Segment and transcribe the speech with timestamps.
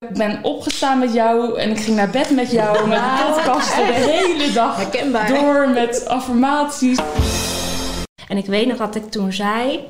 [0.00, 3.92] Ik ben opgestaan met jou en ik ging naar bed met jou met podcasten de
[3.92, 5.28] hele dag Herkenbaar.
[5.28, 6.98] door met affirmaties.
[8.28, 9.80] En ik weet nog dat ik toen zei: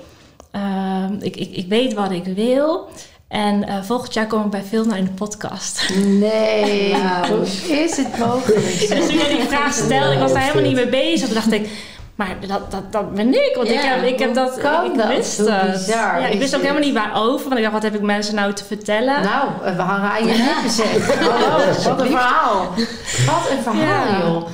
[0.51, 2.89] ehm, ik, ik, ik weet wat ik wil.
[3.29, 5.89] En eh, volgend jaar kom ik bij Vilna in de podcast.
[5.97, 6.95] Nee,
[7.31, 8.79] hoe is het mogelijk?
[8.79, 11.27] dus toen jij die vraag stelde, ik was daar helemaal niet mee bezig.
[11.27, 11.69] Toen dacht ik,
[12.19, 13.53] maar dat, dat, dat ben ik.
[13.57, 15.09] Want ik heb, ik heb dat, kan ik dat?
[15.09, 15.73] wist Hoe het.
[15.73, 17.45] bizar Ja, ik is wist ook helemaal niet waarover.
[17.49, 19.23] Want ik dacht, wat heb ik mensen nou te vertellen?
[19.23, 21.17] Nou, we hangen aan je zeg.
[21.31, 22.75] Hallo, wat een verhaal.
[23.27, 24.19] Wat een verhaal, Ja.
[24.19, 24.47] joh.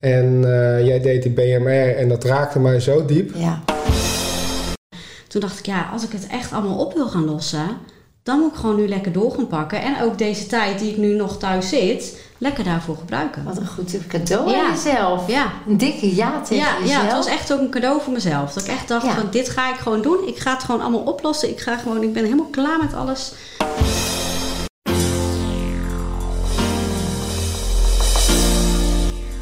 [0.00, 3.34] En eh, jij deed die BMR en dat raakte mij zo diep.
[3.34, 3.60] Ja.
[5.28, 7.68] Toen dacht ik, ja, als ik het echt allemaal op wil gaan lossen,
[8.24, 9.82] dan moet ik gewoon nu lekker door gaan pakken.
[9.82, 13.44] En ook deze tijd die ik nu nog thuis zit, lekker daarvoor gebruiken.
[13.44, 14.64] Wat een goed cadeau Ja.
[14.64, 15.28] aan jezelf.
[15.28, 15.52] Ja.
[15.66, 17.00] Een dikke ja tegen Ja, jezelf.
[17.00, 18.52] ja, het was echt ook een cadeau voor mezelf.
[18.52, 19.14] Dat ik echt dacht, Ja.
[19.14, 20.18] van, dit ga ik gewoon doen.
[20.26, 21.48] Ik ga het gewoon allemaal oplossen.
[21.50, 23.32] Ik, ga gewoon, ik ben helemaal klaar met alles.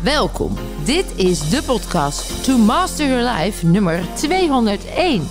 [0.02, 0.54] Welkom.
[0.84, 5.28] Dit is de podcast To Master Your Life nummer 201.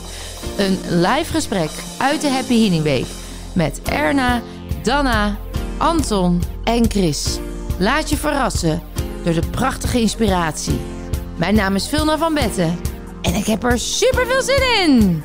[0.57, 3.05] Een live gesprek uit de Happy Healing Week
[3.53, 4.41] met Erna,
[4.83, 5.37] Dana,
[5.77, 7.39] Anton en Chris.
[7.79, 8.81] Laat je verrassen
[9.23, 10.79] door de prachtige inspiratie.
[11.35, 12.79] Mijn naam is Vilna van Betten
[13.21, 15.23] en ik heb er super veel zin in.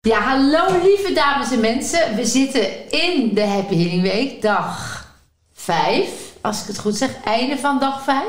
[0.00, 2.16] Ja, hallo lieve dames en mensen.
[2.16, 5.06] We zitten in de Happy Healing Week, dag
[5.52, 6.08] 5.
[6.40, 8.22] Als ik het goed zeg, einde van dag 5.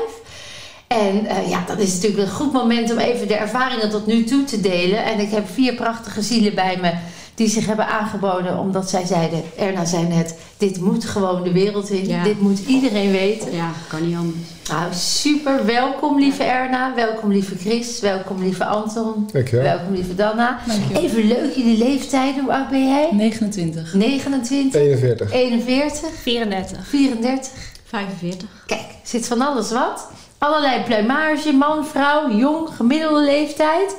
[0.92, 4.24] En eh, ja, dat is natuurlijk een goed moment om even de ervaringen tot nu
[4.24, 5.04] toe te delen.
[5.04, 6.92] En ik heb vier prachtige zielen bij me
[7.34, 8.58] die zich hebben aangeboden.
[8.58, 12.08] Omdat zij zeiden, Erna zei net, dit moet gewoon de wereld in.
[12.08, 12.22] Ja.
[12.22, 13.52] Dit moet iedereen weten.
[13.52, 14.48] Ja, kan niet anders.
[14.68, 15.66] Nou, super.
[15.66, 16.94] Welkom lieve Erna.
[16.94, 18.00] Welkom lieve Chris.
[18.00, 19.28] Welkom lieve Anton.
[19.32, 19.64] Dankjewel.
[19.64, 20.58] Welkom lieve Danna.
[20.66, 21.02] Dankjewel.
[21.02, 22.42] Even leuk, jullie leeftijden.
[22.42, 23.08] Hoe oud ben jij?
[23.12, 23.94] 29.
[23.94, 25.32] 29, 41.
[25.32, 26.86] 41, 34.
[26.86, 27.52] 34.
[27.84, 28.48] 45.
[28.66, 30.08] Kijk, zit van alles wat.
[30.42, 33.96] Allerlei pluimage, man, vrouw, jong, gemiddelde leeftijd.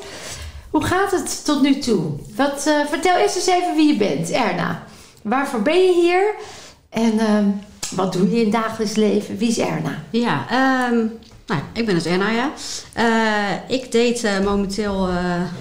[0.69, 2.11] Hoe gaat het tot nu toe?
[2.35, 4.83] Wat, eh, vertel eerst eens even wie je bent, Erna.
[5.21, 6.35] Waarvoor ben je hier?
[6.89, 7.45] En ehm,
[7.95, 9.37] wat doe je in het dagelijks leven?
[9.37, 10.03] Wie is Erna?
[10.09, 10.97] Ja, ehm,
[11.47, 12.51] nou, ik ben dus Erna.
[12.93, 15.09] Eh, ik deed eh, momenteel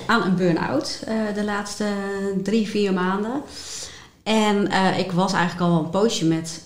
[0.06, 1.02] aan een burn-out
[1.34, 1.86] de laatste
[2.42, 3.42] drie, vier maanden.
[4.22, 6.62] En ik was eigenlijk al een poosje met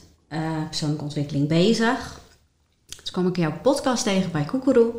[0.69, 2.25] persoonlijke ontwikkeling bezig.
[3.07, 4.93] Toen kwam ik jouw podcast tegen bij Koekeroe.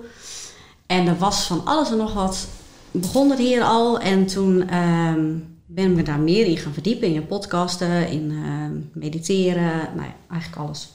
[0.85, 2.47] En er was van alles en nog wat.
[2.91, 5.35] Begon het hier al en toen ehm,
[5.65, 7.07] ben ik daar meer in gaan verdiepen.
[7.07, 9.71] In je podcasten, in ehm, mediteren.
[9.95, 10.89] Nou ja, eigenlijk alles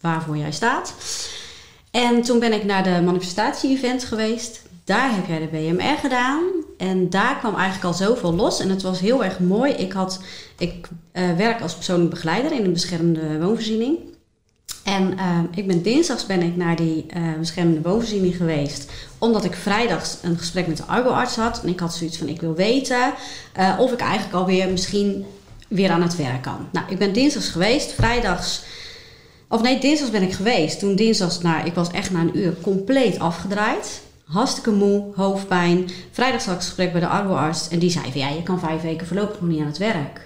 [0.00, 0.94] waarvoor jij staat.
[1.90, 4.62] En toen ben ik naar de manifestatie-event geweest.
[4.84, 6.42] Daar heb jij de BMR gedaan.
[6.78, 8.60] En daar kwam eigenlijk al zoveel los.
[8.60, 9.72] En het was heel erg mooi.
[9.72, 10.22] Ik, had,
[10.58, 13.98] ik eh, werk als persoonlijk begeleider in een beschermde woonvoorziening.
[14.86, 18.90] En eh, ik ben dinsdags ben ik naar die eh, beschermde woonvoorziening geweest.
[19.18, 21.62] Omdat ik vrijdags een gesprek met de arboarts had.
[21.62, 23.12] En ik had zoiets van, ik wil weten
[23.52, 25.24] eh, of ik eigenlijk alweer misschien
[25.68, 26.68] weer aan het werk kan.
[26.72, 27.92] Nou, ik ben dinsdags geweest.
[27.92, 28.62] Vrijdags
[29.48, 30.78] of nee, dinsdags ben ik geweest.
[30.78, 34.00] Toen dinsdags, nou, ik was echt na een uur compleet afgedraaid.
[34.24, 35.90] Hartstikke moe, hoofdpijn.
[36.10, 37.68] Vrijdag had ik een gesprek bij de arboarts.
[37.68, 40.25] En die zei van, ja, je kan vijf weken voorlopig nog niet aan het werk.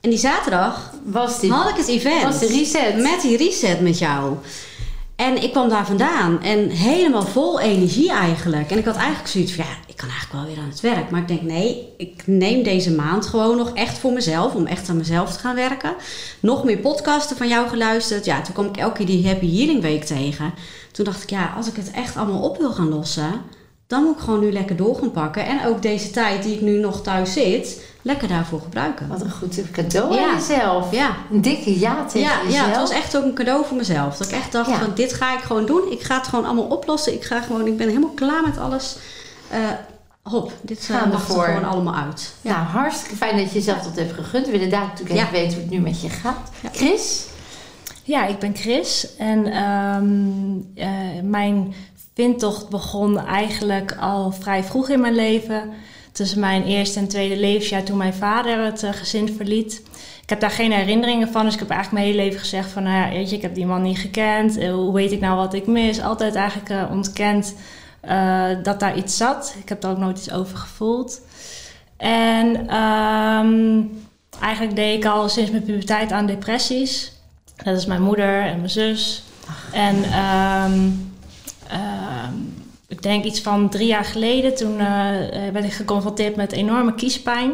[0.00, 1.52] En die zaterdag Was die?
[1.52, 2.22] had ik het event.
[2.22, 2.96] Was de reset?
[2.96, 4.36] Met die reset met jou.
[5.16, 6.42] En ik kwam daar vandaan.
[6.42, 8.70] En helemaal vol energie eigenlijk.
[8.70, 11.10] En ik had eigenlijk zoiets van, ja, ik kan eigenlijk wel weer aan het werk.
[11.10, 14.54] Maar ik denk, nee, ik neem deze maand gewoon nog echt voor mezelf.
[14.54, 15.94] Om echt aan mezelf te gaan werken.
[16.40, 18.24] Nog meer podcasten van jou geluisterd.
[18.24, 20.54] Ja, toen kwam ik elke keer die Happy Healing Week tegen.
[20.92, 23.42] Toen dacht ik, ja, als ik het echt allemaal op wil gaan lossen...
[23.86, 25.46] dan moet ik gewoon nu lekker door gaan pakken.
[25.46, 27.88] En ook deze tijd die ik nu nog thuis zit...
[28.02, 29.08] lekker daarvoor gebruiken.
[29.08, 30.28] Wat een goed cadeau Ja.
[30.28, 30.90] aan jezelf.
[30.92, 31.16] Ja.
[31.30, 32.54] Een dikke ja tegen Ja, jezelf.
[32.64, 34.16] ja, het was echt ook een cadeau voor mezelf.
[34.16, 34.78] Dat ik echt dacht, Ja.
[34.78, 35.82] van, dit ga ik gewoon doen.
[35.90, 37.12] Ik ga het gewoon allemaal oplossen.
[37.14, 38.96] Ik, ga gewoon, ik ben helemaal klaar met alles.
[39.48, 39.58] Eh,
[40.22, 41.44] hop, dit Gaan uh, mag er voor.
[41.44, 42.34] gewoon allemaal uit.
[42.40, 44.46] Nou, hartstikke fijn dat je jezelf dat hebt gegund.
[44.46, 45.20] We willen daar natuurlijk Ja.
[45.22, 46.50] even weten hoe het nu met je gaat.
[46.60, 46.68] Ja.
[46.72, 47.24] Chris?
[48.02, 50.08] Ja, ik ben Chris en ehm,
[50.74, 51.74] eh, mijn
[52.14, 55.70] vindtocht begon eigenlijk al vrij vroeg in mijn leven.
[56.12, 59.82] Tussen mijn eerste en tweede levensjaar toen mijn vader het eh, gezin verliet.
[60.22, 62.82] Ik heb daar geen herinneringen van, dus ik heb eigenlijk mijn hele leven gezegd van...
[62.82, 65.36] Nou ja, weet je, ik heb die man niet gekend, Eh, hoe weet ik nou
[65.36, 66.00] wat ik mis?
[66.00, 67.54] Altijd eigenlijk eh, ontkend
[68.62, 69.54] dat daar iets zat.
[69.62, 71.20] Ik heb er ook nooit iets over gevoeld.
[71.96, 73.82] En ehm,
[74.40, 77.12] eigenlijk deed ik al sinds mijn puberteit aan depressies.
[77.64, 79.22] Dat is mijn moeder en mijn zus.
[79.72, 80.88] En ehm,
[83.00, 84.86] ik denk iets van drie jaar geleden, toen eh,
[85.52, 87.52] werd ik geconfronteerd met enorme kiespijn.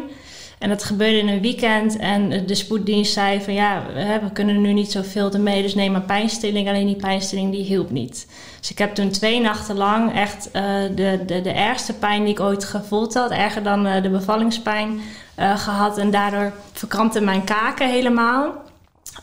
[0.59, 1.97] En dat gebeurde in een weekend.
[1.97, 3.83] En de spoeddienst zei van ja,
[4.23, 5.61] we kunnen nu niet zoveel ermee.
[5.61, 6.67] Dus neem maar pijnstilling.
[6.67, 8.27] Alleen die pijnstilling die hielp niet.
[8.59, 10.63] Dus ik heb toen twee nachten lang echt eh,
[10.95, 13.31] de, de, de ergste pijn die ik ooit gevoeld had.
[13.31, 14.99] Erger dan eh, de bevallingspijn
[15.35, 15.97] eh, gehad.
[15.97, 18.65] En daardoor verkrampten mijn kaken helemaal.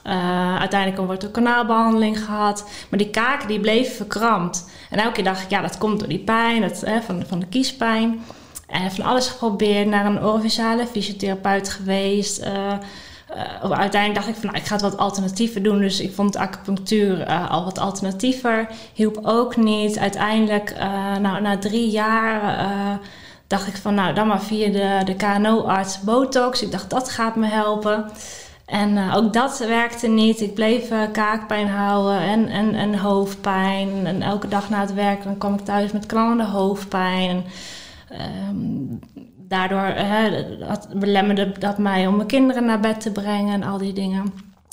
[0.07, 2.69] Uh, uiteindelijk wordt er kanaalbehandeling gehad.
[2.89, 4.71] Maar die kaken die bleven verkrampt.
[4.91, 7.41] En elke keer dacht ik, ja, dat komt door die pijn, dat, eh, van, van
[7.41, 8.21] de kiespijn.
[8.67, 12.45] En van alles geprobeerd, naar een orovisale fysiotherapeut geweest.
[12.45, 12.73] Uh,
[13.71, 15.79] uiteindelijk dacht ik van, nou, ik ga het wat alternatiever doen.
[15.79, 18.69] Dus ik vond acupunctuur al wat alternatiever.
[18.95, 19.99] Hielp ook niet.
[19.99, 20.75] Uiteindelijk,
[21.21, 22.59] nou, na drie jaar
[23.47, 26.63] dacht ik van, nou, dan maar via de, de KNO-arts Botox.
[26.63, 28.11] Ik dacht, dat gaat me helpen.
[28.67, 30.41] En uh, ook dat werkte niet.
[30.41, 34.07] Ik bleef uh, kaakpijn houden en, en, en hoofdpijn.
[34.07, 37.31] En elke dag na het werk dan kwam ik thuis met knallende hoofdpijn.
[37.31, 37.45] En,
[38.49, 38.99] um,
[39.49, 39.95] daardoor
[40.69, 44.33] dat belemmerde dat mij om mijn kinderen naar bed te brengen en al die dingen.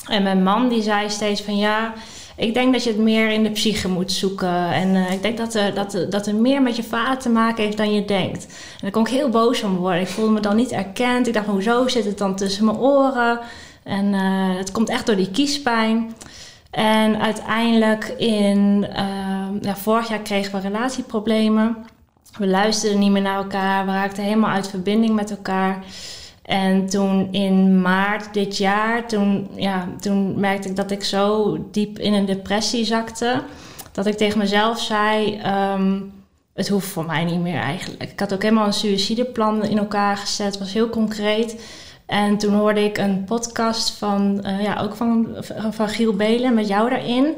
[0.10, 1.94] En mijn man die zei steeds van ja,
[2.36, 4.72] ik denk dat je het meer in de psyche moet zoeken.
[4.72, 7.78] En ik denk dat er, dat, dat er meer met je vader te maken heeft
[7.78, 8.46] dan je denkt.
[8.46, 10.02] En daar kon ik heel boos om worden.
[10.02, 11.28] Ik voelde me dan niet erkend.
[11.28, 13.40] Ik dacht, hoezo zit het dan tussen mijn oren?
[13.84, 16.14] En uh, het komt echt door die kiespijn.
[16.72, 21.78] En uiteindelijk in uh, ja, vorig jaar kregen we relatieproblemen.
[22.38, 23.86] We luisterden niet meer naar elkaar.
[23.86, 25.84] We raakten helemaal uit verbinding met elkaar.
[26.42, 32.00] En toen in maart dit jaar, toen, ja, toen merkte ik dat ik zo diep
[32.00, 33.44] in een depressie zakte.
[33.92, 35.42] Dat ik tegen mezelf zei:
[35.74, 36.14] um,
[36.54, 38.12] Het hoeft voor mij niet meer eigenlijk.
[38.12, 40.58] Ik had ook helemaal een suïcideplan in elkaar gezet.
[40.58, 41.62] Was heel concreet.
[42.12, 45.28] En toen hoorde ik een podcast van, uh, ja, ook van,
[45.72, 47.34] van Giel Belen met jou daarin.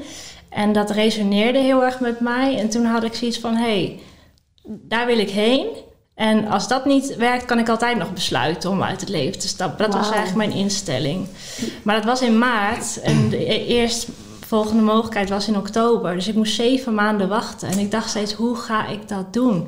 [0.49, 2.57] En dat resoneerde heel erg met mij.
[2.57, 3.99] En toen had ik zoiets van, hé, hey,
[4.63, 5.67] daar wil ik heen.
[6.15, 9.47] En als dat niet werkt, kan ik altijd nog besluiten om uit het leven te
[9.47, 9.77] stappen.
[9.77, 10.03] Dat wow.
[10.03, 11.27] was eigenlijk mijn instelling.
[11.83, 13.01] Maar dat was in maart.
[13.01, 14.07] En de e-, eerst
[14.45, 16.13] volgende mogelijkheid was in oktober.
[16.13, 17.69] Dus ik moest zeven maanden wachten.
[17.69, 19.67] En ik dacht steeds, hoe ga ik dat doen?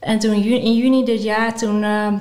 [0.00, 1.82] En toen in juni dit jaar, toen...
[1.82, 2.12] Uh,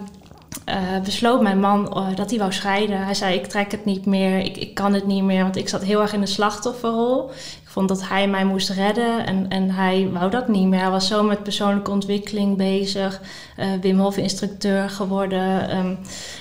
[0.69, 3.05] uh, besloot mijn man uh, dat hij wou scheiden.
[3.05, 5.43] Hij zei: Ik trek het niet meer, ik, ik kan het niet meer.
[5.43, 7.29] Want ik zat heel erg in de slachtofferrol.
[7.63, 10.79] Ik vond dat hij mij moest redden en, en hij wou dat niet meer.
[10.79, 13.21] Hij was zo met persoonlijke ontwikkeling bezig,
[13.59, 15.77] uh, Wim Hof instructeur geworden.
[15.77, 15.97] Um,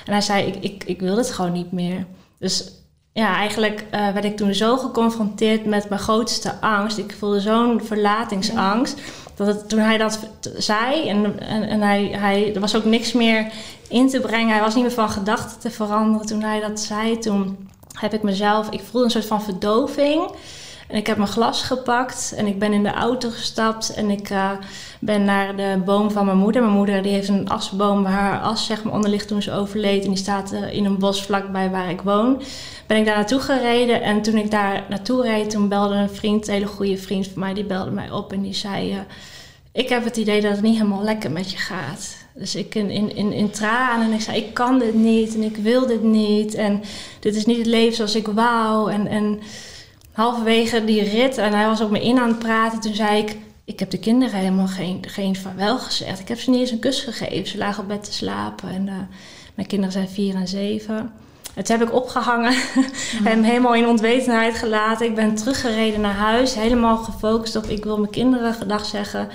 [0.07, 2.07] en hij zei: ik, ik, ik wil het gewoon niet meer.
[2.39, 2.73] Dus
[3.13, 6.99] ja, eigenlijk werd ik toen zo geconfronteerd met mijn grootste angst.
[6.99, 9.01] Ik voelde zo'n verlatingsangst.
[9.35, 10.19] Dat toen hij dat
[10.57, 13.53] zei en, en, en, hij, hij, er was ook niks meer
[13.89, 14.53] in te brengen.
[14.53, 16.27] Hij was niet meer van gedachten te veranderen.
[16.27, 20.31] Toen hij dat zei, toen heb ik mezelf, ik voelde een soort van verdoving.
[20.89, 24.31] En ik heb mijn glas gepakt en ik ben in de auto gestapt en ik
[24.31, 24.51] uh,
[25.01, 26.63] ben naar de boom van mijn moeder.
[26.63, 29.53] Mijn moeder die heeft een asboom waar haar as zeg maar, onder ligt toen ze
[29.53, 30.03] overleed.
[30.03, 32.43] En die staat uh, in een bos vlakbij waar ik woon.
[32.95, 36.47] Ben ik daar naartoe gereden en toen ik daar naartoe reed, toen belde een vriend,
[36.47, 38.93] een hele goede vriend van mij, die belde mij op en die zei...
[38.93, 38.99] Uh,
[39.73, 42.17] ik heb het idee dat het niet helemaal lekker met je gaat.
[42.35, 45.43] Dus ik in, in, in, in tranen en ik zei, ik kan dit niet en
[45.43, 46.55] ik wil dit niet.
[46.55, 46.83] En
[47.21, 48.93] dit is niet het leven zoals ik wou.
[48.93, 49.41] En, en
[50.13, 53.37] halverwege die rit, en hij was ook me in aan het praten, toen zei ik...
[53.65, 56.21] Ik heb de kinderen helemaal geen, geen vaarwel gezegd.
[56.21, 57.47] Ik heb ze niet eens een kus gegeven.
[57.47, 58.69] Ze lagen op bed te slapen.
[58.69, 58.95] En uh,
[59.55, 61.13] mijn kinderen zijn vier en zeven.
[61.55, 62.55] Het heb ik opgehangen
[63.25, 65.07] en hem helemaal in ontwetenheid gelaten.
[65.07, 69.29] Ik ben teruggereden naar huis, helemaal gefocust op ik wil mijn kinderen gedag zeggen.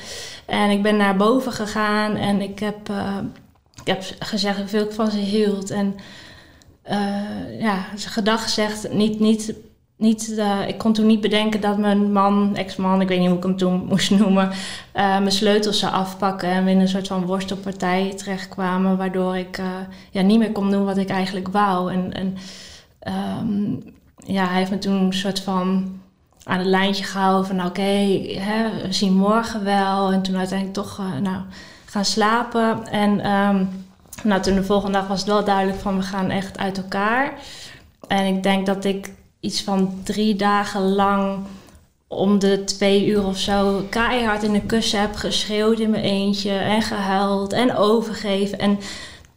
[0.45, 3.17] En ik ben naar boven gegaan en ik heb, uh,
[3.81, 5.71] ik heb gezegd hoeveel ik van ze hield.
[5.71, 5.95] En
[6.91, 9.53] uh, ja, ze gedag gezegd, niet, niet,
[9.99, 13.37] niet, uh, ik kon toen niet bedenken dat mijn man, ex-man, ik weet niet hoe
[13.37, 14.51] ik hem toen moest noemen,
[14.93, 19.61] mijn sleutels zou afpakken en we in een soort van worstelpartij terechtkwamen, waardoor ik
[20.11, 21.93] ja, niet meer kon doen wat ik eigenlijk wou.
[21.93, 22.37] En,
[23.07, 23.83] um,
[24.15, 25.97] ja, hij heeft me toen een soort van
[26.43, 30.11] aan het lijntje gehouden van oké, we zien morgen wel.
[30.11, 31.37] En toen uiteindelijk toch nou,
[31.85, 32.87] gaan slapen.
[32.87, 33.69] En um,
[34.23, 37.33] nou, toen de volgende dag was het wel duidelijk van we gaan echt uit elkaar.
[38.07, 41.45] En ik denk dat ik iets van drie dagen lang
[42.07, 46.51] om de twee uur of zo keihard in de kussen heb geschreeuwd in mijn eentje.
[46.51, 48.59] En gehuild en overgeven.
[48.59, 48.79] En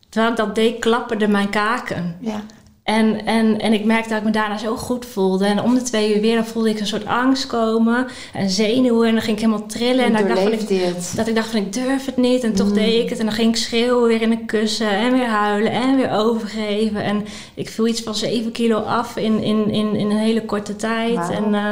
[0.08, 2.16] terwijl ik dat deed, klapperden mijn kaken.
[2.20, 2.42] Ja.
[2.82, 5.46] En, en, en ik merkte dat ik me daarna zo goed voelde.
[5.46, 8.06] En om de twee uur weer dan voelde ik een soort angst komen.
[8.32, 9.08] En zenuwen.
[9.08, 10.04] En dan ging ik helemaal trillen.
[10.04, 12.44] En dan dacht van, ik, dat ik dacht van ik durf het niet.
[12.44, 12.74] En toch mm.
[12.74, 13.18] deed ik het.
[13.18, 14.90] En dan ging ik schreeuwen weer in de kussen.
[14.90, 15.72] En weer huilen.
[15.72, 17.02] En weer overgeven.
[17.02, 17.24] En
[17.54, 21.16] ik viel iets van 7 kilo af in, in, in, in een hele korte tijd.
[21.16, 21.30] Wow.
[21.30, 21.70] En uh,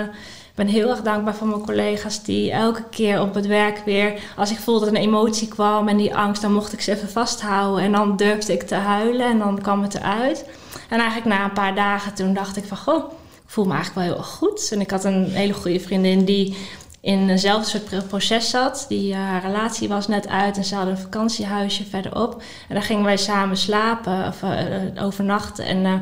[0.50, 4.14] Ik ben heel erg dankbaar voor mijn collega's die elke keer op het werk weer,
[4.36, 7.08] als ik voelde dat een emotie kwam en die angst, dan mocht ik ze even
[7.08, 10.44] vasthouden en dan durfde ik te huilen en dan kwam het eruit.
[10.90, 14.06] En eigenlijk na een paar dagen toen dacht ik van, goh, ik voel me eigenlijk
[14.06, 14.68] wel heel goed.
[14.72, 16.56] En ik had een hele goede vriendin die
[17.00, 18.84] in eenzelfde soort proces zat.
[18.88, 22.42] Die, uh, haar relatie was net uit en ze hadden een vakantiehuisje verderop.
[22.68, 25.64] En daar gingen wij samen slapen of uh, overnachten.
[25.64, 25.94] En uh,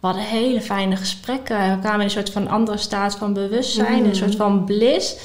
[0.00, 1.70] we hadden hele fijne gesprekken.
[1.70, 4.08] We kwamen in een soort van andere staat van bewustzijn, mm.
[4.08, 5.16] een soort van bliss.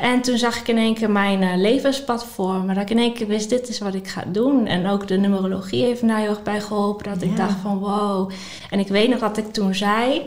[0.00, 2.74] En toen zag ik in één keer mijn levenspad voor me.
[2.74, 4.66] Dat ik in één keer wist, dit is wat ik ga doen.
[4.66, 7.12] En ook de numerologie heeft daar heel erg bij geholpen.
[7.12, 8.30] Dat ik dacht van wow.
[8.70, 10.22] En ik weet nog dat ik toen zei...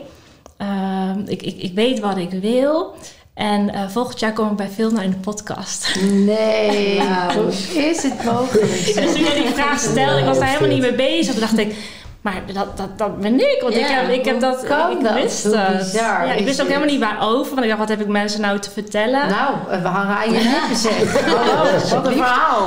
[1.26, 2.94] ik, ik, ik weet wat ik wil...
[3.34, 6.00] En uh, volgend jaar kom ik bij Vilna in de podcast.
[6.02, 7.00] Nee,
[7.36, 8.94] hoe is het mogelijk?
[8.94, 11.32] dus toen jij die vraag stelde, ik was daar helemaal niet mee bezig.
[11.32, 11.76] Toen dacht ik,
[12.22, 13.58] maar dat, dat, dat ben ik.
[13.62, 14.62] Want ik heb, ik heb dat.
[14.62, 15.14] Ik dat?
[15.14, 15.78] wist het.
[15.78, 17.50] bizar Ja, ik is wist ook helemaal niet waarover.
[17.54, 19.28] Want ik dacht, wat heb ik mensen nou te vertellen?
[19.28, 21.12] Nou, we hangen aan je lippen zeg.
[21.92, 22.66] Wat een verhaal.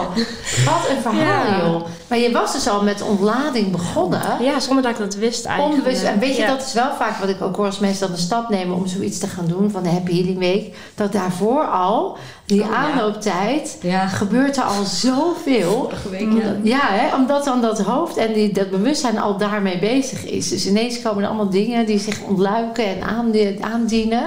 [0.66, 1.58] Wat een verhaal, Ja.
[1.66, 1.86] joh.
[2.08, 4.22] Maar je was dus al met ontlading begonnen.
[4.40, 5.78] ja, zonder dat ik dat wist eigenlijk.
[5.78, 6.04] Onbewust.
[6.04, 6.48] En weet je, Ja.
[6.48, 8.88] dat is wel vaak wat ik ook hoor als mensen dan de stap nemen om
[8.88, 10.76] zoiets te gaan doen van de Happy Healing Week.
[10.96, 14.08] Dat daarvoor al, die Oh, aanlooptijd, Ja.
[14.08, 15.92] gebeurt er al zoveel.
[16.12, 16.56] Week, ja.
[16.64, 20.50] Ja, hè, omdat dan dat hoofd en die, dat bewustzijn al daarmee bezig is.
[20.50, 24.24] Dus ineens komen er allemaal dingen die zich ontluiken en aandi- aandienen.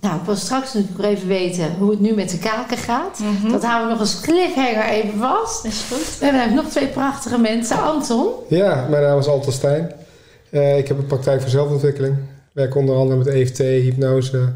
[0.00, 3.18] Nou, ik wil straks natuurlijk nog even weten hoe het nu met de kaken gaat.
[3.18, 3.50] Mhm.
[3.52, 5.64] Dat houden we nog als cliffhanger even vast.
[5.64, 6.18] Is goed.
[6.18, 7.82] We hebben nog twee prachtige mensen.
[7.82, 8.28] Anton.
[8.48, 9.92] Ja, mijn naam is Anton Stijn.
[10.50, 12.14] Eh, ik heb een praktijk voor zelfontwikkeling.
[12.14, 12.20] Ik
[12.52, 14.52] werk onder andere met EFT, hypnose,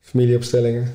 [0.00, 0.94] familieopstellingen,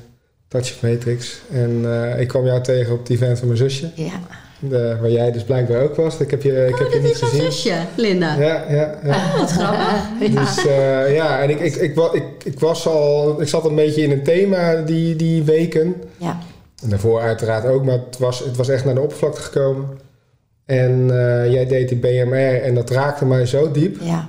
[0.50, 1.40] Touch of Matrix.
[1.52, 4.10] En eh, ik kwam jou tegen op het event van mijn zusje, Ja.
[4.58, 6.18] de- waar jij dus blijkbaar ook was.
[6.20, 7.52] Ik heb je, ik heb Oh, je dat niet is mijn gezien.
[7.52, 8.34] zusje, Linda.
[8.38, 9.38] Ja, ja, ja.
[9.38, 10.08] Wat grappig.
[10.44, 13.74] Dus eh, ja, en ik, ik, ik, wa- ik, ik was al, ik zat een
[13.74, 15.94] beetje in een thema die, die weken.
[16.16, 16.38] Ja.
[16.82, 19.88] En daarvoor uiteraard ook, maar het was, het was echt naar de oppervlakte gekomen.
[20.66, 23.96] En eh, jij deed die BMR en dat raakte mij zo diep.
[24.00, 24.28] Ja.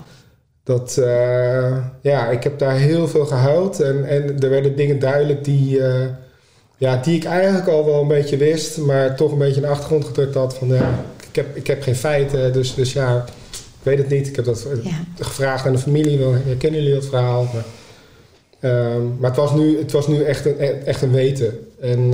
[0.63, 3.79] Dat, eh, ja, ik heb daar heel veel gehuild.
[3.81, 6.05] En, en er werden dingen duidelijk die, eh,
[6.77, 9.67] ja, die ik eigenlijk al wel een beetje wist, maar toch een beetje in de
[9.67, 10.57] achtergrond gedrukt had.
[10.57, 14.27] Van ja, ik heb, ik heb geen feiten, dus, dus ja, ik weet het niet.
[14.27, 14.99] Ik heb dat eh, Ja.
[15.19, 16.19] gevraagd aan de familie,
[16.57, 17.47] kennen jullie dat verhaal?
[17.53, 17.65] Maar,
[18.71, 21.59] ehm, maar het was nu, het was nu echt, een, echt een weten.
[21.81, 22.13] En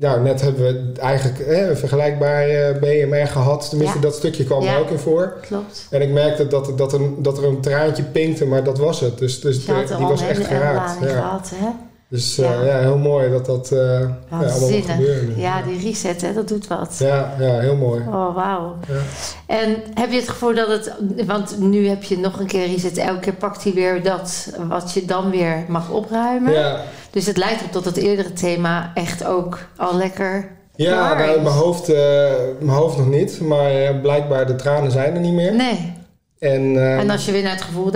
[0.00, 3.68] nou, net hebben we eigenlijk eh, een vergelijkbaar eh, BMR gehad.
[3.68, 4.02] Tenminste, Ja.
[4.02, 4.74] dat stukje kwam Ja.
[4.74, 5.36] er ook in voor.
[5.46, 5.86] Klopt.
[5.90, 9.18] En ik merkte dat, dat, er, dat er een traantje pinkte, maar dat was het.
[9.18, 9.74] Dus, dus die
[10.06, 11.00] was echt geraakt.
[11.00, 11.06] Ja.
[11.06, 11.68] gehad, hè?
[12.10, 12.64] Dus eh, Ja.
[12.64, 12.78] ja.
[12.78, 15.32] heel mooi dat dat ja, allemaal nu.
[15.36, 16.96] Ja, die reset, hè, dat doet wat.
[16.98, 18.00] ja, ja, heel mooi.
[18.00, 18.76] Oh, wauw.
[18.88, 19.00] Ja.
[19.46, 20.92] En heb je het gevoel dat het...
[21.26, 22.96] Want nu heb je nog een keer reset.
[22.98, 26.52] Elke keer pakt hij weer dat wat je dan weer mag opruimen.
[26.52, 30.48] Ja, Dus het lijkt erop dat het eerdere thema echt ook al lekker...
[30.76, 34.90] ja Klaar nou, mijn, hoofd, eh, mijn hoofd nog niet, maar eh, blijkbaar de tranen
[34.90, 35.54] zijn er niet meer.
[35.54, 35.92] Nee.
[36.38, 37.90] En, eh, En als je weer naar het gevoel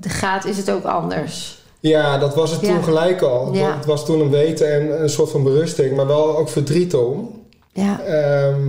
[0.00, 1.62] gaat, is het ook anders.
[1.80, 2.72] ja, dat was het Ja.
[2.74, 3.54] toen gelijk al.
[3.54, 3.76] Ja.
[3.76, 7.42] Het was toen een weten en een soort van berusting, maar wel ook verdriet om.
[7.72, 8.00] Ja.
[8.00, 8.60] Ehm,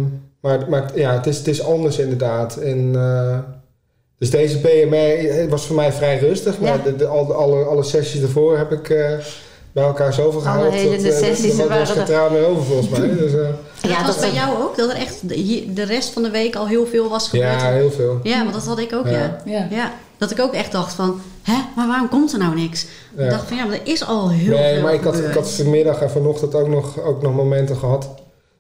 [0.42, 2.56] maar maar ja, het is, het is anders inderdaad.
[2.58, 2.92] En,
[4.18, 6.60] dus deze BMR was voor mij vrij rustig.
[6.60, 6.84] Maar Ja.
[6.84, 8.88] de, de, al, alle, alle sessies ervoor heb ik
[9.76, 10.74] bij elkaar zoveel Alle gehaald.
[10.74, 12.06] helende dat, eh, sessies dat, waren er.
[12.06, 13.08] traan meer over volgens mij.
[13.18, 13.40] Dus, eh,
[13.82, 15.30] Ja, dat was dat- bij jou ook, dat er echt
[15.76, 17.62] de, rest van de week al heel veel was gebeurd.
[17.62, 18.20] ja, heel veel.
[18.24, 19.12] Ja, want dat had ik ook, Ja.
[19.12, 19.38] ja.
[19.46, 19.68] Ja.
[19.70, 19.92] ja.
[20.18, 22.86] Dat ik ook echt dacht van, hè, maar waarom komt er nou niks?
[23.18, 23.24] Ja.
[23.24, 25.34] Ik dacht van, ja, maar er is al heel nee, veel maar ik had, ik
[25.34, 28.10] had vanmiddag en vanochtend ook nog, ook nog momenten gehad.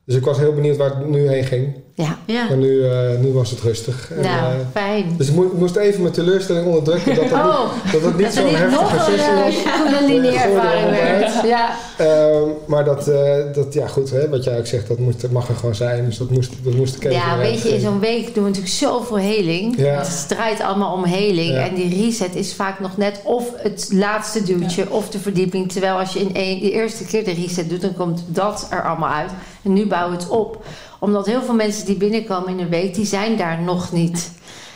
[0.05, 1.75] Dus ik was heel benieuwd waar het nu heen ging.
[1.97, 2.17] Ja.
[2.25, 2.47] Ja.
[2.47, 4.11] Maar nu, eh, nu was het rustig.
[4.11, 5.13] En, Nou, eh, fijn.
[5.17, 8.33] dus ik moest, even mijn teleurstelling onderdrukken dat het Oh, niet, dat het niet dat
[8.33, 9.55] zo'n heftige een sessie was.
[9.65, 11.33] uh, Kundalini-ervaring Ja, werd.
[11.43, 11.75] Ja.
[11.97, 15.31] Ehm, maar dat, eh, dat, ja goed, hè, wat jij ook zegt, dat, moest, dat
[15.31, 16.05] mag er gewoon zijn.
[16.05, 18.49] Dus dat moest, dat moest ik even ja, weet je, in zo'n week doen we
[18.49, 19.77] natuurlijk zoveel heling.
[19.77, 19.97] Ja.
[19.97, 21.53] Het draait allemaal om heling.
[21.53, 21.67] Ja.
[21.67, 25.71] En die reset is vaak nog net of het laatste duwtje of de verdieping.
[25.71, 28.83] Terwijl als je in één, de eerste keer de reset doet, dan komt dat er
[28.83, 29.31] allemaal uit.
[29.63, 30.63] En nu bouwen we het op.
[31.05, 34.31] Omdat heel veel mensen die binnenkomen in een week, die zijn daar nog niet.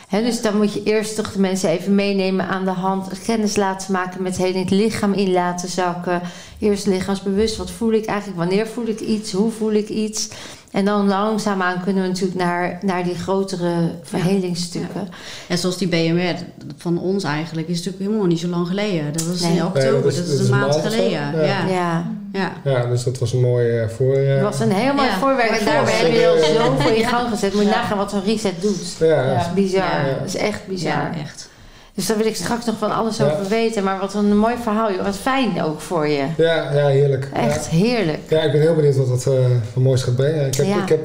[0.08, 3.22] Hè, dus dan moet je eerst toch de mensen even meenemen aan de hand.
[3.24, 4.70] Kennis laten maken met heling.
[4.70, 6.22] Het lichaam in laten zakken.
[6.58, 7.56] Eerst lichaamsbewust.
[7.56, 8.38] Wat voel ik eigenlijk?
[8.38, 9.32] Wanneer voel ik iets?
[9.32, 10.28] Hoe voel ik iets?
[10.70, 15.08] En dan langzaamaan kunnen we natuurlijk naar, naar die grotere verhelingsstukken.
[15.48, 16.34] En zoals die BMR
[16.76, 19.12] van ons eigenlijk, is natuurlijk helemaal niet zo lang geleden.
[19.12, 19.56] Dat was Nee.
[19.56, 21.10] in oktober, dat dat is- is, dat is een maand geleden.
[21.10, 21.66] Ja.
[21.68, 22.04] Ja.
[22.32, 22.52] Ja.
[22.64, 24.14] Ja, dus dat was een mooi eh, voor...
[24.14, 25.18] eh, het was een heel mooi Ja.
[25.18, 25.50] voorwerk.
[25.50, 26.46] En daarbij heb voorwerk.
[26.54, 27.54] je al zoveel in gang gezet.
[27.54, 28.96] Moet je nagaan wat zo'n reset doet.
[28.98, 29.34] ja, Ja.
[29.34, 30.06] Dat is bizar.
[30.06, 30.14] Ja.
[30.18, 30.90] Dat is echt bizar.
[30.92, 31.48] Ja, echt.
[31.94, 33.24] Dus daar wil ik straks nog van alles Ja.
[33.24, 33.84] over weten.
[33.84, 35.04] Maar wat een mooi verhaal, joh.
[35.04, 36.24] Wat fijn ook voor je.
[36.36, 37.28] Ja, ja heerlijk.
[37.34, 38.18] Echt heerlijk.
[38.28, 38.42] Ja.
[38.42, 39.32] ik ben heel benieuwd wat dat eh
[39.72, 40.46] voor moois gaat brengen.
[40.46, 40.82] Ik heb, Ja.
[40.82, 41.00] ik heb,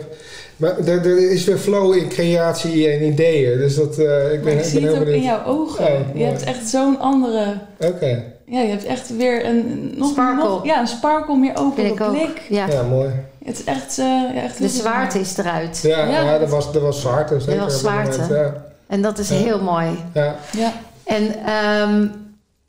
[0.58, 3.58] maar er, er is weer flow in creatie en ideeën.
[3.58, 5.86] Dus dat, eh, ik Maar ben, ik ik zie ben het ook in jouw ogen.
[5.86, 7.54] Oh, je hebt echt zo'n andere...
[7.80, 9.94] Oké, Ja, je hebt echt weer een...
[9.98, 10.44] Nog, Sparkle.
[10.44, 12.42] nog- ja, een sparkle, meer open blik.
[12.50, 12.68] Ja.
[12.68, 13.10] ja, mooi.
[13.46, 13.98] Het is echt...
[14.00, 15.80] eh ja, echt De zwaarte is eruit.
[15.84, 16.22] Ja, Ja.
[16.22, 17.40] ja, dat was, dat was zwaarte.
[17.40, 18.20] Zeker was zwaarte.
[18.20, 19.36] moment, Ja, En dat is Ja.
[19.36, 19.90] heel mooi.
[20.14, 20.36] ja.
[20.58, 20.74] Ja.
[21.06, 22.08] En ehm,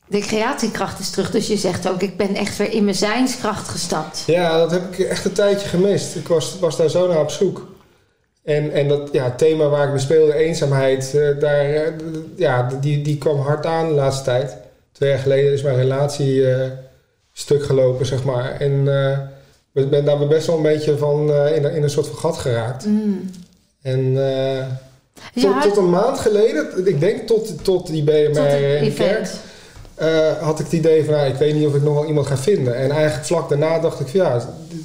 [0.06, 1.30] de creatiekracht is terug.
[1.30, 4.22] Dus je zegt ook, ik ben echt weer in mijn zijnskracht gestapt.
[4.26, 6.14] ja, dat heb ik echt een tijdje gemist.
[6.16, 7.66] Ik was, was daar zo naar op zoek.
[8.44, 11.92] En, en dat ja, thema waar ik me speelde, eenzaamheid, eh, daar, eh,
[12.36, 14.56] ja, die, die kwam hard aan de laatste tijd.
[14.92, 16.70] Twee jaar geleden is mijn relatie eh,
[17.32, 18.50] stuk gelopen, zeg maar.
[18.60, 19.18] En eh,
[19.82, 22.16] ik ben daar best wel een beetje van eh, in, een- in een soort van
[22.16, 22.86] gat geraakt.
[22.86, 23.30] Mm.
[23.82, 24.16] En
[25.32, 28.84] Ja, tot, tot een maand geleden, ik denk tot, tot die BMR tot het in
[28.84, 29.28] de kerk,
[29.94, 30.08] eh,
[30.40, 32.36] had ik het idee van, nou, ik weet niet of ik nog wel iemand ga
[32.36, 32.76] vinden.
[32.76, 34.40] En eigenlijk vlak daarna dacht ik van, ja,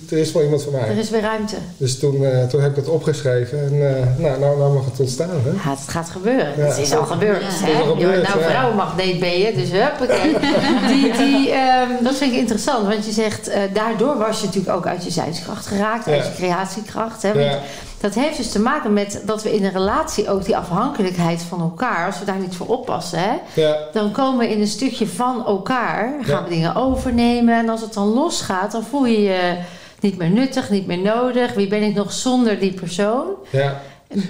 [0.09, 0.87] er is wel iemand voor mij.
[0.87, 1.55] Er is weer ruimte.
[1.77, 4.99] Dus toen, eh, toen heb ik dat opgeschreven en eh, nou, nou, nou mag het
[4.99, 5.29] ontstaan.
[5.29, 5.49] Hè?
[5.49, 6.53] Ja, het gaat gebeuren.
[6.57, 6.63] Ja.
[6.63, 7.41] Het is al gebeurd.
[7.41, 7.47] Ja.
[7.47, 7.51] Hè?
[7.51, 8.49] Het is al Je wordt gebeurd, nou ja.
[8.49, 10.35] vrouwenmagneet ben je, dus huppakee.
[10.93, 13.47] die, die, ehm, dat vind ik interessant, want je zegt...
[13.47, 16.07] eh, daardoor was je natuurlijk ook uit je zijnskracht geraakt.
[16.07, 16.23] Uit Ja.
[16.23, 17.21] je creatiekracht.
[17.21, 17.33] Hè?
[17.33, 17.59] Want Ja,
[18.01, 21.61] Dat heeft dus te maken met dat we in een relatie ook die afhankelijkheid van
[21.61, 22.05] elkaar...
[22.05, 25.45] als we daar niet voor oppassen, hè, ja, dan komen we in een stukje van
[25.45, 26.13] elkaar.
[26.21, 26.43] Gaan Ja.
[26.43, 27.57] we dingen overnemen.
[27.57, 29.55] En als het dan losgaat, dan voel je je
[29.99, 31.53] niet meer nuttig, niet meer nodig.
[31.53, 33.25] Wie ben ik nog zonder die persoon?
[33.49, 33.81] ja.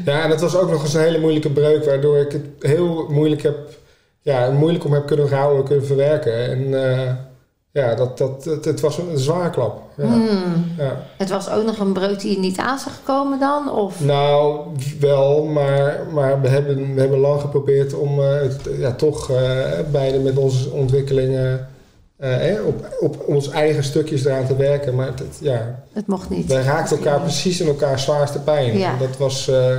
[0.06, 3.06] ja, en dat was ook nog eens een hele moeilijke breuk, waardoor ik het heel
[3.10, 3.58] moeilijk heb,
[4.22, 6.50] ja, moeilijk om heb kunnen rouwen, kunnen verwerken.
[6.50, 7.12] En eh,
[7.72, 9.82] ja, dat, dat, het, het was een zware klap.
[9.98, 10.66] Ja, Hmm.
[10.78, 11.04] ja.
[11.18, 13.72] Het was ook nog een breuk die je niet aan zag komen dan?
[13.72, 14.00] Of?
[14.04, 14.60] Nou,
[15.00, 19.62] wel, maar, maar we, hebben, we hebben lang geprobeerd om eh, het, ja, toch eh,
[19.92, 21.68] beide met onze ontwikkelingen
[22.18, 24.96] eh, eh, op, op ons eigen stukjes eraan te werken.
[24.96, 26.48] Maar het, ja, Het mocht niet.
[26.48, 28.78] wij raakten elkaar precies in elkaars zwaarste pijn.
[28.78, 28.98] Ja.
[28.98, 29.78] Dat, was, eh,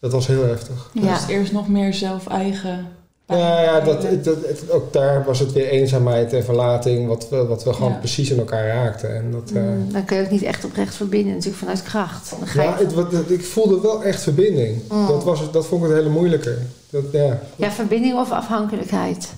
[0.00, 0.90] dat was heel heftig.
[0.92, 1.12] Ja.
[1.14, 2.86] Dus eerst nog meer zelf-eigen...
[3.28, 7.46] Ja, ja dat, dat, het- ook daar was het weer eenzaamheid en verlating, wat we,
[7.46, 7.98] wat we gewoon Ja.
[7.98, 9.14] precies in elkaar raakten.
[9.16, 12.30] En dat, eh, Hmm, dan kun je ook niet echt oprecht verbinden, natuurlijk vanuit kracht.
[12.38, 14.82] Dan ga je ja, het, wat, ik voelde wel echt verbinding.
[14.90, 15.06] Mm.
[15.06, 16.58] Dat, was, dat vond ik het hele moeilijke.
[16.90, 17.38] Dat, ja.
[17.56, 19.28] ja, verbinding of afhankelijkheid.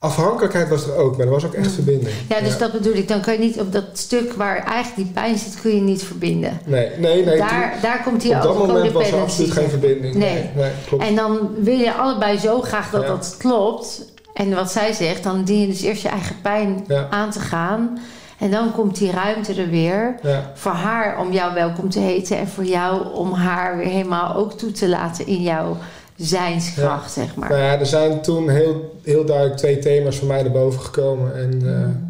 [0.00, 1.72] Afhankelijkheid was er ook, maar er was ook echt Mm.
[1.72, 2.10] verbinding.
[2.28, 3.08] Ja, dus dat bedoel ik.
[3.08, 6.02] Dan kun je niet op dat stuk waar eigenlijk die pijn zit, kun je niet
[6.02, 6.60] verbinden.
[6.64, 7.38] Nee, nee, nee.
[7.38, 10.14] daar, daar komt die op dat moment was er absoluut geen verbinding.
[10.14, 10.50] Nee.
[10.56, 11.04] nee klopt.
[11.04, 13.08] En dan wil je allebei zo graag dat Ja.
[13.08, 14.04] dat klopt.
[14.34, 17.06] En wat zij zegt, dan dien je dus eerst je eigen pijn Ja.
[17.10, 17.98] aan te gaan.
[18.38, 20.18] En dan komt die ruimte er weer.
[20.22, 22.38] Ja, Voor haar om jou welkom te heten.
[22.38, 25.76] En voor jou om haar weer helemaal ook toe te laten in jouw
[26.18, 27.48] zijnskracht, zeg maar.
[27.48, 31.36] nou ja, er zijn toen heel, heel duidelijk twee thema's voor mij naar boven gekomen.
[31.36, 32.06] En, eh, Mm.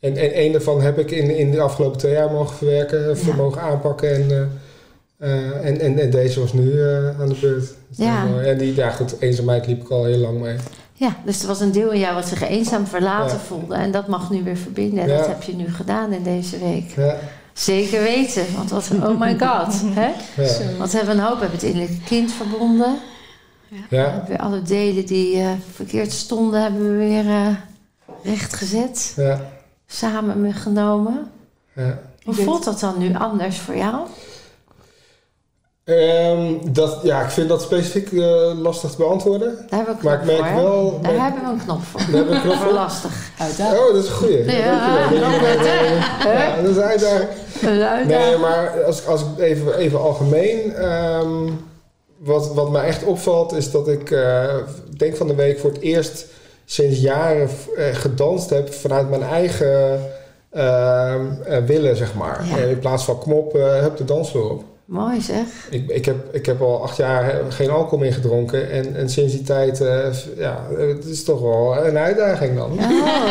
[0.00, 3.34] en, en één daarvan heb ik in, in de afgelopen twee jaar mogen verwerken, Ja.
[3.36, 4.14] mogen aanpakken.
[4.14, 7.74] En, eh, eh, en, en, en deze was nu eh, aan de beurt.
[7.90, 8.26] Ja.
[8.44, 10.56] En die, ja goed, eenzaamheid liep ik al heel lang mee.
[10.92, 13.42] Ja, dus er was een deel in jou wat zich eenzaam verlaten Ja.
[13.42, 13.74] voelde.
[13.74, 15.02] En dat mag nu weer verbinden.
[15.02, 16.90] En dat heb je nu gedaan in deze week.
[16.96, 17.16] Ja,
[17.52, 18.44] Zeker weten.
[18.56, 19.74] Want wat een oh my god.
[20.00, 20.10] Hè?
[20.42, 21.34] ja, Want we hebben een hoop.
[21.34, 22.94] We hebben het innerlijke kind verbonden.
[23.90, 27.46] We ja, hebben weer alle delen die eh, verkeerd stonden, hebben we weer eh,
[28.22, 29.12] rechtgezet.
[29.16, 29.40] ja,
[29.86, 31.30] Samen meegenomen.
[31.72, 31.98] ja.
[32.24, 33.94] Hoe voelt dat dan nu anders voor jou?
[35.84, 39.66] Ehm, dat, ja, ik vind dat specifiek eh, lastig te beantwoorden.
[39.68, 40.62] Daar hebben we een Maar knop ik merk voor.
[40.62, 40.98] wel...
[41.02, 42.00] Daar hebben we een knop voor.
[42.00, 43.30] Daar hebben we een knop Voor lastig.
[43.38, 43.78] Uitdaging.
[43.80, 44.44] Oh, dat is een goeie.
[44.44, 44.98] Ja?
[46.32, 47.28] Ja, dat is een uitdaging.
[48.06, 50.72] Nee, maar als, als ik even, even algemeen...
[50.74, 51.46] ehm,
[52.24, 54.10] wat, wat mij echt opvalt is dat ik...
[54.10, 54.54] eh,
[54.96, 56.26] denk van de week voor het eerst
[56.64, 58.72] sinds jaren eh, gedanst heb...
[58.72, 60.00] vanuit mijn eigen
[60.50, 62.44] ehm, eh, willen, zeg maar.
[62.50, 62.56] Ja.
[62.58, 64.62] En in plaats van kom op, eh heb de dansvloer op.
[64.84, 65.46] Mooi zeg.
[65.70, 68.70] Ik, ik, heb, ik heb al acht jaar geen alcohol meer gedronken.
[68.70, 70.06] En, en sinds die tijd, eh,
[70.36, 72.72] ja, het is toch wel een uitdaging dan.
[72.72, 72.78] Oh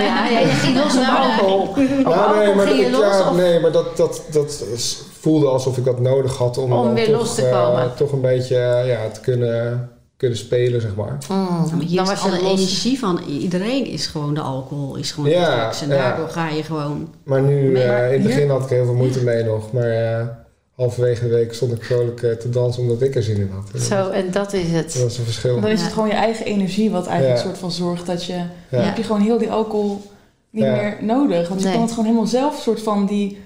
[0.02, 1.60] ja, ja je ging los op alcohol.
[2.06, 3.02] Alcohol nee, maar, ging je ik- los?
[3.02, 6.74] ja, of- nee, maar dat, dat, dat s- voelde alsof ik dat nodig had om,
[6.74, 7.92] Om weer toch, los te eh, komen.
[7.96, 11.18] toch een beetje eh, ja, te kunnen, kunnen spelen, zeg maar.
[11.30, 11.38] Mm,
[11.70, 12.52] Ja, maar hier dan is alle los.
[12.60, 15.82] energie van iedereen is gewoon de alcohol, is gewoon Ja, de drugs.
[15.82, 15.96] En ja.
[15.96, 17.08] daardoor ga je gewoon...
[17.24, 19.72] Maar nu, Maar- eh, in het begin had ik er heel veel moeite mee nog.
[19.72, 20.26] Maar eh,
[20.76, 23.82] halverwege de week stond ik vrolijk eh, te dansen omdat ik er zin in had.
[23.82, 25.02] Zo, en dat is Dat het.
[25.04, 25.60] was een verschil.
[25.62, 25.86] Dan is Ja.
[25.86, 27.46] het gewoon je eigen energie wat eigenlijk Ja.
[27.46, 28.34] soort van zorgt dat je...
[28.34, 28.48] Ja.
[28.70, 30.02] Dan heb je gewoon heel die alcohol
[30.50, 30.72] niet Ja.
[30.76, 31.48] meer nodig.
[31.48, 31.74] Want je Nee.
[31.76, 33.42] kan het gewoon helemaal zelf soort van die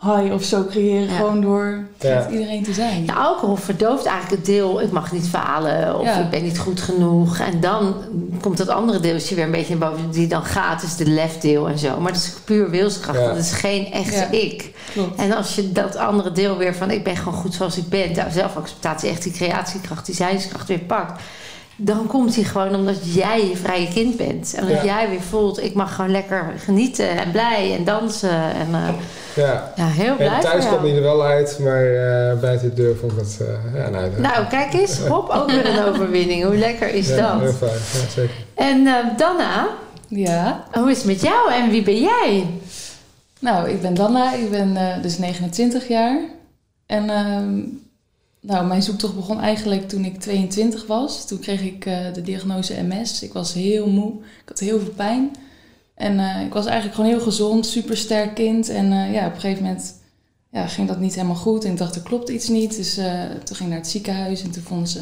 [0.00, 1.08] high of zo creëren.
[1.08, 1.16] Ja.
[1.16, 2.14] Gewoon door Ja.
[2.14, 3.04] met iedereen te zijn.
[3.04, 6.18] Ja, alcohol verdooft eigenlijk het deel, ik mag niet falen of Ja.
[6.18, 7.38] ik ben niet goed genoeg.
[7.38, 7.94] En dan
[8.40, 11.68] komt dat andere deeltje weer een beetje naar boven, die dan gaat, is de lefdeel
[11.68, 12.00] en zo.
[12.00, 13.26] Maar dat is puur wilskracht, Ja.
[13.26, 14.30] dat is geen echte Ja.
[14.30, 14.74] ik.
[14.92, 15.20] Klopt.
[15.20, 18.12] En als je dat andere deel weer van ik ben gewoon goed zoals ik ben,
[18.12, 21.22] nou, zelfacceptatie, echt die creatiekracht, die zijnskracht weer pakt.
[21.76, 24.54] Dan komt hij gewoon omdat jij je vrije kind bent.
[24.54, 24.84] En dat Ja.
[24.84, 28.30] jij weer voelt, ik mag gewoon lekker genieten en blij en dansen.
[28.54, 28.88] En eh,
[29.34, 29.72] Ja.
[29.76, 32.96] ja, heel blij En thuis kwam hij er wel uit, maar eh, buiten de deur
[32.96, 33.38] vond ik dat...
[33.40, 36.44] eh, ja, nou, Nou, kijk eens, hop, ook weer een overwinning.
[36.44, 37.40] Hoe lekker is ja, dat?
[37.40, 37.70] heel fijn.
[37.72, 38.34] Ja, zeker.
[38.54, 39.66] En eh, Danna,
[40.08, 40.64] Ja.
[40.72, 42.46] hoe is het met jou en wie ben jij?
[43.38, 44.34] Nou, ik ben Danna.
[44.34, 46.20] Ik ben eh, dus 29 jaar.
[46.86, 47.58] En ehm,
[48.46, 51.26] nou, mijn zoektocht begon eigenlijk toen ik 22 was.
[51.26, 53.22] Toen kreeg ik eh, de diagnose MS.
[53.22, 54.12] Ik was heel moe.
[54.12, 55.30] Ik had heel veel pijn.
[55.94, 58.68] En eh, ik was eigenlijk gewoon heel gezond, supersterk kind.
[58.68, 59.94] En eh, ja, op een gegeven moment
[60.50, 61.64] ja, ging dat niet helemaal goed.
[61.64, 62.76] En ik dacht, er klopt iets niet.
[62.76, 62.94] Dus
[63.44, 65.00] toen ging ik naar het ziekenhuis en toen vonden ze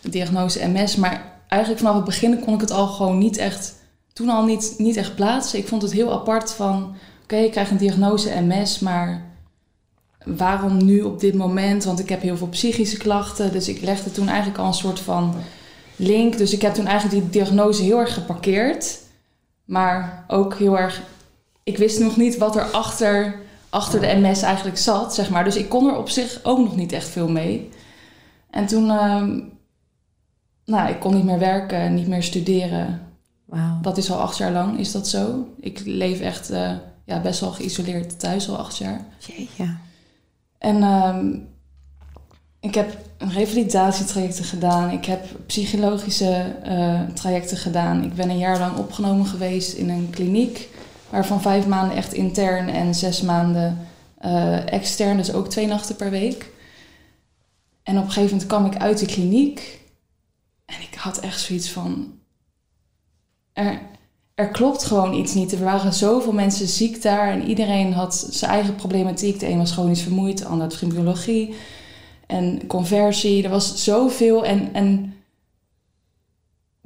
[0.00, 0.96] de diagnose MS.
[0.96, 3.74] Maar eigenlijk vanaf het begin kon ik het al gewoon niet echt...
[4.12, 5.58] Toen al niet, niet echt plaatsen.
[5.58, 6.94] Ik vond het heel apart van...
[7.22, 9.33] Oké, ik krijg een diagnose MS, maar
[10.24, 11.84] waarom nu op dit moment?
[11.84, 13.52] Want ik heb heel veel psychische klachten.
[13.52, 15.34] Dus ik legde toen eigenlijk al een soort van
[15.96, 16.38] link.
[16.38, 18.98] Dus ik heb toen eigenlijk die diagnose heel erg geparkeerd.
[19.64, 21.02] Maar ook heel erg...
[21.62, 25.44] Ik wist nog niet wat er achter, achter de MS eigenlijk zat, zeg maar.
[25.44, 27.68] Dus ik kon er op zich ook nog niet echt veel mee.
[28.50, 28.90] En toen...
[28.90, 29.40] ehm,
[30.64, 33.00] nou, ik kon niet meer werken, niet meer studeren.
[33.44, 33.78] Wauw.
[33.82, 35.48] Dat is al acht jaar lang, is dat zo?
[35.60, 36.72] Ik leef echt eh,
[37.04, 39.04] ja, best wel geïsoleerd thuis al acht jaar.
[39.18, 39.76] Jeetje.
[40.58, 41.36] En ehm,
[42.60, 44.90] ik heb revalidatietrajecten gedaan.
[44.90, 48.04] Ik heb psychologische eh, trajecten gedaan.
[48.04, 50.68] Ik ben een jaar lang opgenomen geweest in een kliniek.
[51.10, 53.86] Waarvan vijf maanden echt intern en zes maanden
[54.18, 55.16] eh, extern.
[55.16, 56.50] Dus ook twee nachten per week.
[57.82, 59.80] En op een gegeven moment kwam ik uit die kliniek.
[60.64, 62.18] En ik had echt zoiets van...
[64.34, 65.52] er klopt gewoon iets niet.
[65.52, 69.40] Er waren zoveel mensen ziek daar en iedereen had zijn eigen problematiek.
[69.40, 71.54] De een was chronisch vermoeid, de ander had fibrologie
[72.26, 73.44] en conversie.
[73.44, 75.14] Er was zoveel en, en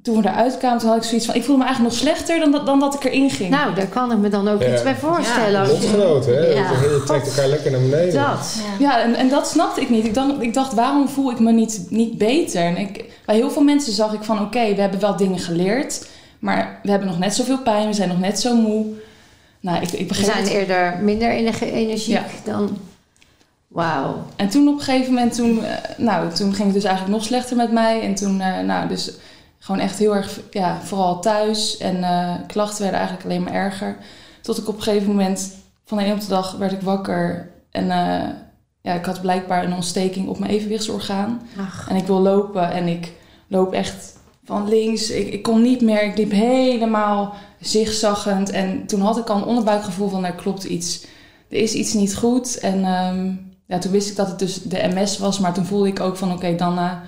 [0.03, 1.35] toen we eruit kwamen, toen had ik zoiets van...
[1.35, 3.51] Ik voelde me eigenlijk nog slechter dan dat, dan dat ik erin ging.
[3.51, 4.73] Nou, daar kan ik me dan ook Ja.
[4.73, 5.61] iets bij voorstellen.
[5.61, 6.47] als je- Lotgenoten, hè?
[6.47, 6.71] Ja.
[6.71, 8.15] Je trekt elkaar lekker naar beneden.
[8.23, 8.57] Dat.
[8.79, 10.05] Ja, en, en dat snapte ik niet.
[10.05, 12.63] Ik dacht, ik dacht waarom voel ik me niet, niet beter?
[12.63, 16.07] En ik, bij heel veel mensen zag ik van, oké, we hebben wel dingen geleerd...
[16.39, 18.87] maar we hebben nog net zoveel pijn, we zijn nog net zo moe.
[19.61, 22.25] Nou, ik, ik We zijn het eerder minder ener- energiek Ja.
[22.45, 22.79] dan...
[23.69, 24.25] Wauw.
[24.37, 27.25] En toen op een gegeven moment, toen, eh, nou, toen ging het dus eigenlijk nog
[27.27, 28.03] slechter met mij.
[28.03, 29.13] En toen, eh, nou, dus
[29.59, 31.77] gewoon echt heel erg, ja, vooral thuis.
[31.77, 33.97] En eh, klachten werden eigenlijk alleen maar erger.
[34.41, 37.51] Tot ik op een gegeven moment, van de een op de dag, werd ik wakker.
[37.71, 37.87] En
[38.83, 41.43] ja, ik had blijkbaar een ontsteking op mijn evenwichtsorgaan.
[41.61, 43.13] Ach, En ik wil lopen en ik
[43.47, 44.17] loop echt
[44.49, 45.11] van links.
[45.11, 48.51] Ik, ik kon niet meer, ik liep helemaal zigzaggend.
[48.51, 51.05] En toen had ik al een onderbuikgevoel van, er klopt iets.
[51.49, 52.59] Er is iets niet goed.
[52.59, 53.33] En ehm,
[53.67, 55.39] ja, toen wist ik dat het dus de MS was.
[55.39, 57.03] Maar toen voelde ik ook van, oké, Danna,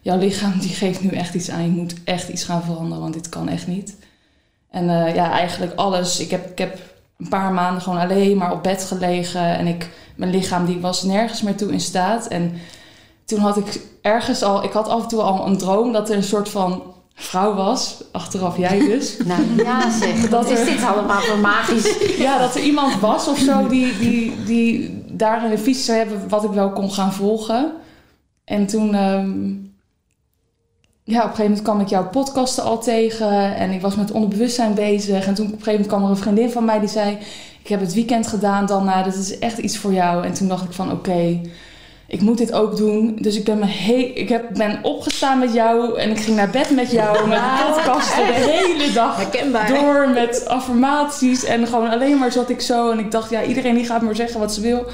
[0.00, 1.62] jouw lichaam die geeft nu echt iets aan.
[1.62, 3.96] Je moet echt iets gaan veranderen, want dit kan echt niet.
[4.70, 6.20] En eh, ja, eigenlijk alles.
[6.20, 6.78] Ik heb, ik heb
[7.18, 9.58] een paar maanden gewoon alleen maar op bed gelegen.
[9.58, 12.26] En ik, mijn lichaam die was nergens meer toe in staat.
[12.26, 12.52] En
[13.24, 14.64] toen had ik ergens al...
[14.64, 16.82] Ik had af en toe al een droom dat er een soort van
[17.14, 18.02] vrouw was.
[18.12, 19.16] Achteraf jij dus.
[19.26, 22.16] nou ja zeg, Dat is er- dit allemaal voor magisch?
[22.18, 26.28] Ja, dat er iemand was of zo die, die, die daar een visie zou hebben
[26.28, 27.72] wat ik wel kon gaan volgen.
[28.44, 29.48] En toen, ehm,
[31.04, 34.10] ja, op een gegeven moment kwam ik jouw podcasten al tegen en ik was met
[34.10, 35.26] onderbewustzijn bezig.
[35.26, 37.18] En toen op een gegeven moment kwam er een vriendin van mij die zei,
[37.62, 40.24] ik heb het weekend gedaan, dan, dat is echt iets voor jou.
[40.24, 41.40] En toen dacht ik van, oké,
[42.14, 43.16] ik moet dit ook doen.
[43.20, 46.50] Dus ik ben, me he ik heb, ben opgestaan met jou en ik ging naar
[46.50, 49.68] bed met jou met podcasten de hele dag Herkenbaar.
[49.68, 53.74] door met affirmaties en gewoon alleen maar zat ik zo en ik dacht ja iedereen
[53.74, 54.86] die gaat maar zeggen wat ze wil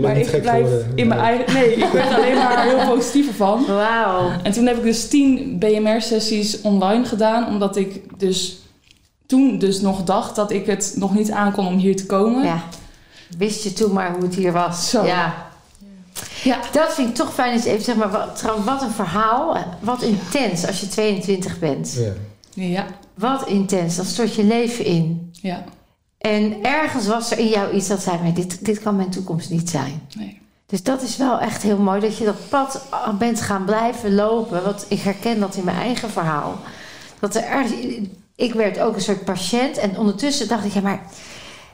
[0.00, 0.92] maar ik blijf geworden.
[0.94, 4.30] in mijn eigen nee ik werd er alleen maar heel positiever van Wauw.
[4.42, 8.58] en toen heb ik dus tien BMR sessies online gedaan omdat ik dus
[9.26, 12.62] toen dus nog dacht dat ik het nog niet aankon om hier te komen Ja.
[13.38, 14.90] Wist je toen maar hoe het hier was?
[14.90, 15.04] Zo.
[15.04, 15.47] Ja.
[16.42, 16.58] Ja.
[16.72, 19.56] Dat vind ik toch fijn je even zeg maar, wat, trouwens, wat een verhaal.
[19.80, 21.98] Wat intens als je 22 bent.
[21.98, 22.12] Ja.
[22.54, 25.30] ja Wat intens, dan stort je leven in.
[25.32, 25.64] ja
[26.18, 29.50] En ergens was er in jou iets dat zei: maar dit, dit kan mijn toekomst
[29.50, 30.02] niet zijn.
[30.16, 32.82] nee Dus dat is wel echt heel mooi dat je dat pad
[33.18, 34.64] bent gaan blijven lopen.
[34.64, 36.58] Want ik herken dat in mijn eigen verhaal.
[37.20, 37.72] Dat er ergens,
[38.34, 41.02] ik werd ook een soort patiënt en ondertussen dacht ik: ja, maar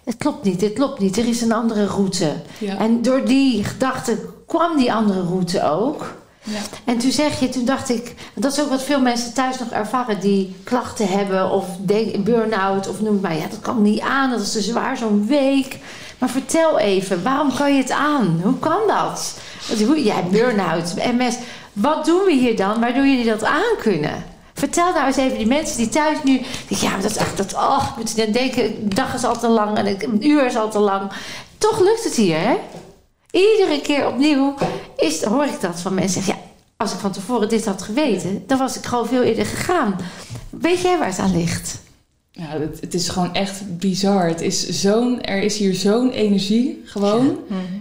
[0.04, 2.32] het klopt niet, dit klopt niet, er is een andere route.
[2.58, 2.78] Ja.
[2.78, 6.12] En door die gedachte kwam die andere route ook.
[6.42, 6.58] Ja.
[6.84, 9.70] En toen zeg je, toen dacht ik, dat is ook wat veel mensen thuis nog
[9.70, 11.66] ervaren die klachten hebben of
[12.18, 13.36] burn-out of noem het maar.
[13.36, 15.78] Ja, dat kan niet aan, dat is te zwaar zo'n week.
[16.18, 18.40] Maar vertel even, waarom kan je het aan?
[18.42, 19.38] Hoe kan dat?
[19.86, 21.36] Hoe- Jij hebt burn-out, MS.
[21.72, 24.24] Wat doen we hier dan waardoor jullie dat aan kunnen?
[24.54, 26.40] Vertel nou eens even die mensen die thuis nu...
[26.68, 27.36] Ja, maar dat is echt...
[27.36, 30.56] Dat, oh, ik moet denken, een dag is al te lang en een uur is
[30.56, 31.10] al te lang.
[31.58, 32.56] Toch lukt het hier, hè?
[33.34, 34.54] Iedere keer opnieuw
[34.96, 36.42] is, hoor ik dat van mensen zeggen...
[36.42, 39.96] Ja, als ik van tevoren dit had geweten, dan was ik gewoon veel eerder gegaan.
[40.50, 41.82] Weet jij waar het aan ligt?
[42.30, 44.26] Ja, het, het is gewoon echt bizar.
[44.26, 47.38] Het is zo'n, er is hier zo'n energie gewoon.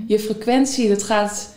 [0.08, 1.50] Je frequentie, dat gaat...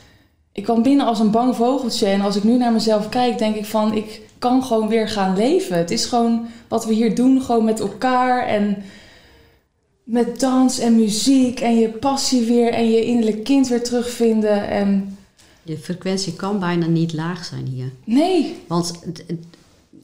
[0.53, 2.07] Ik kwam binnen als een bang vogeltje.
[2.07, 3.95] En als ik nu naar mezelf kijk, denk ik van...
[3.95, 5.77] Ik kan gewoon weer gaan leven.
[5.77, 8.47] Het is gewoon wat we hier doen, gewoon met elkaar.
[8.47, 8.83] En
[10.07, 11.61] met dans en muziek.
[11.61, 12.73] En je passie weer.
[12.73, 14.69] En je innerlijk kind weer terugvinden.
[14.69, 15.19] En
[15.63, 17.93] Je frequentie kan bijna niet laag zijn hier.
[18.05, 19.03] nee, Want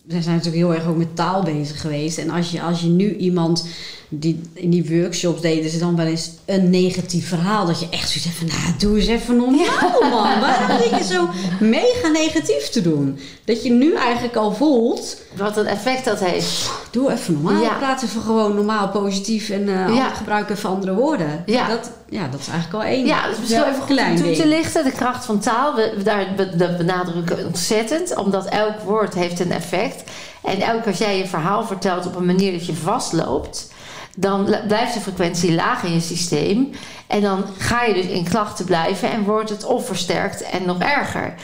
[0.03, 2.19] we zijn natuurlijk heel erg ook met taal bezig geweest.
[2.19, 3.67] En als je, als je nu iemand
[4.09, 7.67] die in die workshops deden ze dan wel eens een negatief verhaal.
[7.67, 10.41] Dat je echt zoiets hebt van, nou, doe eens even normaal, man.
[10.41, 11.29] Waarom zit je zo
[11.61, 13.19] mega negatief te doen?
[13.45, 16.71] Dat je nu eigenlijk al voelt, Wat een effect dat heeft.
[16.91, 17.63] doe even normaal.
[17.63, 17.75] Ja.
[17.79, 20.15] Praat even gewoon normaal, positief en Ja.
[20.15, 21.43] gebruik even andere woorden.
[21.47, 21.69] Ja.
[21.69, 23.07] Dat, ja, dat is eigenlijk al één.
[23.07, 24.85] Ja, dus misschien Ja, even goed om klein toe te lichten.
[24.85, 28.17] De kracht van taal, we, daar, dat benadrukken we ontzettend.
[28.17, 30.11] Omdat elk woord heeft een effect.
[30.43, 33.73] En elke als jij je verhaal vertelt op een manier dat je vastloopt...
[34.17, 36.71] dan bl- blijft de frequentie laag in je systeem.
[37.07, 40.79] En dan ga je dus in klachten blijven en wordt het of versterkt en nog
[40.79, 41.35] erger.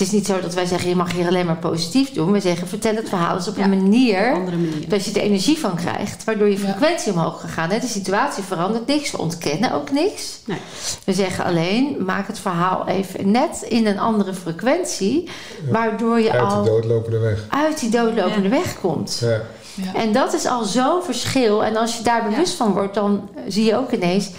[0.00, 2.32] Het is niet zo dat wij zeggen, je mag hier alleen maar positief doen.
[2.32, 4.32] We zeggen, vertel het verhaal eens op Ja, een manier...
[4.32, 4.88] andere manier.
[4.88, 6.64] dat je er energie van krijgt, waardoor je Ja.
[6.68, 7.68] frequentie omhoog gegaan.
[7.68, 10.40] De situatie verandert niks, we ontkennen ook niks.
[10.44, 10.58] Nee.
[11.04, 15.28] We zeggen alleen, maak het verhaal even net in een andere frequentie,
[15.70, 17.44] waardoor je Uit al de doodlopende weg.
[17.48, 19.18] uit die doodlopende weg komt.
[19.20, 19.40] Ja.
[19.74, 19.94] ja.
[19.94, 21.64] En dat is al zo'n verschil.
[21.64, 24.30] En als je daar bewust van wordt, dan zie je ook ineens,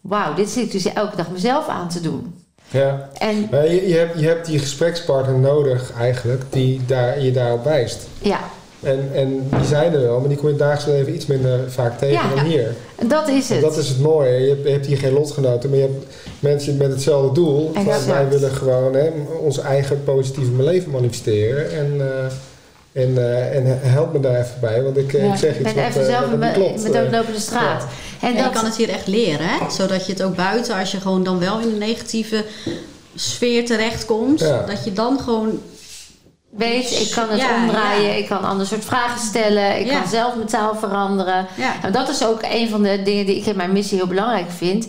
[0.00, 2.42] wauw, dit zit ik dus elke dag mezelf aan te doen.
[2.74, 3.08] Ja.
[3.18, 7.64] En Maar je, je, hebt, je hebt die gesprekspartner nodig eigenlijk die daar, je daarop
[7.64, 8.06] wijst.
[8.18, 8.40] ja,
[8.82, 11.98] En, en die zijn er wel, maar die kom je dagelijks leven iets minder vaak
[11.98, 12.34] tegen Ja.
[12.34, 12.74] dan hier.
[13.08, 13.64] dat is En het.
[13.64, 14.30] dat is het mooie.
[14.40, 16.06] Je hebt, je hebt hier geen lotgenoten, maar je hebt
[16.40, 17.72] mensen met hetzelfde doel.
[18.06, 19.10] Wij willen gewoon hè,
[19.40, 21.70] ons eigen positieve leven manifesteren.
[21.72, 22.26] En, eh,
[22.94, 25.32] en, eh, en help me daar even bij, want ik, eh, Ja.
[25.32, 26.82] ik zeg Ik iets ben wat, even eh, zelf wat in niet mijn klopt.
[26.82, 27.82] met doodlopende straat.
[28.20, 29.70] En En je dat, kan het hier echt leren, hè?
[29.70, 32.44] zodat je het ook buiten, als je gewoon dan wel in een negatieve
[33.14, 34.62] sfeer terechtkomt, Ja.
[34.66, 35.60] dat je dan gewoon
[36.50, 38.14] weet, ik kan het Ja, omdraaien, ja.
[38.14, 40.00] ik kan ander soort vragen stellen, ik Ja.
[40.00, 41.46] kan zelf mijn taal veranderen.
[41.56, 41.72] Ja.
[41.80, 44.50] Nou, dat is ook een van de dingen die ik in mijn missie heel belangrijk
[44.50, 44.86] vind.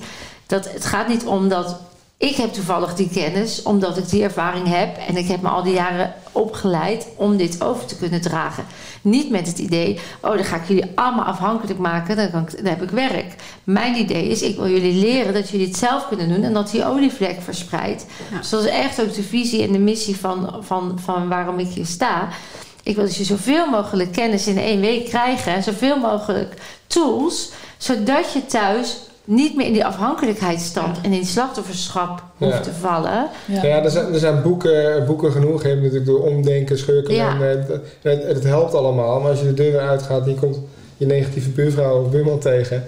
[0.47, 1.75] Dat het gaat niet om dat
[2.17, 5.63] ik heb toevallig die kennis, omdat ik die ervaring heb en ik heb me al
[5.63, 8.65] die jaren opgeleid om dit over te kunnen dragen.
[9.01, 12.55] Niet met het idee, oh dan ga ik jullie allemaal afhankelijk maken, dan, kan ik,
[12.57, 13.35] dan heb ik werk.
[13.63, 16.71] Mijn idee is, ik wil jullie leren dat jullie het zelf kunnen doen en dat
[16.71, 18.05] die olievlek verspreidt.
[18.31, 18.37] Ja.
[18.37, 21.67] Dus dat is echt ook de visie en de missie van, van, van waarom ik
[21.67, 22.27] hier sta.
[22.83, 26.53] Ik wil dat je zoveel mogelijk kennis in één week krijgen en zoveel mogelijk
[26.87, 32.73] tools, zodat je thuis niet meer in die afhankelijkheidsstand en in die slachtofferschap hoeft te
[32.73, 33.29] vallen.
[33.45, 33.63] Ja.
[33.63, 35.61] Ja, er zijn, er zijn boeken, boeken genoeg.
[35.61, 37.13] Je hebt natuurlijk door omdenken, schurken.
[37.13, 37.41] Ja.
[37.41, 39.19] En, eh, het, het helpt allemaal.
[39.19, 40.57] Maar als je de deur weer uitgaat en je komt
[40.97, 42.83] je negatieve buurvrouw of buurman tegen...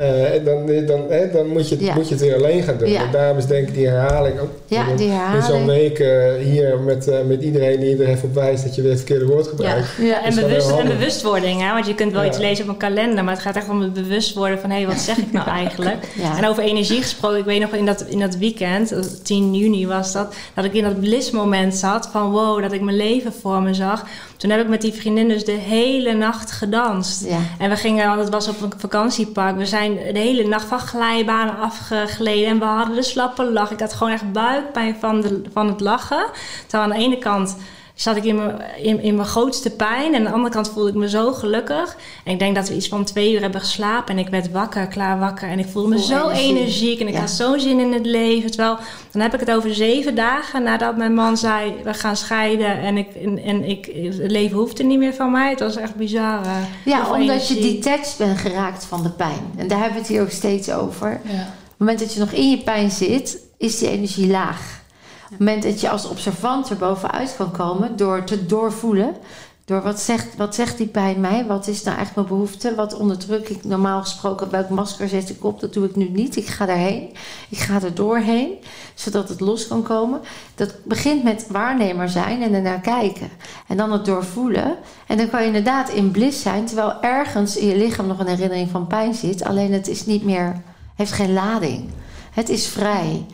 [0.00, 1.94] eh, en dan, dan, hè, dan moet, je, Ja.
[1.94, 2.88] moet je het weer alleen gaan doen.
[2.88, 3.02] Ja.
[3.04, 4.38] En daarom is denk ik die herhaling...
[4.38, 4.86] ook Ja,
[5.34, 8.74] In zo'n week eh, hier met, eh, met iedereen die er even op wijst dat
[8.74, 9.88] je weer het verkeerde woord gebruikt.
[10.00, 11.72] Ja, En, bewust, en bewustwording, hè?
[11.72, 13.92] want je kunt wel iets lezen op een kalender, maar het gaat echt om het
[13.92, 16.08] bewust worden van hé, hey, wat zeg ik nou eigenlijk?
[16.38, 19.86] En over energie gesproken, ik weet nog in dat, in dat weekend, eh, 10 juni
[19.86, 23.62] was dat, dat ik in dat blissmoment zat van wow, dat ik mijn leven voor
[23.62, 24.06] me zag.
[24.40, 27.24] Toen heb ik met die vriendin dus de hele nacht gedanst.
[27.24, 27.38] Ja.
[27.58, 30.78] En we gingen, want het was op een vakantiepark, we zijn de hele nacht van
[30.78, 33.70] glijbanen afgegleden en we hadden de slappe lach.
[33.70, 36.26] Ik had gewoon echt buikpijn van, de, van het lachen.
[36.66, 37.56] Terwijl aan de ene kant
[38.00, 40.14] zat ik in mijn, in, in mijn grootste pijn.
[40.14, 41.96] En aan de andere kant voelde ik me zo gelukkig.
[42.24, 44.14] En ik denk dat we iets van twee uur hebben geslapen.
[44.14, 45.48] En ik werd wakker, klaar wakker.
[45.48, 46.56] En ik voelde me Vol zo energie.
[46.56, 47.00] energiek.
[47.00, 47.20] En ik Ja.
[47.20, 48.50] had zo'n zin in het leven.
[48.50, 48.78] Terwijl,
[49.12, 51.74] dan heb ik het over zeven dagen nadat mijn man zei...
[51.84, 53.86] we gaan scheiden en, ik, en, en ik,
[54.20, 55.50] het leven hoefde niet meer van mij.
[55.50, 56.44] Het was echt bizar.
[56.44, 59.40] eh, Ja, omdat je detached bent geraakt van de pijn.
[59.56, 61.08] En daar hebben we het hier ook steeds over.
[61.24, 61.30] Ja.
[61.30, 64.79] Op het moment dat je nog in je pijn zit, is die energie laag.
[65.30, 69.14] Het moment dat je als observant er bovenuit kan komen door te doorvoelen,
[69.70, 71.46] Door wat zegt, wat zegt die pijn mij?
[71.46, 72.74] Wat is nou echt mijn behoefte?
[72.74, 74.50] Wat onderdruk ik normaal gesproken?
[74.50, 75.60] Welk masker zet ik op?
[75.60, 76.36] Dat doe ik nu niet.
[76.36, 77.10] Ik ga daarheen.
[77.48, 78.52] Ik ga er doorheen,
[78.94, 80.20] zodat het los kan komen.
[80.54, 83.28] Dat begint met waarnemer zijn en ernaar kijken.
[83.66, 84.76] En dan het doorvoelen.
[85.06, 88.26] En dan kan je inderdaad in bliss zijn, terwijl ergens in je lichaam nog een
[88.26, 89.44] herinnering van pijn zit.
[89.44, 90.62] Alleen het is niet meer,
[90.94, 91.90] heeft geen lading.
[92.30, 93.26] Het is vrij.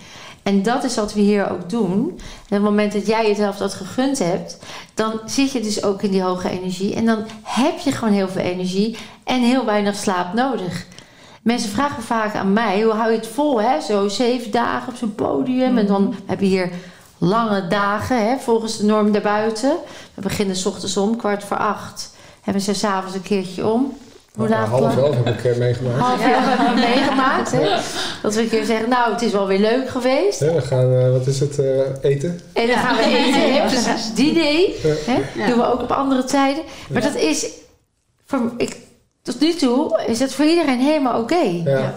[0.46, 1.98] En dat is wat we hier ook doen.
[1.98, 4.58] En op het moment dat jij jezelf dat gegund hebt,
[4.94, 6.94] dan zit je dus ook in die hoge energie.
[6.94, 10.86] En dan heb je gewoon heel veel energie en heel weinig slaap nodig.
[11.42, 13.60] Mensen vragen vaak aan mij, hoe hou je het vol?
[13.60, 13.80] Hè?
[13.80, 15.78] Zo zeven dagen op zo'n podium.
[15.78, 16.70] En dan heb je hier
[17.18, 19.76] lange dagen, hè, volgens de norm daarbuiten.
[20.14, 22.16] We beginnen s ochtends om, kwart voor acht.
[22.40, 23.96] Hebben ze s'avonds een keertje om.
[24.36, 25.98] Hoe laat half elf heb ik eh, meegemaakt.
[26.00, 27.52] Half hebben we meegemaakt.
[27.52, 27.76] Hè?
[28.22, 30.40] Dat we een keer zeggen, nou, het is wel weer leuk geweest.
[30.40, 31.66] Ja, we gaan, eh, wat is het, eh,
[32.10, 32.40] eten?
[32.52, 33.52] En dan gaan we eten.
[33.54, 33.60] hè?
[33.66, 34.68] Precies, diner.
[35.06, 35.20] Hè?
[35.34, 35.46] Ja.
[35.46, 36.62] Doen we ook op andere tijden.
[36.90, 37.46] Maar dat is,
[38.26, 38.76] voor, ik,
[39.22, 41.60] tot nu toe, is het voor iedereen helemaal oké.
[41.64, 41.94] Ja.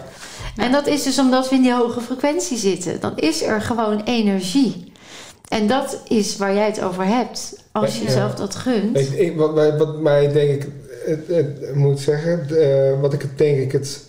[0.55, 2.99] En dat is dus omdat we in die hoge frequentie zitten.
[2.99, 4.91] Dan is er gewoon energie.
[5.47, 7.55] En dat is waar jij het over hebt.
[7.71, 8.05] Als je Ja.
[8.07, 8.97] jezelf dat gunt.
[8.97, 10.69] Ik, ik, wat, wat mij denk ik,
[11.05, 12.47] het, het, moet zeggen,
[13.01, 13.99] wat ik het denk ik het,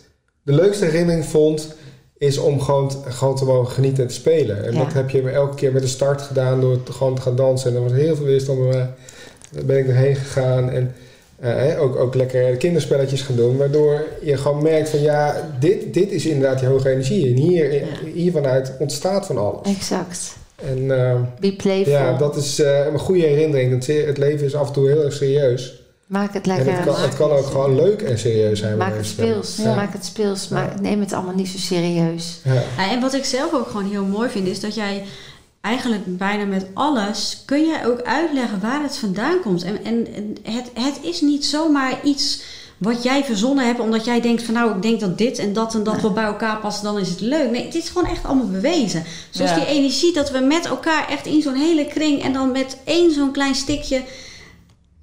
[0.42, 1.74] de leukste herinnering vond,
[2.18, 4.64] is om gewoon, te- gewoon te mogen genieten en te spelen.
[4.64, 4.84] En Ja.
[4.84, 7.70] dat heb je elke keer met de start gedaan door te, gewoon te gaan dansen.
[7.70, 8.90] En er was heel veel weerstand bij mij.
[9.50, 10.94] Daar ben ik erheen gegaan en
[11.40, 13.56] eh, ook, ook lekker kinderspelletjes gaan doen.
[13.56, 17.26] Waardoor je gewoon merkt van ja, dit, dit is inderdaad die hoge energie.
[17.26, 17.82] En hier,
[18.14, 19.76] hier vanuit ontstaat van alles.
[19.76, 20.36] Exact.
[20.64, 21.92] En eh, Be playful.
[21.92, 23.72] ja, dat is eh, een goede herinnering.
[23.86, 25.79] Het, het leven is af en toe heel erg serieus.
[26.10, 26.76] Maak het En lekker.
[26.76, 28.76] het kan, het kan ook gewoon leuk en serieus zijn.
[28.76, 29.56] Maak het speels.
[29.56, 30.48] Maak het speels.
[30.48, 32.40] Maar neem het allemaal niet zo serieus.
[32.44, 32.54] Ja.
[32.54, 35.04] Ja, en wat ik zelf ook gewoon heel mooi vind, is dat jij
[35.60, 39.62] eigenlijk bijna met alles kun jij ook uitleggen waar het vandaan komt.
[39.62, 40.06] En, en,
[40.42, 42.42] het, het is niet zomaar iets
[42.78, 45.74] wat jij verzonnen hebt, omdat jij denkt van nou, ik denk dat dit en dat
[45.74, 47.50] en dat wel bij elkaar passen, dan is het leuk.
[47.50, 49.04] Nee, het is gewoon echt allemaal bewezen.
[49.30, 49.56] Zoals Ja.
[49.56, 53.12] die energie dat we met elkaar echt in zo'n hele kring en dan met één
[53.12, 54.02] zo'n klein stikje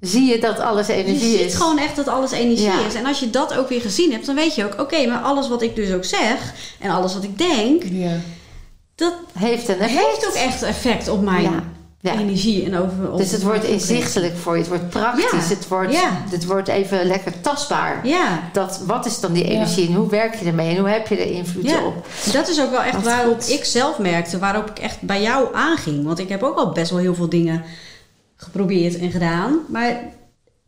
[0.00, 1.54] Zie je dat alles je energie ziet is?
[1.54, 2.86] gewoon echt dat alles energie Ja.
[2.86, 2.94] is.
[2.94, 4.80] En als je dat ook weer gezien hebt, dan weet je ook...
[4.80, 6.52] oké, maar alles wat ik dus ook zeg...
[6.78, 7.82] en alles wat ik denk...
[7.90, 8.12] Ja.
[8.94, 10.06] dat Heeft een effect.
[10.06, 11.62] heeft ook echt effect op mijn Ja.
[12.00, 12.12] Ja.
[12.18, 12.64] energie.
[12.64, 14.58] En over, Dus het wordt inzichtelijk voor je.
[14.58, 15.48] Het wordt praktisch.
[15.48, 15.54] Ja.
[15.54, 16.22] Het, wordt, Ja.
[16.30, 18.06] het wordt even lekker tastbaar.
[18.06, 21.08] Ja, Dat, wat is dan die energie en hoe werk je ermee en hoe heb
[21.08, 21.84] je er invloed ja.
[21.84, 22.06] op?
[22.32, 23.50] dat is ook wel echt Wat waarop goed.
[23.50, 24.38] ik zelf merkte...
[24.38, 26.04] waarop ik echt bij jou aanging.
[26.04, 27.64] Want ik heb ook al best wel heel veel dingen
[28.42, 29.58] geprobeerd en gedaan.
[29.68, 30.00] Maar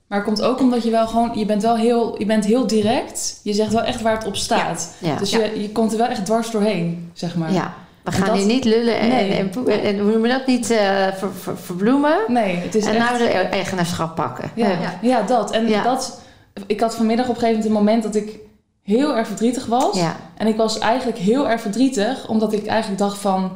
[0.07, 2.67] Maar het komt ook omdat je wel gewoon, je bent wel heel, je bent heel
[2.67, 3.41] direct.
[3.43, 4.95] Je zegt wel echt waar het op staat.
[4.99, 5.17] Ja.
[5.17, 5.39] Dus Ja.
[5.45, 7.53] Je, je komt er wel echt dwars doorheen, zeg maar.
[7.53, 9.33] Ja, we gaan dat- hier niet lullen en, Nee.
[9.33, 10.79] en, en, en hoe noem je dat niet eh,
[11.13, 12.17] ver- ver- verbloemen.
[12.29, 13.09] Nee, het is en echt...
[13.09, 14.51] nou de eigenaarschap pakken.
[14.55, 14.99] Ja, ja.
[15.03, 15.51] ja, dat.
[15.51, 15.83] En Ja.
[15.83, 16.21] dat...
[16.67, 18.39] Ik had vanmiddag op een gegeven moment een moment dat ik
[18.83, 19.97] heel erg verdrietig was.
[19.99, 20.17] Ja.
[20.37, 23.53] En ik was eigenlijk heel erg verdrietig, omdat ik eigenlijk dacht van...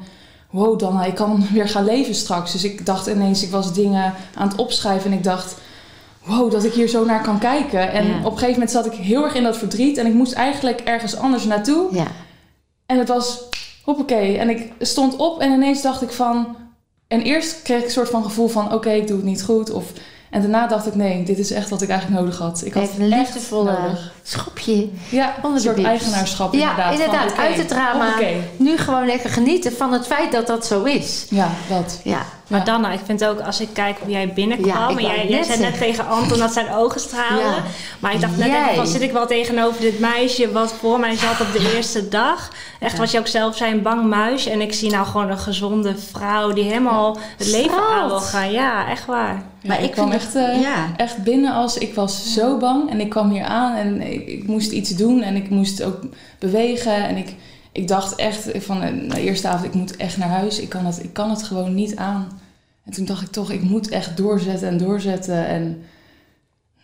[0.55, 2.53] Wow, dan ik kan weer gaan leven straks.
[2.53, 5.55] Dus ik dacht ineens, ik was dingen aan het opschrijven en ik dacht...
[6.25, 7.93] Wow, dat ik hier zo naar kan kijken.
[7.93, 8.17] En Ja.
[8.19, 9.97] op een gegeven moment zat ik heel erg in dat verdriet.
[9.99, 11.88] En ik moest eigenlijk ergens anders naartoe.
[11.90, 12.07] Ja.
[12.87, 13.40] En het was,
[13.83, 14.38] hoppakee.
[14.38, 16.57] En ik stond op en ineens dacht ik van...
[17.09, 18.73] En eerst kreeg ik een soort van gevoel van...
[18.73, 19.71] Oké, ik doe het niet goed.
[19.71, 19.85] Of,
[20.31, 22.62] en daarna dacht ik, nee, dit is echt wat ik eigenlijk nodig had.
[22.64, 24.13] Ik had echt liefdevolle nodig.
[24.26, 24.88] Schopje.
[25.08, 26.84] Ja, onder een de soort eigenaarschap Ja, inderdaad.
[26.92, 27.30] van, inderdaad.
[27.32, 28.14] oké, Uit het drama.
[28.56, 31.26] Nu gewoon lekker genieten van het feit dat dat zo is.
[31.30, 32.00] Ja, dat.
[32.04, 32.64] Ja, Maar Ja.
[32.64, 34.98] Danna, ik vind ook als ik kijk hoe jij binnenkwam.
[35.00, 37.38] Ja, en jij, jij zei net tegen Anton dat zijn ogen straalden.
[37.46, 37.62] Ja.
[37.98, 38.62] Maar ik dacht net Jij.
[38.62, 42.08] even van, zit ik wel tegenover dit meisje wat voor mij zat op de eerste
[42.08, 42.50] dag.
[42.80, 44.46] Echt wat je ook zelf zei, een bang muis.
[44.46, 47.92] En ik zie nou gewoon een gezonde vrouw die helemaal het leven Straalt.
[48.02, 48.52] aan wil gaan.
[48.52, 49.42] Ja, echt waar.
[49.60, 50.87] Ja, Maar ik, ik kwam echt, het- eh, ja.
[50.96, 51.78] echt binnen als...
[51.78, 55.22] Ik was zo bang en ik kwam hier aan en ik, moest iets doen.
[55.22, 56.00] En ik moest ook
[56.38, 57.09] bewegen.
[57.09, 57.35] En ik,
[57.72, 60.61] ik dacht echt van eh, de eerste avond, ik moet echt naar huis.
[60.61, 62.40] Ik kan, het, ik kan het gewoon niet aan.
[62.85, 65.46] En toen dacht ik toch, ik moet echt doorzetten en doorzetten.
[65.46, 65.83] En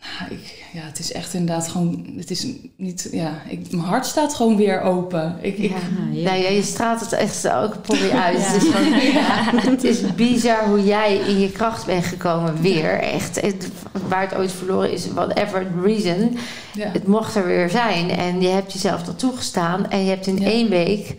[0.01, 2.07] nou, ik, ja, het is echt inderdaad gewoon...
[2.17, 3.09] Het is niet...
[3.13, 5.39] Ja, ik, mijn hart staat gewoon weer open.
[5.41, 5.71] Ik, ik,
[6.13, 6.31] ja.
[6.31, 8.39] Nou je straalt het echt ook porrie uit.
[8.39, 8.45] Ja.
[8.45, 12.91] Het, is gewoon, het is bizar hoe jij in je kracht bent gekomen weer.
[13.01, 13.41] Echt.
[13.41, 13.69] Het-
[14.09, 16.37] waar het ooit verloren is, whatever the reason.
[16.75, 16.91] ja.
[16.93, 18.11] Het mocht er weer zijn.
[18.11, 19.91] En je hebt jezelf dat toegestaan.
[19.91, 20.47] En je hebt in Ja.
[20.47, 21.15] één week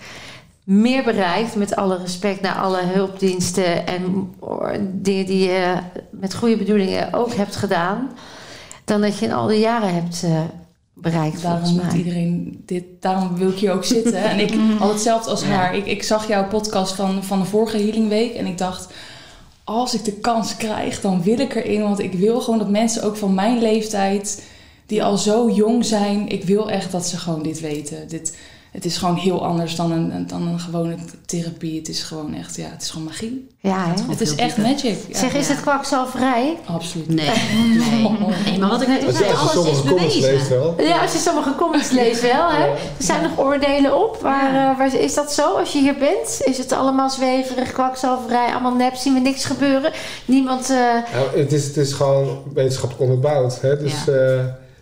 [0.64, 1.56] meer bereikt.
[1.56, 3.88] Met alle respect naar alle hulpdiensten.
[3.88, 4.30] En
[4.92, 5.74] dingen die je
[6.12, 8.10] met goede bedoelingen ook hebt gedaan.
[8.92, 10.42] Dan dat je in al die jaren hebt eh,
[10.94, 14.24] bereikt, Daarom moet iedereen dit, daarom wil ik hier ook zitten.
[14.24, 15.76] En ik had hetzelfde als haar.
[15.76, 18.94] Ik, ik zag jouw podcast van, van de vorige Healing Week en ik dacht,
[19.64, 21.82] als ik de kans krijg, dan wil ik erin.
[21.82, 24.44] Want ik wil gewoon dat mensen ook van mijn leeftijd,
[24.86, 28.08] die al zo jong zijn, ik wil echt dat ze gewoon dit weten.
[28.08, 28.38] Dit,
[28.72, 30.96] het is gewoon heel anders dan een, dan een gewone
[31.26, 31.80] therapie.
[31.80, 33.48] Het is gewoon echt, ja, het is gewoon magie.
[33.60, 33.94] Ja?
[34.10, 34.72] Het is echt dieper.
[34.74, 34.98] magic.
[35.08, 35.54] Ja, Zeg, is Ja.
[35.54, 36.58] het kwakzalverij?
[36.66, 37.08] absoluut.
[37.08, 37.30] Nee,
[37.78, 38.10] nee.
[38.46, 38.60] nee.
[38.60, 40.60] Maar wat ik net zei, alles is sommige comments leest bewezen.
[40.60, 40.82] wel.
[40.82, 42.66] Ja, als je sommige comments leest wel, hè.
[42.66, 42.72] Ja.
[42.72, 44.18] Er zijn nog oordelen op.
[44.22, 44.72] Waar, Ja.
[44.72, 46.42] eh, waar, is dat zo als je hier bent?
[46.44, 49.92] Is het allemaal zweverig, kwakzalverij, allemaal nep, zien we niks gebeuren?
[50.26, 50.70] Niemand...
[50.70, 50.78] eh,
[51.14, 53.62] Nou, het, is, het is gewoon wetenschappelijk onderbouwd.
[53.62, 53.78] Hè?
[53.78, 54.40] Dus, eh,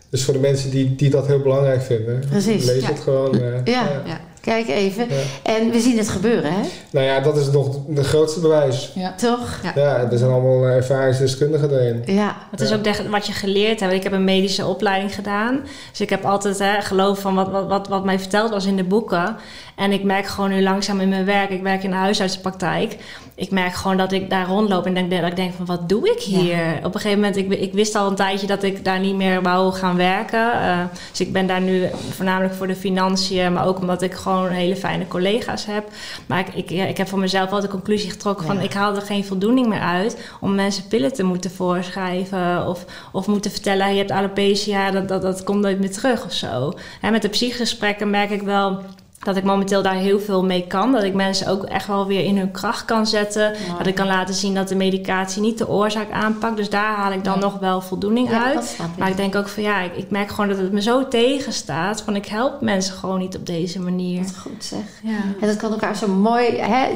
[0.09, 2.87] dus voor de mensen die, die dat heel belangrijk vinden, Precies, lees ja.
[2.87, 3.33] het gewoon.
[3.41, 3.87] eh, Ja.
[4.05, 4.19] Ja.
[4.41, 5.07] Kijk even.
[5.09, 5.15] Ja.
[5.53, 6.59] En we zien het gebeuren, hè?
[6.91, 8.91] Nou ja, dat is nog de grootste bewijs.
[8.95, 9.13] Ja.
[9.15, 9.59] Toch?
[9.63, 9.71] Ja.
[9.75, 12.01] Ja, er zijn allemaal eh, ervaringsdeskundigen erin.
[12.15, 12.35] Ja.
[12.51, 13.93] Het is ook wat je geleerd hebt.
[13.93, 15.59] Ik heb een medische opleiding gedaan.
[15.91, 18.75] Dus ik heb altijd hè, geloof van wat, wat, wat, wat mij verteld was in
[18.75, 19.35] de boeken.
[19.79, 21.49] En ik merk gewoon nu langzaam in mijn werk.
[21.49, 22.97] Ik werk in de huisartsenpraktijk.
[23.35, 26.09] Ik merk gewoon dat ik daar rondloop en denk, dat ik denk van wat doe
[26.09, 26.77] ik hier?
[26.83, 29.41] Op een gegeven moment, ik, ik wist al een tijdje dat ik daar niet meer
[29.41, 30.51] wou gaan werken.
[30.53, 33.53] Eh, dus ik ben daar nu voornamelijk voor de financiën.
[33.53, 35.87] Maar ook omdat ik gewoon hele fijne collega's heb.
[36.25, 38.61] Maar ik, ik, heb voor mezelf wel de conclusie getrokken van Ja.
[38.61, 43.27] ik haal er geen voldoening meer uit om mensen pillen te moeten voorschrijven of, of
[43.27, 46.73] moeten vertellen je hebt alopecia, dat, dat, dat komt nooit meer terug of zo.
[47.01, 48.81] En met de psychgesprekken merk ik wel
[49.19, 50.91] dat ik momenteel daar heel veel mee kan.
[50.91, 53.53] Dat ik mensen ook echt wel weer in hun kracht kan zetten.
[53.77, 56.55] Dat ik kan laten zien dat de medicatie niet de oorzaak aanpakt.
[56.57, 57.39] Dus daar haal ik dan Ja.
[57.39, 58.53] nog wel voldoening Ja, uit.
[58.55, 58.97] dat ik.
[58.97, 62.01] Maar ik denk ook van ja, ik, ik merk gewoon dat het me zo tegenstaat.
[62.01, 64.21] Van ik help mensen gewoon niet op deze manier.
[64.23, 64.79] Wat goed zeg.
[65.03, 65.17] Ja.
[65.41, 66.57] En dat kan elkaar zo mooi.
[66.57, 66.87] Hè?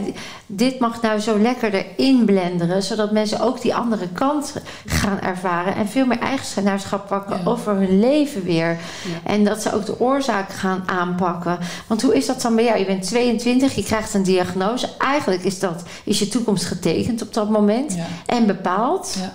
[0.45, 4.53] Dit mag nou zo lekker erin blenderen, zodat mensen ook die andere kant
[4.85, 8.77] gaan ervaren en veel meer eigenaarschap pakken over hun leven weer.
[9.23, 11.57] En dat ze ook de oorzaak gaan aanpakken.
[11.87, 12.79] Want hoe is dat dan bij jou?
[12.79, 14.89] Je bent 22, je krijgt een diagnose.
[14.97, 18.05] Eigenlijk is, dat, is je toekomst getekend op dat moment Ja.
[18.25, 19.15] en bepaald.
[19.19, 19.33] Ja.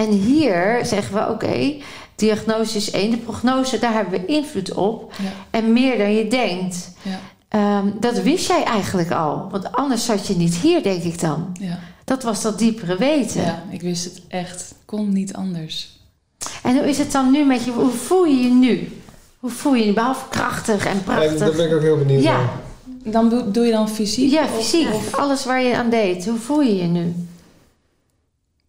[0.00, 1.74] En hier zeggen we: oké,
[2.14, 5.12] diagnose is één, de prognose, daar hebben we invloed op.
[5.22, 5.30] Ja.
[5.50, 6.90] En meer dan je denkt.
[7.02, 7.18] Ja.
[7.48, 9.48] Ehm, dat wist jij eigenlijk al.
[9.50, 11.56] Want anders zat je niet hier, denk ik dan.
[11.60, 11.78] Ja.
[12.04, 13.42] Dat was dat diepere weten.
[13.42, 14.74] ja, ik wist het echt.
[14.84, 15.98] Kon niet anders.
[16.62, 17.70] En hoe is het dan nu met je?
[17.70, 18.88] Hoe voel je je nu?
[19.38, 19.92] Hoe voel je je?
[19.92, 21.56] Behalve krachtig en En daar prachtig.
[21.56, 22.36] ben ik ook heel benieuwd Ja.
[22.36, 22.50] naar.
[23.04, 24.30] Dan doe, doe je dan fysiek?
[24.30, 24.88] Ja, of- fysiek.
[25.10, 26.26] Alles waar je aan deed.
[26.26, 27.14] Hoe voel je je nu?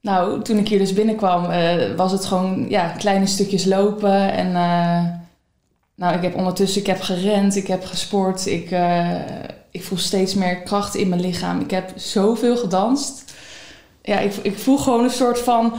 [0.02, 4.32] Nou, toen ik hier dus binnenkwam, eh, was het gewoon ja, kleine stukjes lopen.
[4.34, 5.04] En eh,
[5.96, 8.46] nou, ik heb ondertussen ik heb gerend, ik heb gesport.
[8.46, 9.14] Ik, eh,
[9.72, 11.60] ik voel steeds meer kracht in mijn lichaam.
[11.60, 13.24] Ik heb zoveel gedanst.
[14.02, 15.74] Ja, ik, ik voel gewoon een soort van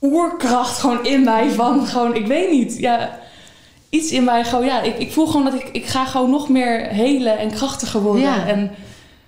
[0.00, 1.50] oerkracht gewoon in mij.
[1.50, 2.78] Van gewoon, ik weet niet.
[2.78, 3.18] Ja,
[3.90, 6.48] iets in mij gewoon, ja, ik, ik voel gewoon dat ik, ik ga gewoon nog
[6.48, 8.22] meer helen en krachtiger worden.
[8.22, 8.46] Ja.
[8.46, 8.70] En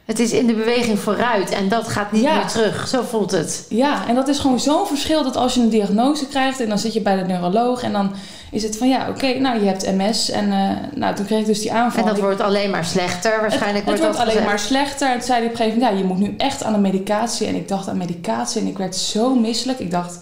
[0.04, 2.34] Het is in de beweging vooruit en dat gaat niet Ja.
[2.36, 2.88] meer terug.
[2.88, 3.66] Zo voelt het.
[3.68, 6.78] Ja, en dat is gewoon zo'n verschil dat als je een diagnose krijgt en dan
[6.78, 8.12] zit je bij de neuroloog en dan
[8.50, 11.46] is het van ja, oké, nou je hebt MS en eh, nou toen kreeg ik
[11.46, 12.00] dus die aanval.
[12.02, 13.40] En dat Ik- wordt alleen maar slechter.
[13.40, 15.08] Waarschijnlijk het, het wordt wordt dat alleen maar slechter.
[15.08, 16.78] En toen zei hij op een gegeven moment, ja, je moet nu echt aan de
[16.78, 17.46] medicatie.
[17.46, 19.78] En ik dacht aan medicatie en ik werd zo misselijk.
[19.78, 20.18] Ik dacht,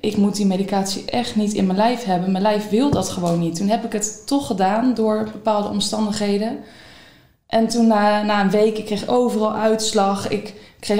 [0.00, 2.30] ik moet die medicatie echt niet in mijn lijf hebben.
[2.30, 3.56] Mijn lijf wil dat gewoon niet.
[3.56, 6.58] Toen heb ik het toch gedaan door bepaalde omstandigheden.
[7.46, 10.28] En toen na, een week, ik kreeg overal uitslag.
[10.28, 10.54] Ik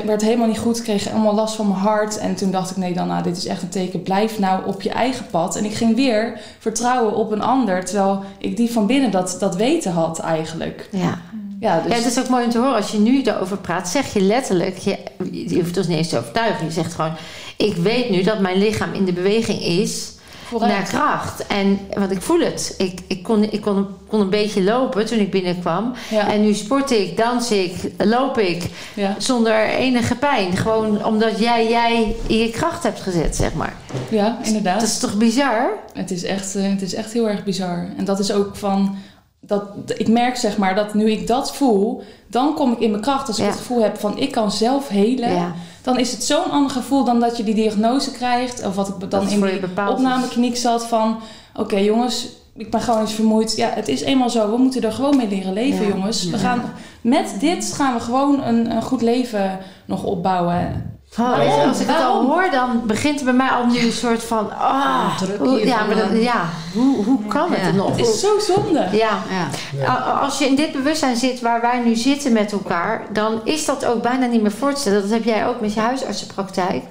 [0.04, 2.18] werd helemaal niet goed, kreeg allemaal last van mijn hart.
[2.18, 4.02] En toen dacht ik, nee dan, nou, dit is echt een teken.
[4.02, 5.56] Blijf nou op je eigen pad.
[5.56, 7.84] En ik ging weer vertrouwen op een ander.
[7.84, 10.88] Terwijl ik die van binnen dat, dat weten had eigenlijk.
[10.92, 11.18] Ja.
[11.60, 12.74] Ja, dus ja, het is ook mooi om te horen.
[12.76, 14.78] Als je nu erover praat, zeg je letterlijk...
[14.78, 14.98] Je,
[15.32, 16.64] je hoeft ons niet eens te overtuigen.
[16.64, 17.12] Je zegt gewoon...
[17.56, 20.12] Ik weet nu dat mijn lichaam in de beweging is
[20.48, 20.72] vooruit.
[20.72, 21.46] naar kracht.
[21.46, 22.74] En, want ik voel het.
[22.78, 25.92] Ik, ik, kon, ik kon, kon een beetje lopen toen ik binnenkwam.
[26.10, 28.64] Ja, En nu sport ik, dans ik, loop ik.
[28.94, 30.56] ja, Zonder enige pijn.
[30.56, 33.76] Gewoon omdat jij jij in je kracht hebt gezet, zeg maar.
[34.10, 34.80] ja, inderdaad.
[34.80, 35.70] Dat is toch bizar?
[35.92, 37.88] Het, is echt, eh, het is echt heel erg bizar.
[37.96, 38.96] En dat is ook van...
[39.40, 39.62] Dat,
[39.96, 42.02] ik merk zeg maar dat nu ik dat voel...
[42.26, 43.28] dan kom ik in mijn kracht.
[43.28, 43.50] Als ik Ja.
[43.50, 45.32] het gevoel heb van ik kan zelf helen...
[45.34, 45.54] Ja.
[45.82, 48.66] dan is het zo'n ander gevoel dan dat je die diagnose krijgt.
[48.66, 51.18] Of wat ik dan in die opnamekliniek zat van...
[51.54, 53.56] Oké jongens, ik ben gewoon eens vermoeid.
[53.56, 54.50] Ja, het is eenmaal zo.
[54.50, 55.92] We moeten er gewoon mee leren leven Ja.
[55.92, 56.24] jongens.
[56.30, 56.62] We gaan,
[57.00, 60.97] met dit gaan we gewoon een, een goed leven nog opbouwen.
[61.20, 61.66] Oh?
[61.68, 64.50] Als ik het al hoor, dan begint er bij mij al nu een soort van...
[64.58, 66.44] Ah, Druk hoe, ja, maar dat, ja,
[66.74, 67.90] hoe, hoe kan het nog?
[67.96, 68.78] Het is zo zonde.
[68.92, 69.48] Ja, Ja.
[69.78, 69.88] Ja.
[69.88, 73.64] A- Als je in dit bewustzijn zit waar wij nu zitten met elkaar, dan is
[73.64, 75.00] dat ook bijna niet meer voor te stellen.
[75.02, 76.82] Dat heb jij ook met je huisartsenpraktijk.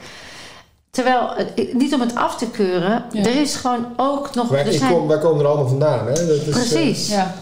[0.92, 1.30] Terwijl,
[1.74, 3.20] niet om het af te keuren, Ja.
[3.24, 4.48] er is gewoon ook nog.
[4.48, 6.08] Wij, zijn, kom, wij komen er allemaal vandaan.
[6.08, 6.14] Hè?
[6.14, 7.10] Dat is, eh, precies.
[7.10, 7.34] Ja,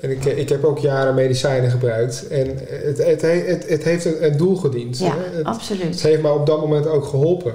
[0.00, 2.28] En ik, ik heb ook jaren medicijnen gebruikt.
[2.28, 4.98] En het, het, he- het, het heeft een, een doel gediend.
[4.98, 5.36] Ja, hè.
[5.36, 5.82] Het, absoluut.
[5.94, 7.54] het heeft mij op dat moment ook geholpen.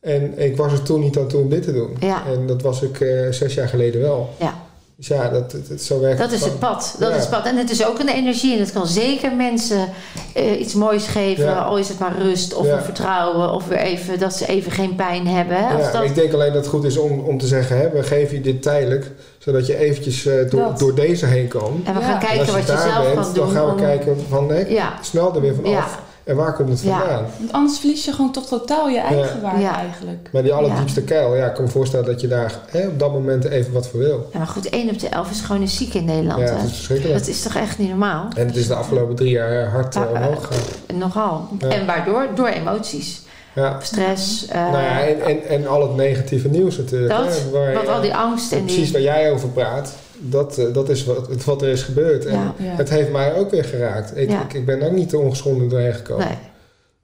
[0.00, 1.96] En ik was er toen niet aan toe om dit te doen.
[2.00, 2.22] Ja.
[2.26, 4.28] En dat was ik eh, zes jaar geleden wel.
[4.38, 4.54] Ja.
[4.96, 6.96] Dus ja, dat, dat, dat- zo werkt Dat is het pad.
[6.98, 7.14] Dat Ja.
[7.16, 7.46] is het pad.
[7.46, 8.52] En het is ook een energie.
[8.54, 9.88] En het kan zeker mensen
[10.34, 11.44] eh, iets moois geven.
[11.44, 11.58] Ja.
[11.62, 12.76] Al is het maar rust of Ja.
[12.76, 13.52] een vertrouwen.
[13.52, 15.56] Of weer even dat ze even geen pijn hebben.
[15.56, 15.74] Hè?
[15.74, 17.90] Als Ja, dat, Ik denk alleen dat het goed is om, om te zeggen, hè,
[17.90, 19.10] we geven je dit tijdelijk,
[19.44, 20.78] zodat je eventjes eh, door, Dat.
[20.78, 21.82] door deze heen kan.
[21.84, 22.06] en we Ja.
[22.06, 23.44] gaan En kijken als je wat je daar zelf bent, kan doen.
[23.44, 25.78] dan gaan we om- kijken van, Ja, snel er weer van Ja.
[25.78, 26.00] af.
[26.24, 26.98] En waar komt het Ja.
[26.98, 27.24] vandaan?
[27.38, 29.76] Want anders verlies je gewoon toch totaal je eigen waarde Ja.
[29.76, 30.28] eigenlijk.
[30.32, 33.12] Maar die allerdiepste kuil, ja, ik kan me voorstellen dat je daar hè, op dat
[33.12, 34.28] moment even wat voor wil.
[34.32, 36.40] Ja, maar goed, 1 op de 11 is gewoon een ziek in Nederland.
[36.48, 37.18] Ja, het is verschrikkelijk.
[37.18, 38.28] Dat is toch echt niet normaal?
[38.36, 40.98] En het is de afgelopen drie jaar hard eh, omhoog gegaan.
[40.98, 41.48] Nogal.
[41.58, 41.68] Ja.
[41.68, 42.26] En waardoor?
[42.34, 43.22] Door emoties.
[43.54, 43.80] Ja.
[43.80, 44.46] Stress.
[44.48, 47.10] eh, nou ja, en, en, en al het negatieve nieuws natuurlijk.
[47.10, 48.92] dat, hè, waar, wat al die angst en Precies die...
[48.92, 52.24] waar jij over praat, dat, eh, dat is wat, wat er is gebeurd.
[52.26, 52.54] En Ja.
[52.58, 52.74] Ja.
[52.74, 54.16] het heeft mij ook weer geraakt.
[54.16, 54.42] Ik, Ja.
[54.42, 56.26] ik, ik ben ook niet te ongeschonden doorheen gekomen.
[56.26, 56.36] Nee,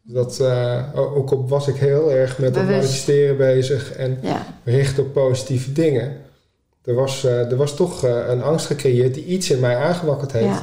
[0.03, 2.79] Dat, eh, ook op was ik heel erg met dat Bewust.
[2.81, 4.47] manifesteren bezig en ja.
[4.65, 6.17] richten op positieve dingen.
[6.85, 10.33] Er was, eh, er was toch eh, een angst gecreëerd die iets in mij aangewakkerd
[10.33, 10.63] heeft.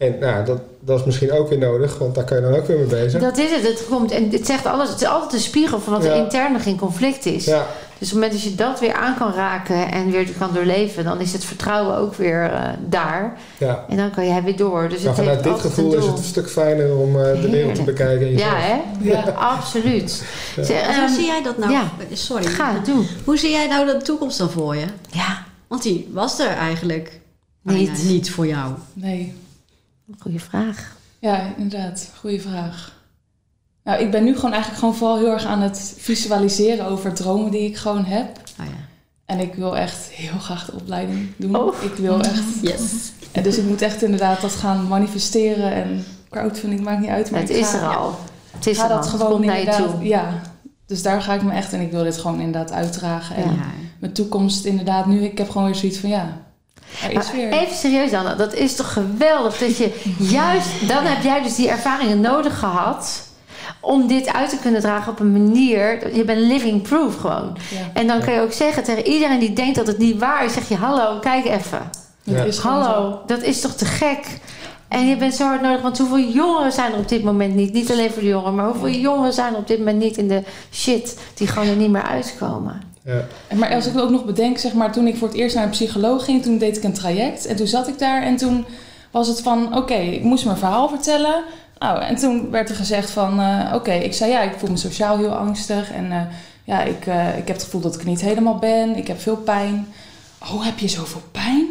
[0.00, 2.66] En nou, dat, dat is misschien ook weer nodig, want daar kan je dan ook
[2.66, 3.20] weer mee bezig.
[3.20, 3.62] Dat is het.
[3.62, 4.88] Het komt en het zegt alles.
[4.90, 7.44] Het is altijd een spiegel van wat er intern nog in conflict is.
[7.44, 10.50] Ja, Dus op het moment dat je dat weer aan kan raken en weer kan
[10.54, 13.38] doorleven, dan is het vertrouwen ook weer eh, daar.
[13.58, 13.84] ja.
[13.88, 14.88] En dan kan jij weer door.
[14.88, 17.50] Dus Maar het vanuit dit gevoel een is het een stuk fijner om eh, de
[17.50, 18.36] wereld te bekijken.
[18.36, 18.80] Ja, hè?
[19.00, 19.20] Ja.
[19.20, 20.22] Absoluut.
[20.56, 20.62] Ja.
[20.64, 21.72] Zeg, En hoe ehm, zie jij dat nou?
[21.72, 21.90] ja.
[22.12, 22.44] Sorry.
[22.44, 23.06] Ga het doen.
[23.24, 24.86] Hoe zie jij nou de toekomst dan voor je?
[25.10, 27.20] Ja, Want die was er eigenlijk
[27.62, 28.04] Niet.
[28.04, 28.72] niet voor jou.
[28.92, 29.34] Nee.
[30.18, 30.96] Goede vraag.
[31.18, 32.10] Ja, inderdaad.
[32.18, 32.98] Goeie vraag.
[33.84, 37.50] Nou, ik ben nu gewoon eigenlijk gewoon vooral heel erg aan het visualiseren over dromen
[37.50, 38.38] die ik gewoon heb.
[38.60, 38.88] Oh ja.
[39.24, 41.56] En ik wil echt heel graag de opleiding doen.
[41.56, 41.82] Oh.
[41.82, 42.60] Ik wil echt...
[42.62, 43.12] Yes.
[43.32, 45.72] En dus ik moet echt inderdaad dat gaan manifesteren.
[45.72, 47.30] En crowdfunding maakt niet uit.
[47.30, 48.18] Maar Het is ga, er al.
[48.50, 48.96] Het is ga er al.
[48.96, 50.04] dat Het gewoon naar je toe.
[50.04, 50.40] Ja.
[50.86, 51.72] Dus daar ga ik me echt...
[51.72, 53.36] En ik wil dit gewoon inderdaad uitdragen.
[53.36, 53.54] En.
[53.54, 53.66] Ja.
[53.98, 55.24] mijn toekomst inderdaad nu...
[55.24, 56.48] Ik heb gewoon weer zoiets van ja...
[57.32, 57.52] Weer...
[57.52, 60.00] even serieus dan, dat is toch geweldig dat je
[60.38, 63.28] juist, dan heb jij dus die ervaringen nodig gehad
[63.80, 66.16] om dit uit te kunnen dragen op een manier.
[66.16, 67.56] Je bent living proof gewoon.
[67.70, 68.00] Ja.
[68.00, 70.52] En dan kan je ook zeggen tegen iedereen die denkt dat het niet waar is,
[70.52, 71.90] zeg je hallo, kijk even.
[72.22, 72.46] Ja.
[72.62, 74.40] Hallo, dat is toch te gek?
[74.88, 77.72] En je bent zo hard nodig, want hoeveel jongeren zijn er op dit moment niet?
[77.72, 80.28] Niet alleen voor de jongeren, maar hoeveel jongeren zijn er op dit moment niet in
[80.28, 82.89] de shit die gewoon er niet meer uitkomen?
[83.04, 83.26] Ja.
[83.56, 85.70] Maar als ik ook nog bedenk, zeg maar, toen ik voor het eerst naar een
[85.70, 87.46] psycholoog ging, toen deed ik een traject.
[87.46, 88.64] En toen zat ik daar en toen
[89.10, 91.44] was het van, oké, ik moest mijn verhaal vertellen.
[91.78, 94.76] Nou, en toen werd er gezegd van, eh, oké, ik zei ja, ik voel me
[94.76, 95.92] sociaal heel angstig.
[95.92, 96.20] En eh,
[96.64, 98.96] ja, ik, eh, ik heb het gevoel dat ik niet helemaal ben.
[98.96, 99.86] Ik heb veel pijn.
[100.42, 101.69] Oh, heb je zoveel pijn?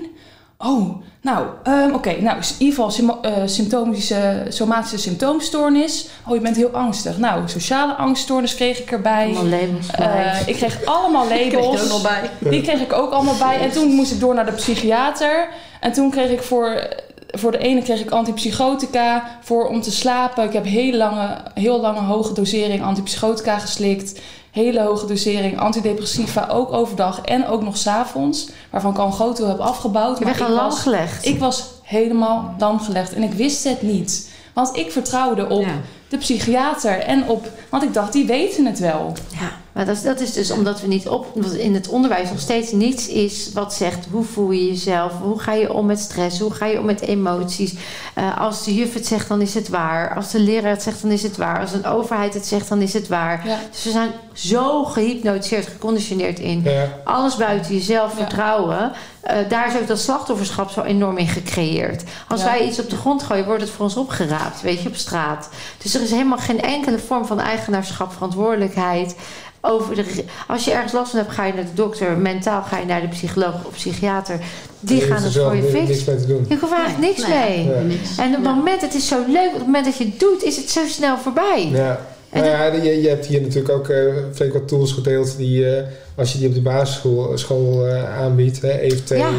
[0.65, 2.21] Oh, nou, ehm, oké.
[2.21, 6.07] Nou, in ieder geval eh, symptomische, somatische symptoomstoornis.
[6.27, 7.17] Oh, je bent heel angstig.
[7.17, 9.25] Nou, sociale angststoornis kreeg ik erbij.
[9.25, 9.87] Allemaal labels.
[9.91, 12.01] Eh, ik kreeg allemaal labels.
[12.01, 12.29] bij.
[12.39, 13.59] Die kreeg ik ook allemaal bij.
[13.59, 15.47] En toen moest ik door naar de psychiater.
[15.79, 16.87] En toen kreeg ik voor,
[17.27, 20.43] voor de ene kreeg ik antipsychotica voor om te slapen.
[20.43, 24.19] Ik heb heel lange, heel lange hoge dosering antipsychotica geslikt.
[24.51, 28.49] Hele hoge dosering antidepressiva, ook overdag en ook nog s'avonds.
[28.69, 30.17] Waarvan ik al een groot deel heb afgebouwd.
[30.19, 31.25] je Maar ik lam was, gelegd.
[31.25, 34.29] ik was helemaal lam gelegd en ik wist het niet.
[34.53, 35.73] Want ik vertrouwde op Ja.
[36.09, 37.47] de psychiater en op...
[37.69, 39.13] Want ik dacht, die weten het wel.
[39.39, 42.29] Ja, maar dat is, dat is dus omdat we niet op, omdat in het onderwijs
[42.29, 45.99] nog steeds niets is wat zegt hoe voel je jezelf, hoe ga je om met
[45.99, 47.73] stress, hoe ga je om met emoties.
[48.13, 50.15] Eh, als de juf het zegt, dan is het waar.
[50.15, 51.59] Als de leraar het zegt, dan is het waar.
[51.59, 53.47] Als een overheid het zegt, dan is het waar.
[53.47, 53.57] Ja.
[53.71, 56.87] Dus we zijn zo gehypnotiseerd, geconditioneerd in Ja.
[57.03, 58.17] alles buiten jezelf Ja.
[58.17, 58.91] vertrouwen.
[59.21, 62.03] Eh, daar is ook dat slachtofferschap zo enorm in gecreëerd.
[62.27, 62.45] Als Ja.
[62.45, 65.49] wij iets op de grond gooien, wordt het voor ons opgeraapt, weet je, op straat.
[65.81, 69.15] Dus er is helemaal geen enkele vorm van eigenaarschap, verantwoordelijkheid.
[69.61, 72.17] Over de, als je ergens last van hebt, ga je naar de dokter.
[72.17, 74.39] Mentaal ga je naar de psycholoog of psychiater.
[74.79, 75.87] Die gaan het voor je fixen.
[75.87, 76.45] niks mee te doen.
[76.49, 77.65] Je hoeft eigenlijk niks Nee.
[77.65, 77.99] mee.
[78.17, 80.43] En op het moment, het is zo leuk, op het moment dat je het doet,
[80.43, 81.69] is het zo snel voorbij.
[81.71, 81.99] Ja.
[82.29, 85.75] En Nou ja, je, je hebt hier natuurlijk ook eh, flink wat tools gedeeld die,
[85.75, 85.83] eh,
[86.15, 89.31] als je die op de basisschool school, eh, aanbiedt, hè, EFT, Ja.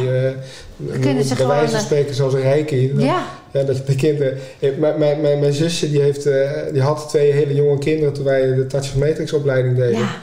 [1.00, 2.92] kunnen ze bij wijze van spreken zoals een reiki.
[2.96, 4.38] Ja, Ja, dat de kinderen.
[4.78, 6.28] Mijn, mijn, mijn, mijn zusje die heeft,
[6.72, 9.98] die had twee hele jonge kinderen toen wij de Touch of Matrix opleiding deden.
[9.98, 10.20] ja.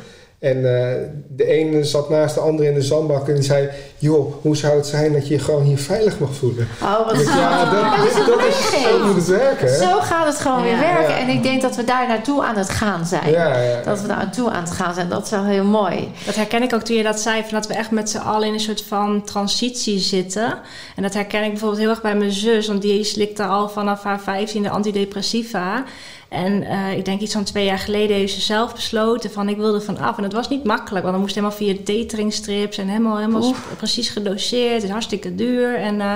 [0.49, 0.95] En eh,
[1.27, 3.69] de ene zat naast de andere in de zandbak en die zei...
[3.97, 6.67] joh, hoe zou het zijn dat je je gewoon hier veilig mag voelen?
[6.81, 9.67] Oh, wat Dus ja, dat, dat is dat zo moet het werken.
[9.67, 9.75] hè?
[9.75, 11.09] Zo gaat het gewoon weer werken.
[11.09, 11.17] Ja.
[11.17, 13.31] En ik denk dat we daar naartoe aan het gaan zijn.
[13.31, 13.81] Ja, ja.
[13.81, 15.09] Dat we daar naartoe aan het gaan zijn.
[15.09, 16.11] Dat is wel heel mooi.
[16.25, 18.47] Dat herken ik ook toen je dat zei, van dat we echt met z'n allen
[18.47, 20.59] in een soort van transitie zitten.
[20.95, 24.03] En dat herken ik bijvoorbeeld heel erg bij mijn zus, want die slikte al vanaf
[24.03, 25.83] haar vijftiende antidepressiva.
[26.29, 29.57] En eh, ik denk iets van twee jaar geleden heeft ze zelf besloten van ik
[29.57, 30.17] wilde van af.
[30.17, 34.09] En het was niet makkelijk, want dan moest helemaal via dateringstrips en helemaal, helemaal precies
[34.09, 34.73] gedoseerd.
[34.73, 35.75] Het is hartstikke duur.
[35.75, 36.13] En eh,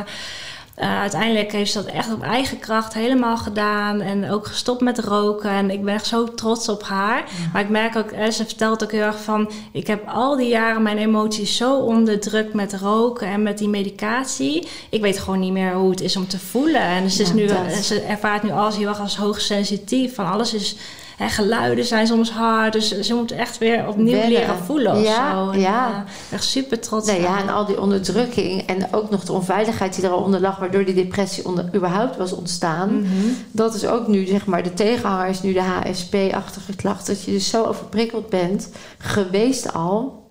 [0.81, 4.01] eh, uiteindelijk heeft ze dat echt op eigen kracht helemaal gedaan.
[4.01, 5.49] En ook gestopt met roken.
[5.49, 7.23] En ik ben echt zo trots op haar.
[7.53, 9.51] Maar ik merk ook, eh, ze vertelt ook heel erg van...
[9.71, 14.67] Ik heb al die jaren mijn emoties zo onderdrukt met roken en met die medicatie.
[14.89, 16.81] Ik weet gewoon niet meer hoe het is om te voelen.
[16.81, 17.73] En ze, is Ja, nu, dat.
[17.83, 20.15] ze ervaart nu alles heel erg als hoogsensitief.
[20.15, 20.75] Van alles is...
[21.21, 22.73] Hè, geluiden zijn soms hard.
[22.73, 24.29] Dus ze moet echt weer opnieuw Wennen.
[24.29, 25.49] leren voelen of Ja, zo.
[25.49, 26.05] En, ja.
[26.29, 29.95] eh, echt super trots Nee, ja, en al die onderdrukking en ook nog de onveiligheid
[29.95, 33.01] die er al onder lag, waardoor die depressie onder, überhaupt was ontstaan.
[33.01, 33.07] Mhm.
[33.51, 37.07] Dat is ook nu, zeg maar, de tegenhanger is nu de HSP-achtige klacht.
[37.07, 40.29] Dat je dus zo overprikkeld bent, geweest al,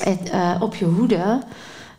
[0.00, 1.38] en eh, op je hoede.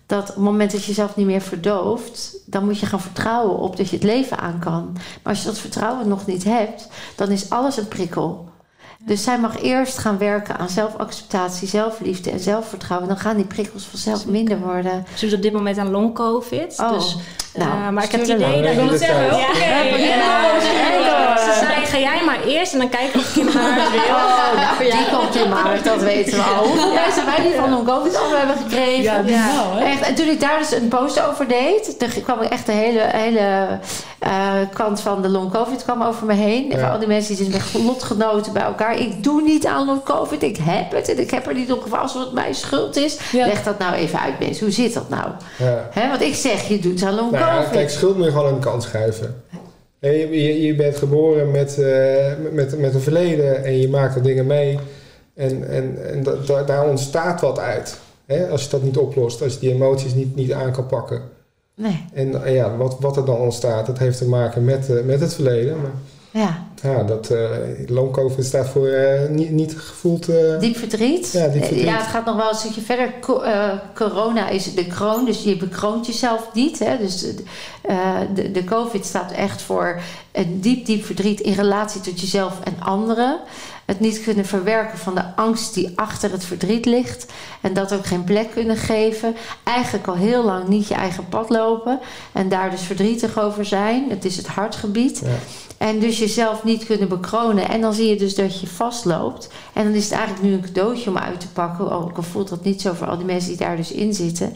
[0.07, 3.57] Dat op het moment dat je jezelf niet meer verdooft, dan moet je gaan vertrouwen
[3.57, 4.89] op dat je het leven aan kan.
[4.93, 8.49] Maar als je dat vertrouwen nog niet hebt, dan is alles een prikkel.
[9.05, 13.07] Dus zij mag eerst gaan werken aan zelfacceptatie, zelfliefde en zelfvertrouwen.
[13.07, 15.05] Dan gaan die prikkels vanzelf minder worden.
[15.15, 16.79] Ze doet op dit moment aan long-covid.
[16.79, 17.17] Oh, Dus,
[17.53, 18.61] nou, eh, maar ik heb het idee nou.
[18.61, 18.71] dat...
[18.71, 19.65] Ik wil het zeggen, Ja, oké.
[19.65, 21.37] ja, Ja, ja.
[21.37, 23.99] Ze zei, ga jij maar eerst en dan kijken of Kim haar wil.
[23.99, 26.65] Oh, nou, die komt in maart, dat weten we al.
[27.41, 29.03] Die van covid al hebben gekregen?
[29.03, 29.85] Ja, die wel, hè?
[29.85, 32.71] Echt, en toen ik daar dus een post over deed, toen kwam ik echt de
[32.71, 33.79] hele, hele
[34.19, 36.71] eh, kant van de long covid kwam over me heen.
[36.71, 38.99] En al die mensen die dus met lotgenoten bij elkaar.
[38.99, 41.93] Ik doe niet aan long covid, ik heb het en ik heb er niet op
[41.93, 43.17] als het mijn schuld is.
[43.31, 45.29] Leg dat nou even uit mensen, hoe zit dat nou?
[45.57, 45.89] Ja.
[45.91, 47.69] Hè, want ik zeg, je doet aan long Nou ja, covid.
[47.71, 49.43] kijk, schuld moet je gewoon aan de kant schuiven.
[49.99, 54.15] En Je, je, je bent geboren met, eh, met, met een verleden en je maakt
[54.15, 54.79] er dingen mee.
[55.37, 57.99] En, en, en da- da- daar ontstaat wat uit.
[58.25, 58.49] Hè?
[58.49, 61.21] Als je dat niet oplost, als je die emoties niet, niet aan kan pakken.
[61.75, 65.03] Nee, En eh, ja, wat, wat er dan ontstaat, dat heeft te maken met, eh,
[65.03, 65.77] met het verleden.
[65.81, 65.91] Maar
[66.31, 66.65] ja.
[66.81, 68.89] ja, dat uh, staat voor
[69.29, 70.25] niet, niet gevoeld...
[70.59, 71.31] Diep verdriet.
[71.31, 71.85] Ja, diep verdriet.
[71.85, 73.13] Ja, het gaat nog wel een stukje verder.
[73.21, 73.43] Co-
[73.95, 76.79] corona is de kroon, dus je bekroont jezelf niet.
[76.79, 76.97] Hè?
[76.97, 77.43] Dus de,
[78.33, 79.99] de, de COVID staat echt voor
[80.31, 83.39] een diep, diep verdriet in relatie tot jezelf en anderen.
[83.87, 87.25] Het niet kunnen verwerken van de angst die achter het verdriet ligt.
[87.61, 89.35] En dat ook geen plek kunnen geven.
[89.63, 91.99] Eigenlijk al heel lang niet je eigen pad lopen.
[92.31, 94.09] En daar dus verdrietig over zijn.
[94.09, 95.21] Het is het hartgebied.
[95.23, 95.29] Ja.
[95.77, 97.69] En dus jezelf niet kunnen bekronen.
[97.69, 99.49] En dan zie je dus dat je vastloopt.
[99.73, 101.91] En dan is het eigenlijk nu een cadeautje om uit te pakken.
[101.91, 104.53] Ook al voelt dat niet zo voor al die mensen die daar dus in zitten.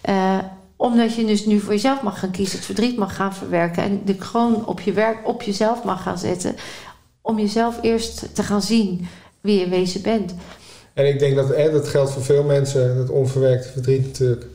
[0.00, 0.38] Eh,
[0.76, 2.56] omdat je dus nu voor jezelf mag gaan kiezen.
[2.56, 3.82] Het verdriet mag gaan verwerken.
[3.82, 6.56] En de kroon op je werk op jezelf mag gaan zetten.
[7.22, 9.06] Om jezelf eerst te gaan zien
[9.40, 10.34] wie je wezen bent.
[10.94, 14.46] En ik denk dat hè, dat geldt voor veel mensen, dat onverwerkte verdriet natuurlijk.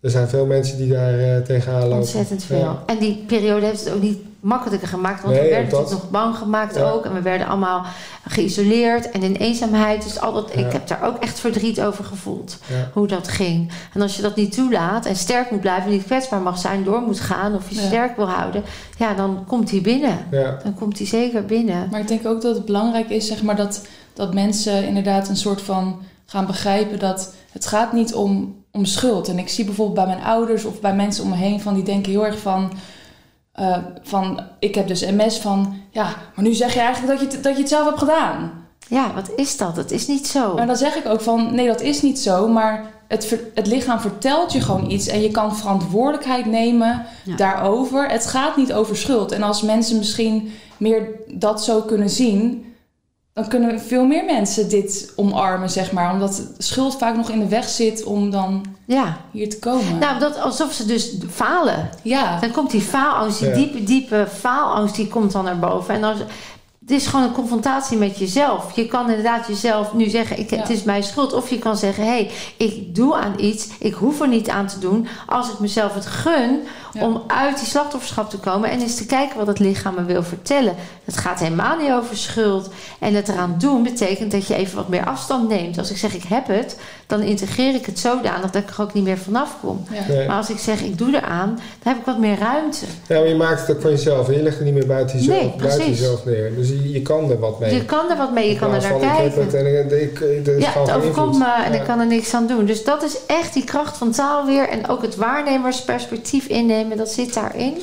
[0.00, 1.96] Er zijn veel mensen die daar eh, tegenaan lopen.
[1.96, 2.58] Ontzettend veel.
[2.58, 2.82] Ja.
[2.86, 5.22] En die periode heeft het ook niet makkelijker gemaakt.
[5.22, 6.90] Want Nee, we werden natuurlijk nog bang gemaakt Ja.
[6.90, 7.04] ook.
[7.04, 7.84] En we werden allemaal
[8.28, 10.02] geïsoleerd en in eenzaamheid.
[10.02, 10.66] Dus al dat, Ja.
[10.66, 12.58] ik heb daar ook echt verdriet over gevoeld.
[12.66, 12.90] Ja.
[12.92, 13.70] Hoe dat ging.
[13.94, 15.90] En als je dat niet toelaat en sterk moet blijven...
[15.90, 17.54] niet kwetsbaar mag zijn, door moet gaan...
[17.54, 17.86] of je Ja.
[17.86, 18.62] sterk wil houden...
[18.98, 20.18] ja, dan komt hij binnen.
[20.30, 20.58] Ja.
[20.62, 21.88] Dan komt hij zeker binnen.
[21.90, 25.36] Maar ik denk ook dat het belangrijk is, zeg maar, dat, dat mensen inderdaad een
[25.36, 29.28] soort van gaan begrijpen dat het gaat niet om, om schuld.
[29.28, 31.82] En ik zie bijvoorbeeld bij mijn ouders of bij mensen om me heen van die
[31.82, 32.72] denken heel erg van.
[33.56, 36.04] Eh, van ik heb dus MS van ja,
[36.34, 38.52] maar nu zeg je eigenlijk dat je, het- dat je het zelf hebt gedaan.
[38.88, 39.76] Ja, wat is dat?
[39.76, 40.54] Het is niet zo.
[40.54, 44.00] Maar dan zeg ik ook van nee, dat is niet zo, maar het, het lichaam
[44.00, 47.36] vertelt je gewoon iets en je kan verantwoordelijkheid nemen Ja.
[47.36, 48.08] daarover.
[48.10, 49.32] Het gaat niet over schuld.
[49.32, 52.64] En als mensen misschien meer dat zo kunnen zien,
[53.36, 56.12] dan kunnen veel meer mensen dit omarmen, zeg maar.
[56.12, 59.16] Omdat schuld vaak nog in de weg zit om dan Ja.
[59.30, 59.98] hier te komen.
[59.98, 61.90] Nou, dat, alsof ze dus falen.
[62.02, 62.40] ja.
[62.40, 63.54] Dan komt die faalangst, die Ja.
[63.54, 65.94] diepe, diepe faalangst, die komt dan naar boven.
[65.94, 66.14] En dan,
[66.80, 68.76] het is gewoon een confrontatie met jezelf.
[68.76, 71.32] Je kan inderdaad jezelf nu zeggen, ik, het is mijn schuld.
[71.32, 73.68] Of je kan zeggen, hé, hey, ik doe aan iets.
[73.78, 75.06] Ik hoef er niet aan te doen.
[75.26, 76.60] Als ik mezelf het gun
[76.98, 77.06] Ja.
[77.06, 78.70] om uit die slachtofferschap te komen.
[78.70, 80.74] En eens te kijken wat het lichaam me wil vertellen.
[81.04, 82.68] Het gaat helemaal niet over schuld.
[82.98, 85.78] En het eraan doen betekent dat je even wat meer afstand neemt.
[85.78, 88.92] Als ik zeg, ik heb het, dan integreer ik het zodanig dat ik er ook
[88.92, 89.84] niet meer vanaf kom.
[89.90, 90.14] Ja.
[90.14, 90.26] Nee.
[90.26, 91.48] Maar als ik zeg, ik doe eraan,
[91.82, 92.84] dan heb ik wat meer ruimte.
[93.08, 94.28] ja, maar je maakt het ook van jezelf.
[94.28, 95.98] En je legt het niet meer buiten jezelf, Nee, buiten precies.
[95.98, 96.54] jezelf neer.
[96.54, 97.74] Dus je, je, kan er wat mee.
[97.74, 99.40] Je kan er wat mee, je In kan er naar Ik kijken.
[99.44, 99.66] het en
[100.02, 101.78] ik, ik, is Ja, het overkomt me en Ja.
[101.78, 102.64] ik kan er niks aan doen.
[102.64, 104.68] Dus dat is echt die kracht van taal weer.
[104.68, 107.82] En ook het waarnemersperspectief innemen, dat zit daarin.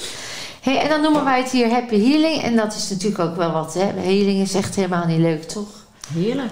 [0.62, 2.42] Hey, en dan noemen wij het hier happy healing.
[2.44, 3.74] En dat is natuurlijk ook wel wat.
[3.74, 4.02] Hè?
[4.02, 5.68] Healing is echt helemaal niet leuk, toch?
[6.14, 6.52] Heerlijk.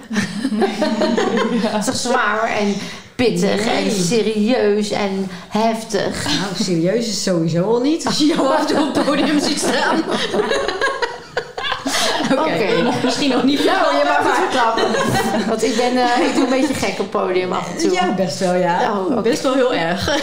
[1.86, 2.74] Toch zwaar en
[3.16, 3.86] pittig Nee.
[3.86, 6.26] en serieus en heftig.
[6.26, 8.06] Nou, serieus is sowieso al niet.
[8.06, 10.04] Als je jou af en toe op het podium ziet staan.
[12.32, 13.70] Oké, misschien nog niet veel.
[13.70, 14.40] je mag.
[15.50, 17.92] Want ik, ben, eh, ik doe een beetje gek op podium af en toe.
[17.92, 18.92] Ja, best wel, ja.
[18.92, 19.22] Oh, oké.
[19.22, 20.18] Best wel heel erg.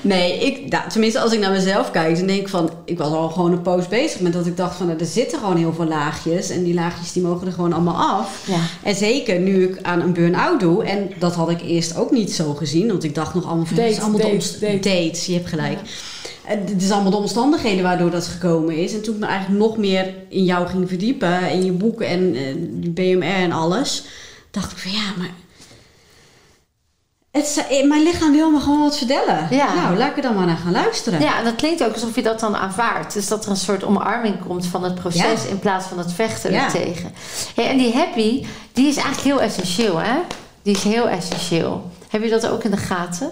[0.00, 2.70] Nee, ik, nou, tenminste als ik naar mezelf kijk, dan denk ik van...
[2.84, 4.86] Ik was al gewoon een poos bezig met dat ik dacht van...
[4.86, 6.50] Nou, er zitten gewoon heel veel laagjes.
[6.50, 8.44] En die laagjes die mogen er gewoon allemaal af.
[8.46, 8.60] Ja.
[8.82, 10.84] En zeker nu ik aan een burn-out doe.
[10.84, 12.88] En dat had ik eerst ook niet zo gezien.
[12.88, 13.76] Want ik dacht nog allemaal van...
[13.76, 15.78] het is Date, allemaal dates, je hebt gelijk.
[16.44, 18.94] En Het is allemaal de omstandigheden waardoor dat gekomen is.
[18.94, 21.50] En toen ik me eigenlijk nog meer in jou ging verdiepen...
[21.50, 24.04] in je boeken en eh, die BMR en alles...
[24.50, 25.30] dacht ik van ja, maar...
[27.38, 29.46] Het, eh, mijn lichaam wil me gewoon wat vertellen.
[29.50, 29.74] Ja.
[29.74, 31.20] Nou, laat ik er dan maar naar gaan luisteren.
[31.20, 33.12] Ja, en dat klinkt ook alsof je dat dan aanvaardt.
[33.12, 35.48] Dus dat er een soort omarming komt van het proces Ja.
[35.48, 36.68] in plaats van het vechten Ja.
[37.54, 40.14] Hey, en die happy, die is eigenlijk heel essentieel, hè?
[40.62, 41.90] Die is heel essentieel.
[42.08, 43.30] Heb je dat ook in de gaten?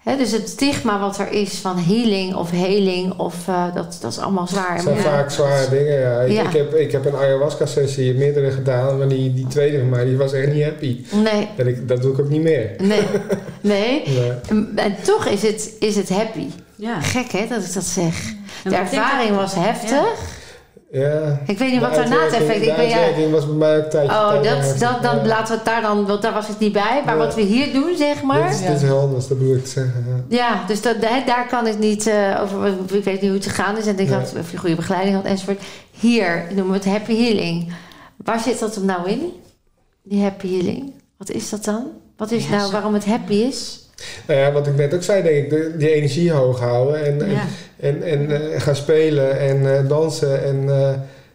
[0.00, 4.10] Hè, dus het stigma wat er is van healing of heling, of, eh, dat, dat
[4.12, 4.72] is allemaal zwaar.
[4.74, 5.02] Het zijn Ja.
[5.02, 6.20] vaak zware dingen, ja.
[6.20, 6.42] Ik, Ja.
[6.42, 10.16] ik, heb, ik heb een ayahuasca-sessie meerdere gedaan, maar die, die tweede van mij, die
[10.16, 11.04] was echt niet happy.
[11.12, 12.70] Nee, En ik, dat doe ik ook niet meer.
[12.78, 13.02] nee,
[13.60, 14.02] nee.
[14.06, 14.30] Nee.
[14.48, 16.46] En, en toch is het, is het happy.
[16.76, 17.00] Ja.
[17.00, 18.32] Gek hè, dat ik dat zeg.
[18.64, 20.38] En De ervaring dat- was heftig.
[20.92, 21.40] Ja.
[21.46, 22.60] Ik weet niet wat daarna het effect...
[22.62, 25.16] Ik De ben, ja, was bij mij ook een tijdje Oh, tijd dat, dat, dan
[25.16, 25.26] ja.
[25.26, 27.02] laten we het daar dan, want daar was ik niet bij.
[27.04, 27.24] Maar Ja.
[27.24, 28.42] wat we hier doen, zeg maar.
[28.42, 30.24] Dit is, dit is heel anders, dat bedoel ik te zeggen.
[30.28, 30.36] Ja.
[30.36, 32.66] Ja, dus dat, hè, daar kan ik niet eh, over.
[32.96, 35.24] Ik weet niet hoe het gegaan is en ik had of je goede begeleiding had
[35.24, 35.60] enzovoort.
[35.90, 37.72] Hier noemen we het happy healing.
[38.16, 39.32] Waar zit dat hem nou in?
[40.02, 40.92] Die happy healing.
[41.16, 41.86] Wat is dat dan?
[42.16, 43.88] Wat is nou waarom het happy is?
[44.26, 47.22] Nou ja, wat ik net ook zei, denk ik, de, die energie hoog houden en,
[47.22, 47.46] en, Ja.
[47.80, 50.90] en, en eh, gaan spelen en eh, dansen en eh,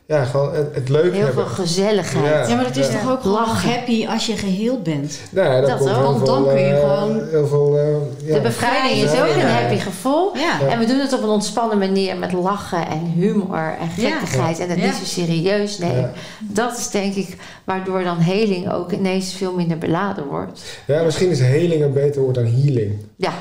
[0.08, 1.46] ja, gewoon het, het leuk Heel hebben.
[1.48, 2.26] veel gezelligheid.
[2.26, 2.48] Ja.
[2.48, 3.00] Ja, maar dat is Ja.
[3.00, 3.70] toch ook gewoon Lachen.
[3.70, 5.20] happy als je geheeld bent.
[5.32, 6.04] Nou ja, dat, Dat komt ook.
[6.04, 8.34] Want dan kun je eh, gewoon- heel veel, eh, ja.
[8.36, 9.24] De bevrijding is Ja.
[9.26, 9.48] ook een Ja.
[9.48, 10.38] happy gevoel.
[10.38, 10.68] Ja.
[10.70, 14.10] En we doen het op een ontspannen manier met lachen en humor en Ja.
[14.10, 14.60] gekkigheid.
[14.60, 14.86] En het Ja.
[14.86, 15.96] niet zo serieus nemen.
[16.00, 16.12] Ja.
[16.40, 20.62] Dat is denk ik waardoor dan heling ook ineens veel minder beladen wordt.
[20.88, 22.92] ja, misschien is heling een beter woord dan healing.
[23.16, 23.34] Ja,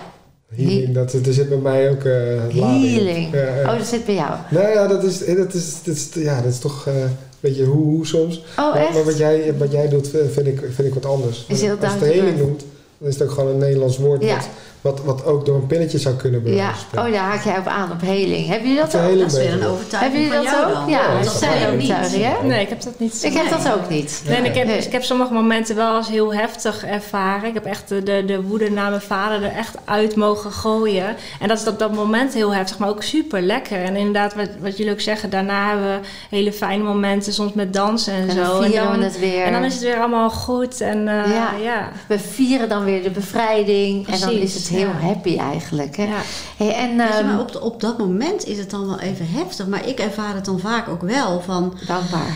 [0.48, 2.12] Healing, dat, er zit bij mij ook eh
[2.54, 3.04] lading op.
[3.04, 3.32] healing.
[3.32, 3.72] Ja, ja.
[3.72, 4.38] Oh, dat zit bij jou.
[4.50, 7.64] Nou ja, dat is, dat is, dat is, ja, dat is toch eh, een beetje
[7.64, 8.44] hoe, hoe soms.
[8.58, 8.94] Oh, maar, echt?
[8.94, 11.44] maar wat jij, wat jij doet, vind ik, vind ik wat anders.
[11.48, 12.64] Is heel Als je het healing noemt,
[12.98, 14.40] dan is het ook gewoon een Nederlands woord Ja.
[14.84, 16.58] Wat, wat ook door een pilletje zou kunnen worden.
[16.60, 18.46] Ja, oh, daar haak jij op aan, op heling.
[18.46, 19.18] Hebben jullie dat vind ook?
[19.18, 20.74] Dat is weer een Hebben overtuiging jullie van dat jou ook?
[20.74, 20.88] dan.
[20.90, 22.42] Ja, dat dat zijn ook niet.
[22.42, 23.22] Nee, ik heb dat niet.
[23.24, 23.52] Ik heb Nee.
[23.62, 24.22] dat ook niet.
[24.26, 27.48] Nee, en ik, heb, ik heb sommige momenten wel als heel heftig ervaren.
[27.48, 31.16] Ik heb echt de, de, de woede naar mijn vader er echt uit mogen gooien.
[31.40, 33.82] En dat is op dat moment heel heftig, maar ook super lekker.
[33.82, 36.06] En inderdaad, wat, wat jullie ook zeggen, daarna hebben we
[36.36, 38.42] hele fijne momenten, soms met dansen en, En zo.
[38.42, 39.44] dan vieren dan, we het weer.
[39.44, 40.80] en dan is het weer allemaal goed.
[40.80, 41.50] En eh, Ja.
[41.62, 41.88] ja.
[42.06, 44.08] We vieren dan weer de bevrijding.
[44.08, 45.06] en dan is het heel ja.
[45.06, 45.96] happy eigenlijk.
[45.96, 46.04] Hè?
[46.04, 46.20] Ja.
[46.56, 49.26] Hey, en, je, ehm, maar op, de- op dat moment is het dan wel even
[49.30, 49.66] heftig.
[49.66, 51.78] Maar ik ervaar het dan vaak ook wel van...
[51.86, 52.34] dankbaar.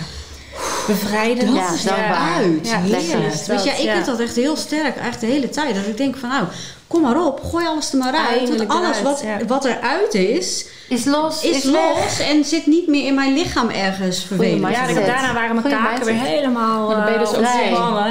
[0.87, 1.55] Bevrijdend.
[1.55, 2.39] Ja, is dankbaar.
[2.41, 2.69] eruit.
[2.69, 3.03] Ja, Heerlijk.
[3.09, 3.31] lekker.
[3.47, 3.95] Weet je, ik Ja.
[3.95, 5.75] heb dat echt heel sterk, eigenlijk de hele tijd.
[5.75, 6.45] Dat ik denk van nou,
[6.87, 8.39] kom maar op, gooi alles er maar uit.
[8.39, 9.47] Eindelijk Want alles eruit, wat, ja.
[9.47, 11.73] wat eruit is, Is los, is, is, los
[12.19, 12.21] weg.
[12.21, 14.71] en zit niet meer in mijn lichaam ergens mindset.
[14.73, 17.47] Ja, heb- daarna waren mijn Goeie kaken weer helemaal dan ben je dus eh, ook.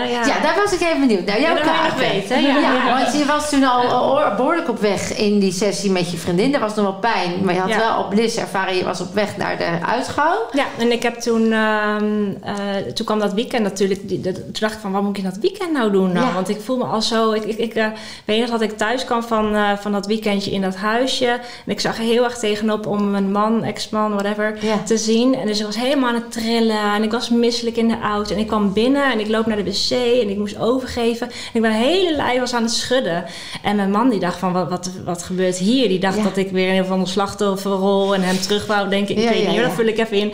[0.10, 0.26] Ja.
[0.26, 1.42] Ja, daar was ik even benieuwd naar.
[1.42, 1.98] Jouw Ja, kaken.
[2.00, 3.00] weten, ja.
[3.00, 6.54] want je was toen al al behoorlijk op weg in die sessie met je vriendin.
[6.54, 7.78] Er was nog wel pijn, maar je had Ja.
[7.78, 8.76] wel op bliss ervaren.
[8.76, 10.36] Je was op weg naar de uitgang.
[10.52, 12.56] Ja, en ik heb toen, ehm, eh,
[12.94, 14.08] toen kwam dat weekend natuurlijk.
[14.10, 16.12] Die, dat- toen dacht ik van, wat moet ik in dat weekend nou doen?
[16.12, 16.26] Nou?
[16.28, 16.34] Ja.
[16.34, 17.32] Want ik voel me al zo.
[17.32, 17.86] Ik, ik, ik eh,
[18.26, 21.26] weet nog dat ik thuis kwam van, eh, van dat weekendje in dat huisje.
[21.28, 22.38] En ik zag er heel erg
[22.68, 24.84] tegenop om mijn man, ex-man, whatever, Ja.
[24.84, 25.36] te zien.
[25.36, 26.94] En dus ik was helemaal aan het trillen.
[26.96, 28.34] En ik was misselijk in de auto.
[28.34, 29.92] En ik kwam binnen en ik loop naar de wc
[30.22, 31.28] en ik moest overgeven.
[31.28, 33.26] En ik ben hele lijf was aan het schudden.
[33.64, 35.88] En mijn man die dacht van, wat, wat, wat gebeurt hier?
[35.88, 36.24] Die dacht Ja.
[36.24, 39.16] dat ik weer in een of andere slachtofferrol en hem terug wou denken.
[39.18, 40.34] Ik Ja, weet niet, dat vul ik even in.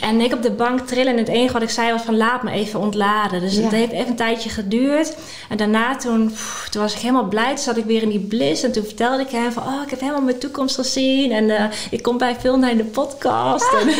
[0.00, 2.42] En ik op de bank trillen en het enige wat ik zei was van laat
[2.42, 3.40] me even ontladen.
[3.40, 5.16] Dus het heeft even een tijdje geduurd.
[5.48, 7.48] En daarna toen, pff, toen was ik helemaal blij.
[7.48, 8.62] Toen zat ik weer in die bliss.
[8.62, 11.32] En toen vertelde ik hem van oh, ik heb helemaal mijn toekomst gezien.
[11.32, 13.72] En eh, ik kom bij veel naar de podcast.
[13.80, 13.88] En-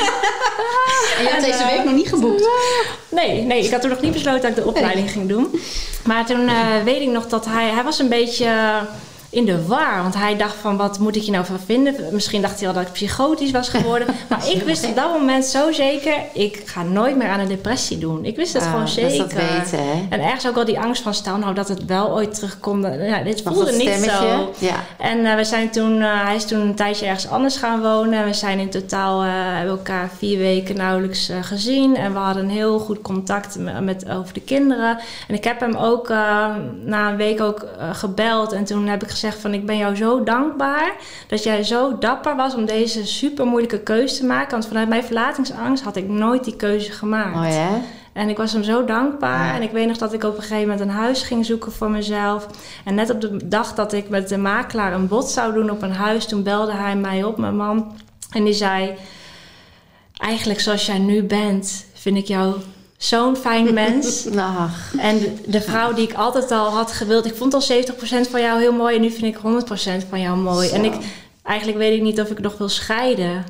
[1.19, 2.49] En je En, deze week nog niet geboekt.
[3.09, 5.61] Nee, nee, ik had toen nog niet besloten dat ik de opleiding ging doen.
[6.05, 7.69] Maar toen eh, weet ik nog dat hij...
[7.71, 8.47] Hij was een beetje...
[9.31, 10.03] in de war.
[10.03, 11.95] Want hij dacht van, wat moet ik hier nou van vinden?
[12.13, 14.09] Misschien dacht hij al dat ik psychotisch was geworden.
[14.29, 16.15] maar ik wist op dat moment zo zeker...
[16.33, 18.25] ik ga nooit meer aan een depressie doen.
[18.25, 19.11] Ik wist het Ah, gewoon dat zeker.
[19.11, 20.07] is dat weten, hè?
[20.11, 22.85] En ergens ook al die angst van, stel nou dat het wel ooit terugkomt.
[23.01, 24.53] Ja, dit voelde niet zo.
[24.59, 24.75] Ja.
[24.99, 28.13] En eh, we zijn toen, eh, hij is toen een tijdje ergens anders gaan wonen.
[28.19, 31.97] En we zijn in totaal, eh, hebben elkaar vier weken nauwelijks gezien.
[31.97, 34.99] En we hadden een heel goed contact met, met- over de kinderen.
[35.29, 36.09] En ik heb hem ook
[36.85, 38.53] na een week ook gebeld.
[38.53, 40.97] En toen heb ik gezegd van, ik ben jou zo dankbaar
[41.29, 44.51] dat jij zo dapper was om deze super moeilijke keuze te maken.
[44.51, 47.35] Want vanuit mijn verlatingsangst had ik nooit die keuze gemaakt.
[47.35, 47.79] Mooi, hè?
[48.13, 49.47] En ik was hem zo dankbaar.
[49.47, 49.55] Ja.
[49.55, 51.91] En ik weet nog dat ik op een gegeven moment een huis ging zoeken voor
[51.91, 52.47] mezelf.
[52.85, 55.83] En net op de dag dat ik met de makelaar een bod zou doen op
[55.83, 57.93] een huis, toen belde hij mij op, mijn man.
[58.31, 58.95] En die zei:
[60.17, 62.55] Eigenlijk zoals jij nu bent, vind ik jou
[63.01, 64.27] zo'n fijn mens.
[64.37, 68.31] Ach, En de, de vrouw die ik altijd al had gewild, ik vond al 70%
[68.31, 69.41] van jou heel mooi en nu vind ik
[70.05, 70.69] 100% van jou mooi.
[70.69, 70.75] Zo.
[70.75, 70.95] En ik,
[71.43, 73.45] eigenlijk weet ik niet of ik nog wil scheiden.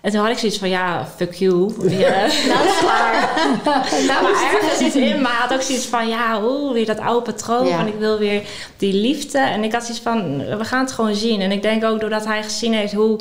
[0.00, 1.72] En toen had ik zoiets van, ja, fuck you.
[1.88, 2.26] Ja.
[2.50, 3.30] nou is klaar.
[4.08, 7.32] nou Maar ergens iets in me had ook zoiets van, ja, oeh, weer dat oude
[7.32, 7.66] patroon.
[7.66, 7.76] Ja.
[7.76, 8.42] Van ik wil weer
[8.76, 9.38] die liefde.
[9.38, 11.40] En ik had zoiets van, we gaan het gewoon zien.
[11.40, 13.18] En ik denk ook doordat hij gezien heeft hoe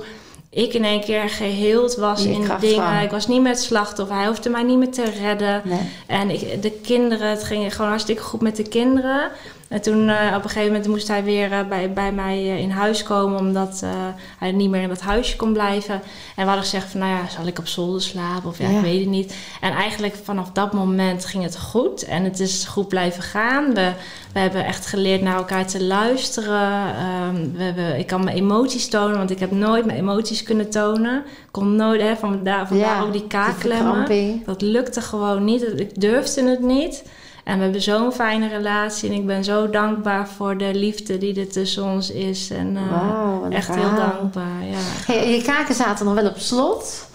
[0.55, 3.01] ik in één keer geheeld was Je in dingen.
[3.01, 4.15] Ik was niet meer het slachtoffer.
[4.15, 5.61] Hij hoefde mij niet meer te redden.
[5.63, 5.79] Nee.
[6.05, 9.31] En ik, de kinderen, het ging gewoon hartstikke goed met de kinderen.
[9.67, 12.59] En toen eh, op een gegeven moment moest hij weer eh, bij, bij mij eh,
[12.59, 13.83] in huis komen, omdat
[14.39, 15.93] hij niet meer in dat huisje kon blijven.
[15.93, 16.01] En
[16.35, 18.49] we hadden gezegd van, nou ja, zal ik op zolder slapen?
[18.49, 18.75] Of ja, Ja.
[18.77, 19.35] ik weet het niet.
[19.61, 22.03] En eigenlijk vanaf dat moment ging het goed.
[22.05, 23.73] En het is goed blijven gaan.
[23.73, 23.91] We,
[24.33, 26.95] we hebben echt geleerd naar elkaar te luisteren.
[26.95, 30.69] Ehm, we hebben, ik kan mijn emoties tonen, want ik heb nooit mijn emoties kunnen
[30.69, 31.17] tonen.
[31.17, 33.95] Ik kon nooit, hè, vandaar, vandaar ook die die kaakklemmen.
[33.95, 34.45] verkramping.
[34.45, 35.61] Dat lukte gewoon niet.
[35.79, 37.03] Ik durfde het niet.
[37.45, 39.09] En we hebben zo'n fijne relatie.
[39.09, 42.49] En ik ben zo dankbaar voor de liefde die er tussen ons is.
[42.49, 44.63] En eh, echt heel dankbaar.
[44.63, 44.77] Ja.
[45.13, 47.07] Hey, je kaken zaten nog wel op slot.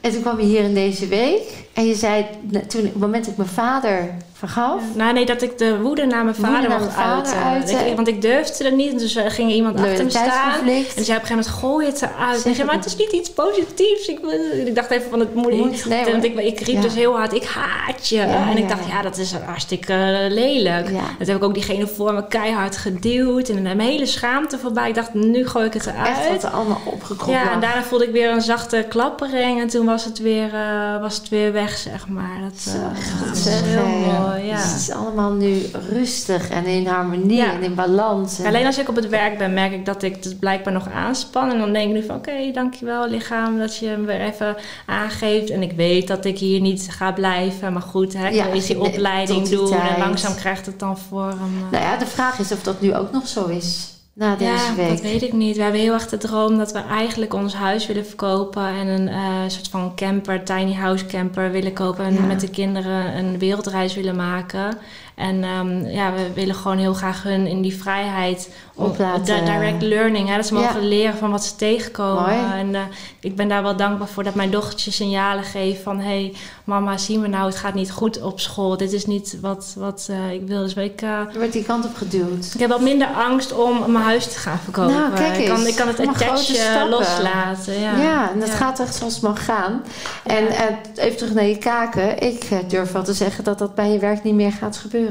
[0.00, 1.68] En toen kwam je hier in deze week.
[1.72, 2.26] En je zei,
[2.68, 4.82] toen, op het moment dat ik mijn vader vergaf...
[4.94, 7.86] Nou, nee, dat ik de woede naar mijn vader naar mocht uiten.
[7.86, 8.98] Ik- want ik durfde het niet.
[8.98, 10.60] Dus er ging iemand achter me staan.
[10.60, 12.40] En zei op een gegeven moment, gooi het eruit.
[12.40, 14.06] Zeg zei, maar het is niet iets positiefs.
[14.08, 14.18] Ik,
[14.66, 15.84] ik dacht even van, het moet niet.
[15.88, 16.80] nee, want ik, ik riep Ja.
[16.80, 18.16] dus heel hard, ik haat je.
[18.16, 19.02] Ja, en ik dacht, ja.
[19.02, 20.90] dat is hartstikke eh, lelijk.
[21.18, 23.48] Dat heb ik ook diegene voor me keihard geduwd.
[23.48, 24.88] En mijn hele schaamte voorbij.
[24.88, 26.08] Ik dacht, nu gooi ik het eruit.
[26.18, 29.60] Echt wat er allemaal opgekropt Ja, en daarna voelde ik weer een zachte klappering.
[29.60, 32.38] En toen was het weer, eh, was het weer weg, zeg maar.
[32.42, 34.25] Dat, eh, goed is heel.
[34.26, 34.56] Mooi, ja.
[34.56, 37.52] Dus het is allemaal nu rustig en in harmonie Ja.
[37.52, 38.38] en in balans.
[38.38, 40.88] En- Alleen als ik op het werk ben, merk ik dat ik het blijkbaar nog
[40.90, 41.50] aanspan.
[41.52, 44.56] En dan denk ik nu van, oké, dankjewel lichaam dat je me weer even
[44.86, 45.50] aangeeft.
[45.50, 47.72] En ik weet dat ik hier niet ga blijven.
[47.72, 49.68] Maar goed, hè, ik Ja, eerst die opleiding die doen.
[49.68, 49.90] tijd.
[49.90, 51.30] En langzaam krijgt het dan vorm.
[51.30, 51.70] eh.
[51.70, 53.94] Nou ja, de vraag is of dat nu ook nog zo is.
[54.16, 54.88] Na deze ja, week.
[54.88, 55.56] dat weet ik niet.
[55.56, 59.08] We hebben heel erg de droom dat we eigenlijk ons huis willen verkopen en een
[59.08, 62.20] eh, soort van camper, tiny house camper willen kopen en Ja.
[62.20, 64.78] met de kinderen een wereldreis willen maken.
[65.16, 69.82] En ehm, ja, we willen gewoon heel graag hun in die vrijheid Op laten- direct
[69.82, 70.60] learning, hè, dat ze Ja.
[70.60, 72.22] mogen leren van wat ze tegenkomen.
[72.22, 72.58] Mooi.
[72.58, 72.80] En eh,
[73.20, 76.96] ik ben daar wel dankbaar voor dat mijn dochtertje signalen geeft van hé hey, mama,
[76.98, 78.76] zie me nou, het gaat niet goed op school.
[78.76, 80.62] Dit is niet wat, wat eh, ik wil.
[80.62, 82.50] Dus ik, Je wordt die kant op geduwd.
[82.54, 84.94] ik heb wat minder angst om mijn huis te gaan verkopen.
[84.94, 87.80] Nou, kijk ik, kan, ik kan het attachje loslaten.
[87.80, 88.54] Ja, Ja, en dat Ja.
[88.54, 89.82] gaat echt zoals het mag gaan.
[90.24, 90.46] En
[90.94, 92.18] even terug naar je kaken.
[92.22, 95.04] Ik durf wel te zeggen dat dat bij je werk niet meer gaat gebeuren.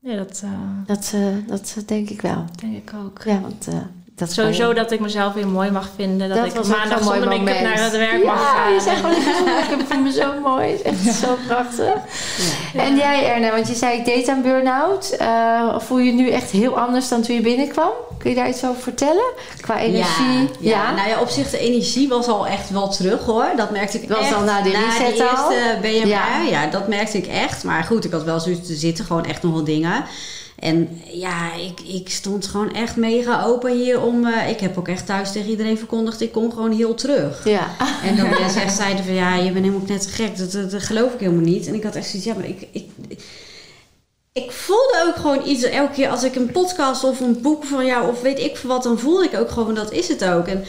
[0.00, 2.44] Nee, dat eh, Dat, eh, dat eh, denk ik wel.
[2.60, 3.22] denk ik ook.
[3.22, 3.68] Ja, want
[4.16, 6.28] dat Sowieso dat ik mezelf weer mooi mag vinden.
[6.28, 8.72] Dat, Dat ik maandag zonder make-up naar het werk ja, mag gaan.
[8.72, 9.16] je zegt gewoon
[9.80, 10.68] ik vind me zo mooi.
[10.82, 11.94] Het is echt zo prachtig.
[12.74, 15.08] En jij Erna, want je zei ik deed aan burn-out.
[15.18, 17.90] Eh, voel je nu echt heel anders dan toen je binnenkwam?
[18.18, 19.32] Kun je daar iets over vertellen?
[19.60, 20.38] Qua energie?
[20.38, 20.94] Ja, ja.
[20.94, 23.46] nou ja, op zich de energie was al echt wel terug hoor.
[23.56, 24.34] Dat merkte ik Was echt.
[24.34, 25.52] al na de reset die al?
[25.52, 26.40] eerste BMR, Ja.
[26.50, 26.66] ja.
[26.66, 27.64] dat merkte ik echt.
[27.64, 30.04] Maar goed, ik had wel zoiets, er zitten gewoon echt nog wel dingen.
[30.56, 34.26] En ja, ik, ik stond gewoon echt mega open hier om...
[34.26, 37.44] eh, ik heb ook echt thuis tegen iedereen verkondigd, ik kom gewoon heel terug.
[37.44, 37.70] Ja.
[38.02, 40.36] En dan mensen echt zeiden van ja, je bent helemaal net te gek.
[40.36, 41.66] Dat, dat, dat geloof ik helemaal niet.
[41.66, 42.88] En ik had echt zoiets, ja, maar ik, ik,
[44.32, 45.62] ik voelde ook gewoon iets.
[45.62, 48.70] Elke keer als ik een podcast of een boek van jou of weet ik veel
[48.70, 50.46] wat, dan voelde ik ook gewoon dat is het ook.
[50.46, 50.64] En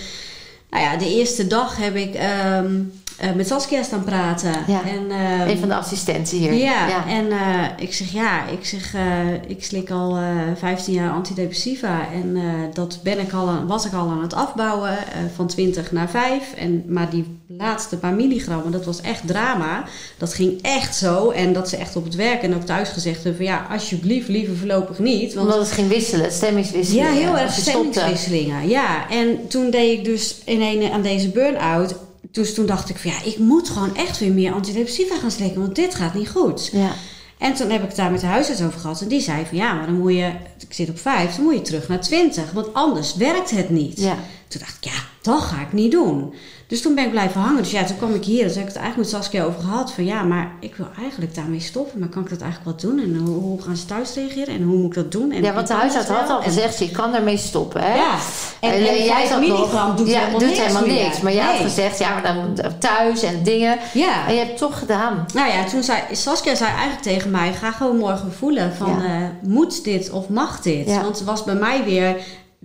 [0.69, 2.81] nou ja, de eerste dag heb ik ehm,
[3.17, 4.53] eh, met Saskia staan praten.
[4.67, 4.81] Ja.
[4.85, 6.53] En, ehm, Een van de assistenten hier.
[6.53, 10.25] ja, en eh, ik zeg ja, ik zeg, eh, ik slik al eh
[10.59, 12.37] 15 jaar antidepressiva en
[12.73, 14.97] dat ben ik al aan, was ik al aan het afbouwen
[15.35, 16.53] van 20 naar 5.
[16.57, 19.83] En, maar die laatste paar milligrammen, dat was echt drama.
[20.17, 23.23] Dat ging echt zo en dat ze echt op het werk en ook thuis gezegd
[23.23, 25.33] hebben van ja, alsjeblieft liever voorlopig niet.
[25.33, 27.03] Want Omdat het ging wisselen, stemmingswisselen.
[27.03, 28.67] ja, heel erg stemmingswisselingen.
[28.67, 31.95] Ja, en toen deed ik dus in een, aan deze burn-out.
[32.31, 35.61] Dus toen dacht ik van ja, ik moet gewoon echt weer meer antidepressiva gaan slikken,
[35.61, 36.69] want dit gaat niet goed.
[36.71, 36.91] Ja.
[37.37, 39.01] En toen heb ik het daar met de huisarts over gehad.
[39.01, 41.53] En die zei van ja, maar dan moet je, ik zit op 5, dan moet
[41.53, 42.51] je terug naar 20.
[42.51, 43.99] Want anders werkt het niet.
[43.99, 44.17] ja.
[44.47, 46.33] Toen dacht ik, ja, dat ga ik niet doen.
[46.67, 47.61] Dus toen ben ik blijven hangen.
[47.63, 48.43] Dus ja, toen kwam ik hier.
[48.43, 49.91] Dus heb ik het eigenlijk met Saskia over gehad.
[49.91, 51.99] Van ja, maar ik wil eigenlijk daarmee stoppen.
[51.99, 52.99] Maar kan ik dat eigenlijk wel doen?
[53.03, 54.55] En hoe, hoe gaan ze thuis reageren?
[54.55, 55.31] En hoe moet ik dat doen?
[55.31, 57.81] En ja, want de huisarts had al En- gezegd, je kan ermee stoppen.
[57.81, 57.95] Hè?
[57.95, 58.15] Ja,
[58.59, 61.03] en, en, jij zat nog- doet ja, helemaal doet niks helemaal meer.
[61.03, 61.21] niks.
[61.21, 63.77] Maar jij had gezegd, ja, maar dan thuis en dingen.
[63.93, 64.27] Ja.
[64.27, 65.25] En je hebt het toch gedaan.
[65.33, 69.05] Nou ja, toen zei Saskia zei eigenlijk tegen mij: ga gewoon morgen voelen van Ja.
[69.05, 70.87] eh, moet dit of mag dit?
[70.87, 71.01] Ja.
[71.01, 72.15] Want het was bij mij weer.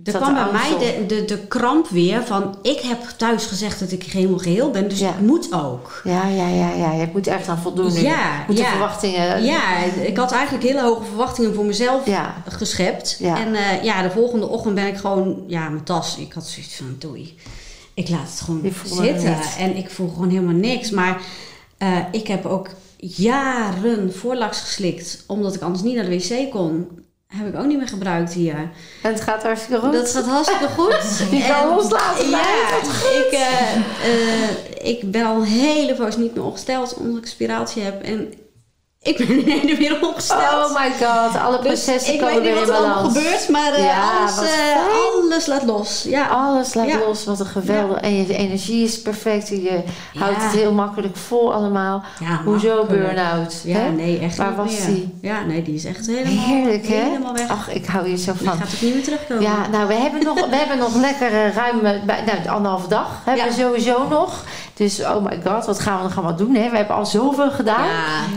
[0.03, 3.91] Er kwam bij mij de, de, de kramp weer van ik heb thuis gezegd dat
[3.91, 5.09] ik helemaal geheel ben, dus Ja.
[5.09, 6.01] ik moet ook.
[6.03, 6.93] Ja, ja, ja, ja.
[6.93, 7.93] Je moet echt aan voldoen.
[7.93, 8.69] Ja, moet de ja.
[8.69, 9.43] verwachtingen...
[9.43, 12.43] Ja, ik had eigenlijk hele hoge verwachtingen voor mezelf Ja.
[12.49, 13.19] geschept.
[13.21, 16.75] En eh, ja, de volgende ochtend ben ik gewoon, ja, mijn tas, ik had zoiets
[16.75, 17.37] van doei.
[17.93, 19.37] Ik laat het gewoon zitten.
[19.57, 20.89] En ik voel gewoon helemaal niks.
[20.89, 21.21] Maar
[21.77, 26.87] eh, ik heb ook jaren voorlaks geslikt, omdat ik anders niet naar de wc kon.
[27.35, 28.55] Heb ik ook niet meer gebruikt hier.
[29.01, 29.93] En het gaat hartstikke goed.
[29.93, 31.17] Dat gaat hartstikke goed.
[31.39, 32.39] Je kan En- loslaten, Ja,
[33.25, 34.49] ik, eh, eh,
[34.81, 38.03] ik ben al een hele poos niet meer ongesteld omdat ik een spiraaltje heb.
[38.03, 38.33] En
[39.03, 40.41] ik ben in één weer ongesteld.
[40.41, 42.95] Oh my god, alle Dus processen ik komen weet niet weer wat in er allemaal
[42.95, 43.17] balans.
[43.17, 46.03] gebeurt, maar eh, Ja, alles, eh, alles laat los.
[46.07, 46.27] Ja.
[46.27, 46.97] Alles laat Ja.
[47.07, 47.97] los, wat een geweldig.
[47.97, 49.47] En je energie is perfect.
[49.47, 49.79] Je
[50.19, 52.03] houdt het heel makkelijk vol allemaal.
[52.45, 53.61] Hoezo burn-out?
[53.63, 53.89] Ja, hè?
[53.89, 54.85] nee, echt Waar was meer.
[54.95, 55.13] die?
[55.21, 56.95] Ja, nee, die is echt helemaal, Heerlijk, hè?
[56.95, 57.47] helemaal weg.
[57.49, 58.57] Ach, ik hou hier zo die van.
[58.57, 59.43] gaat ook niet meer terugkomen.
[59.43, 63.07] Ja, nou, we hebben nog, we hebben nog lekker ruim nou, anderhalve dag.
[63.23, 64.43] Hebben we sowieso nog.
[64.73, 66.55] Dus, oh my god, wat gaan we nog allemaal doen?
[66.55, 66.69] Hè?
[66.69, 67.87] We hebben al zoveel gedaan.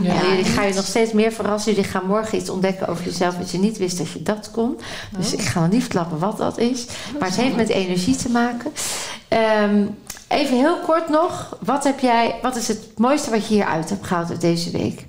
[0.03, 1.73] Ja, En jullie gaan je nog steeds meer verrassen.
[1.75, 4.81] Jullie gaan morgen iets ontdekken over jezelf wat je niet wist dat je dat kon.
[5.17, 6.87] Dus ik ga nog niet verklappen wat dat is.
[7.19, 8.73] Maar het heeft met energie te maken.
[9.29, 9.87] Ehm,
[10.29, 11.57] even heel kort nog.
[11.61, 15.07] Wat, heb jij, wat is het mooiste wat je hieruit hebt gehaald uit deze week?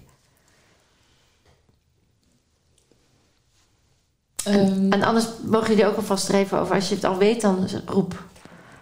[4.43, 6.75] Ehm, En anders mogen jullie ook alvast er even over.
[6.75, 8.23] Als je het al weet, dan roep.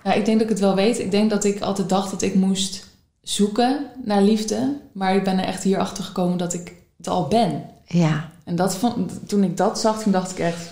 [0.06, 1.00] Ja, ik denk dat ik het wel weet.
[1.00, 2.88] Ik denk dat ik altijd dacht dat ik moest
[3.22, 4.78] zoeken naar liefde.
[4.92, 7.64] Maar ik ben er echt hier achter gekomen dat ik het al ben.
[7.86, 10.72] Ja, En dat vond, toen ik dat zag, toen dacht ik echt...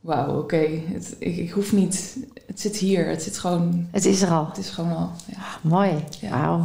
[0.00, 0.66] Wauw, oké.
[0.92, 2.16] het- Ik, ik hoef niet...
[2.46, 3.08] Het zit hier.
[3.08, 3.88] Het zit gewoon...
[3.90, 4.46] het is er al.
[4.46, 5.10] Het is gewoon al...
[5.26, 5.42] Ja.
[5.62, 5.90] Mooi.
[6.20, 6.30] Ja.
[6.30, 6.64] Wauw.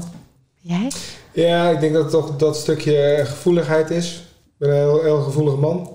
[0.59, 0.91] Jij?
[1.33, 4.27] Ja, ik denk dat het toch dat stukje gevoeligheid is.
[4.45, 5.89] Ik ben een heel, heel gevoelige man.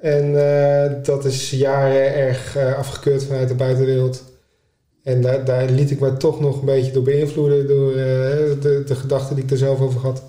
[0.00, 4.22] En eh, dat is jaren erg eh, afgekeurd vanuit de buitenwereld.
[5.02, 7.96] En daar, daar liet ik me toch nog een beetje door beïnvloeden door eh,
[8.60, 10.22] de, de gedachten die ik er zelf over had.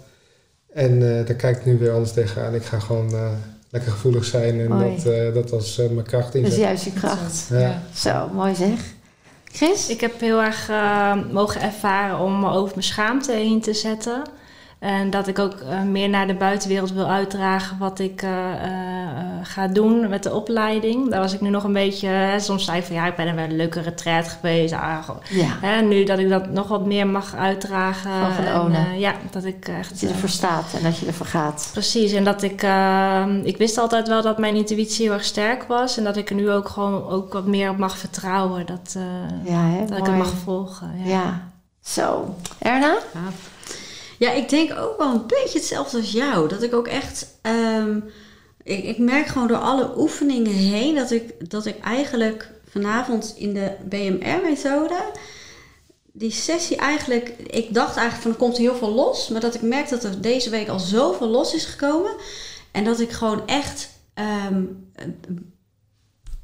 [0.74, 2.56] En eh, daar kijk ik nu weer anders tegenaan.
[2.56, 3.32] Ik ga gewoon eh,
[3.70, 4.96] lekker gevoelig zijn en Mooi.
[4.96, 7.48] dat, eh, dat als eh, mijn kracht Dat is juist je kracht.
[7.50, 7.60] Ja.
[7.60, 7.82] Ja.
[7.96, 8.80] Zo, mooi zeg.
[9.44, 9.90] Chris?
[9.90, 10.72] Ik heb heel erg
[11.32, 14.22] mogen ervaren om me over mijn schaamte heen te zetten.
[14.80, 18.70] En dat ik ook eh, meer naar de buitenwereld wil uitdragen wat ik eh, eh,
[19.44, 21.10] ga doen met de opleiding.
[21.10, 22.08] Daar was ik nu nog een beetje...
[22.08, 24.74] Hè, soms zei ik van ja, ik ben er wel een leuke retreat geweest.
[24.74, 25.10] Ah.
[25.30, 28.12] Ja, Hè, nu dat ik dat nog wat meer mag uitdragen.
[28.12, 29.00] En, ownen.
[29.00, 29.90] ja, dat ik echt...
[29.90, 31.70] dat je ervoor staat en dat je ervoor gaat.
[31.72, 35.64] Precies, en dat ik, eh, ik wist altijd wel dat mijn intuïtie heel erg sterk
[35.64, 35.98] was.
[35.98, 38.66] En dat ik er nu ook gewoon ook wat meer op mag vertrouwen.
[38.66, 39.86] Dat, eh, Ja, hè?
[39.86, 40.92] dat ik het mag volgen.
[40.98, 41.10] Ja.
[41.10, 41.48] Ja.
[41.82, 42.36] Zo.
[42.60, 42.98] Erna?
[43.14, 43.20] Ja.
[44.20, 46.48] Ja, ik denk ook wel een beetje hetzelfde als jou.
[46.48, 47.40] Dat ik ook echt.
[47.42, 48.00] ehm,
[48.64, 53.54] ik, ik merk gewoon door alle oefeningen heen dat ik, dat ik eigenlijk vanavond in
[53.54, 55.04] de BMR-methode.
[56.14, 57.30] Die sessie eigenlijk.
[57.30, 59.30] Ik dacht eigenlijk van er komt heel veel los.
[59.30, 62.12] Maar dat ik merk dat er deze week al zoveel los is gekomen.
[62.72, 63.90] En dat ik gewoon echt.
[64.14, 64.64] ehm,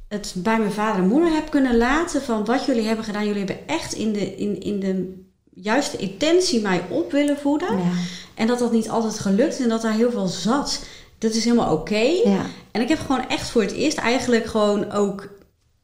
[0.08, 3.26] het bij mijn vader en moeder heb kunnen laten van wat jullie hebben gedaan.
[3.26, 5.25] Jullie hebben echt in de, in, in de
[5.62, 7.78] juiste intentie mij op willen voeden.
[7.78, 7.90] Ja.
[8.34, 10.84] En dat dat niet altijd gelukt en dat daar heel veel zat.
[11.18, 12.04] Dat is helemaal oké.
[12.24, 12.46] ja.
[12.70, 15.28] En ik heb gewoon echt voor het eerst eigenlijk gewoon ook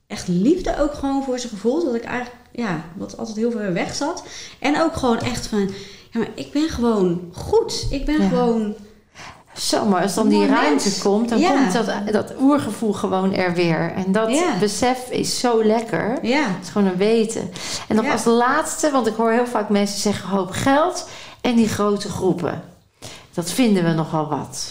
[0.07, 1.85] echt liefde ook gewoon voor ze gevoeld.
[1.85, 4.23] Dat ik eigenlijk, ja, wat altijd heel veel weg zat.
[4.59, 5.61] En ook gewoon echt van,
[6.11, 7.87] ja, maar ik ben gewoon goed.
[7.91, 8.29] Ik ben Ja.
[8.29, 8.75] gewoon
[9.57, 10.99] Zo, maar als dan die ruimte mens.
[10.99, 11.51] komt, dan Ja.
[11.51, 13.93] komt dat, dat oergevoel gewoon er weer.
[13.97, 14.59] En dat Ja.
[14.61, 16.19] besef is zo lekker.
[16.23, 16.43] Ja.
[16.43, 17.51] Het is gewoon een weten.
[17.89, 18.13] En dan Ja.
[18.13, 21.09] als laatste, want ik hoor heel vaak mensen zeggen hoop geld
[21.41, 22.63] en die grote groepen.
[23.35, 24.71] Dat vinden we nogal wat.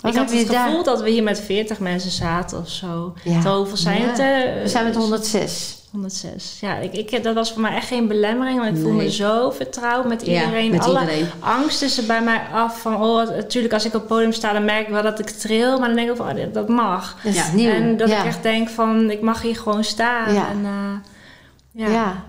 [0.00, 0.66] Wat ik had het daar?
[0.68, 3.12] gevoel dat we hier met 40 mensen zaten of zo.
[3.24, 4.06] Hoeveel zijn Ja.
[4.08, 4.16] het?
[4.62, 5.77] We zijn met 106.
[5.92, 6.58] 106.
[6.60, 8.58] Ja, ik, ik, dat was voor mij echt geen belemmering.
[8.60, 9.04] Want ik voel Nee.
[9.06, 10.70] me zo vertrouwd met Ja, iedereen.
[10.70, 11.26] met Alle iedereen.
[11.40, 12.80] angst is er bij mij af.
[12.80, 15.28] Van, oh, natuurlijk als ik op het podium sta, dan merk ik wel dat ik
[15.30, 15.78] tril.
[15.78, 17.16] Maar dan denk ik van, oh, dit- dat mag.
[17.24, 17.52] Dat is Ja.
[17.54, 17.70] nieuw.
[17.70, 18.18] En dat ja.
[18.20, 20.34] ik echt denk van, ik mag hier gewoon staan.
[20.34, 20.48] Ja.
[20.50, 21.88] En, eh, ja.
[21.92, 22.24] ja.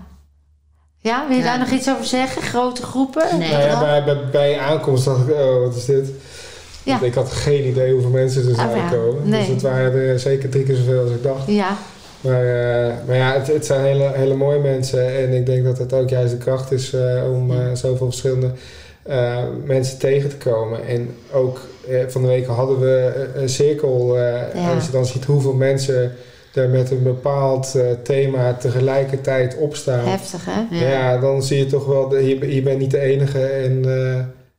[0.98, 1.24] ja.
[1.28, 1.48] wil je Ja.
[1.50, 2.42] daar nog iets over zeggen?
[2.42, 3.38] Grote groepen?
[3.38, 3.50] Nee.
[3.52, 6.10] Nou ja, bij, bij, bij aankomst dacht ik, oh, wat is dit?
[7.02, 8.88] Ik had geen idee hoeveel mensen er zouden ja.
[8.90, 9.28] komen.
[9.28, 9.40] Nee.
[9.40, 11.46] Dus het waren er zeker drie keer zoveel als ik dacht.
[11.46, 11.76] Ja.
[12.20, 15.16] Maar, eh, maar ja, het, het zijn hele, hele mooie mensen.
[15.16, 18.50] En ik denk dat het ook juist de kracht is eh, om eh, zoveel verschillende
[19.64, 20.86] mensen tegen te komen.
[20.86, 21.60] En ook
[22.08, 24.16] van de week hadden we een cirkel.
[24.18, 24.74] Ja.
[24.74, 26.12] Als je dan ziet hoeveel mensen
[26.54, 30.08] er met een bepaald thema tegelijkertijd opstaan.
[30.08, 30.86] Heftig, hè?
[30.90, 31.18] Ja.
[31.18, 33.40] dan zie je toch wel, de, je, je bent niet de enige.
[33.46, 33.82] En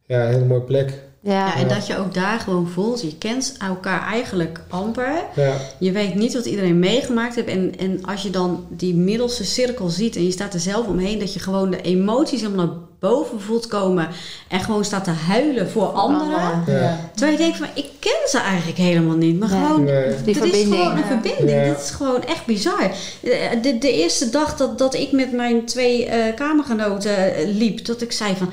[0.06, 0.94] ja, een hele mooie plek.
[1.24, 1.32] Ja.
[1.48, 3.02] Ja, en dat je ook daar gewoon voelt.
[3.02, 5.14] Je kent elkaar eigenlijk amper.
[5.36, 7.48] Ja, Je weet niet wat iedereen meegemaakt heeft.
[7.48, 11.20] En, en als je dan die middelste cirkel ziet en je staat er zelf omheen,
[11.20, 14.08] dat je gewoon de emoties helemaal naar boven voelt komen.
[14.48, 16.64] En gewoon staat te huilen voor anderen.
[16.68, 17.10] Ja.
[17.16, 19.40] Terwijl je denkt van, ik ken ze eigenlijk helemaal niet.
[19.40, 19.60] Maar Nee.
[19.60, 20.16] gewoon, Nee.
[20.24, 21.50] Dit is gewoon een verbinding.
[21.50, 21.64] Ja.
[21.74, 22.92] Dit is gewoon echt bizar.
[23.22, 27.86] De, de, de eerste dag dat, dat ik met mijn twee eh, kamergenoten eh, liep,
[27.86, 28.50] dat ik zei van...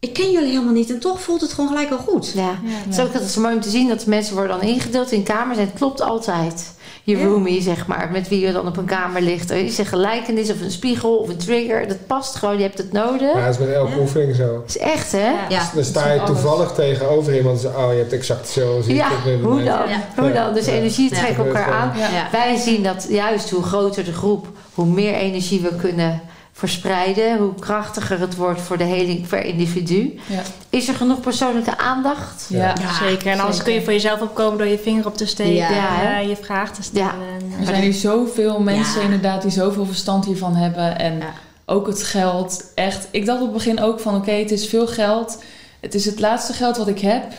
[0.00, 2.32] Ik ken jullie helemaal niet en toch voelt het gewoon gelijk al goed.
[2.34, 5.12] Ja, het is ook altijd zo mooi om te zien dat mensen worden dan ingedeeld
[5.12, 6.72] in kamers en het klopt altijd.
[7.04, 7.24] Je Ja.
[7.24, 9.48] roomie, zeg maar, met wie je dan op een kamer ligt.
[9.48, 11.88] Je zegt gelijkenis of een spiegel of een trigger.
[11.88, 13.34] Dat past gewoon, je hebt het nodig.
[13.34, 13.98] ja, dat is met elke Ja.
[13.98, 14.52] oefening zo.
[14.52, 15.18] Dat is echt, hè?
[15.30, 15.46] Ja.
[15.48, 15.70] Ja.
[15.74, 16.40] Dan sta je is alles.
[16.40, 19.08] toevallig tegenover iemand en oh, je hebt exact zo zie Ja,
[19.42, 19.88] hoe dan?
[19.88, 20.08] Ja.
[20.16, 20.54] Hoe dan?
[20.54, 20.72] Dus Ja.
[20.72, 21.16] energie Ja.
[21.20, 21.92] trekken elkaar aan.
[21.98, 22.08] Ja.
[22.10, 22.28] Ja.
[22.32, 26.20] Wij zien dat juist hoe groter de groep, hoe meer energie we kunnen
[26.60, 27.38] verspreiden.
[27.38, 30.18] Hoe krachtiger het wordt voor de heling per individu.
[30.26, 30.42] Ja.
[30.68, 32.46] Is er genoeg persoonlijke aandacht?
[32.48, 32.74] Ja.
[32.98, 33.26] zeker.
[33.26, 33.64] En anders zeker.
[33.64, 35.54] kun je voor jezelf opkomen door je vinger op te steken.
[35.54, 35.70] Ja.
[35.70, 36.18] Ja, hè?
[36.18, 37.10] je vraag te stellen.
[37.40, 39.04] En, Er zijn hier zoveel mensen Ja.
[39.04, 40.98] inderdaad die zoveel verstand hiervan hebben.
[40.98, 41.32] En Ja.
[41.66, 42.72] ook het geld.
[42.74, 45.42] Echt, ik dacht op het begin ook van oké, het is veel geld.
[45.80, 47.32] Het is het laatste geld wat ik heb.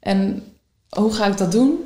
[0.00, 0.42] En
[0.88, 1.84] hoe ga ik dat doen?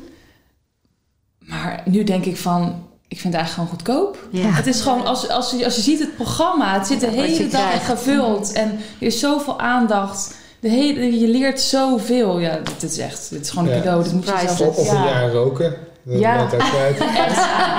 [1.38, 2.83] Maar nu denk ik van,
[3.14, 4.28] ik vind het eigenlijk gewoon goedkoop.
[4.30, 4.50] Ja.
[4.50, 7.12] Het is gewoon, als, als, je, als je ziet het programma, het zit de Ja,
[7.22, 7.84] hele dag krijgt.
[7.84, 8.52] gevuld.
[8.52, 10.34] En er is zoveel aandacht.
[10.60, 12.38] De hele, je leert zoveel.
[12.38, 14.02] Ja, dit is echt, dit is gewoon een cadeau.
[14.02, 14.60] Dit moet je zelf.
[14.60, 15.04] Of, of een Ja.
[15.04, 15.74] jaar roken.
[16.04, 16.46] Dat Ja.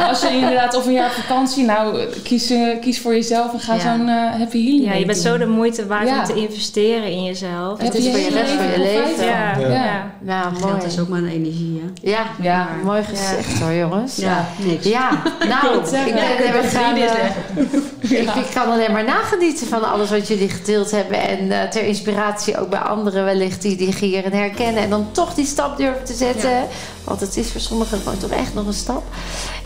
[0.10, 3.60] als je inderdaad of een jaar op vakantie, nou kies, eh, kies voor jezelf en
[3.60, 3.80] ga Ja.
[3.80, 4.86] zo'n eh, happy healing.
[4.86, 5.32] ja, je bent doen.
[5.32, 6.20] zo de moeite waard Ja.
[6.20, 7.82] om te investeren in jezelf.
[7.82, 9.26] Het is voor je rest van je leven.
[9.26, 9.68] Ja, Ja.
[9.70, 10.12] ja.
[10.22, 10.64] Nou, mooi.
[10.64, 12.10] Geld is ook maar een energie, hè?
[12.12, 12.68] Ja, Ja.
[12.84, 14.16] mooi gezegd hoor, jongens.
[14.16, 14.86] Ja, niks.
[14.86, 15.10] Ja,
[15.54, 16.14] nou, ik, ben, Ja,
[16.52, 20.50] we ik gaan, kan eh, ik, ik kan alleen maar nagenieten van alles wat jullie
[20.50, 21.20] gedeeld hebben.
[21.22, 24.84] En eh, ter inspiratie ook bij anderen wellicht die die hierin herkennen.
[24.84, 26.50] En dan toch die stap durven te zetten.
[26.50, 26.66] Ja.
[27.04, 29.04] Want het is voor sommigen gewoon toch echt nog een stap.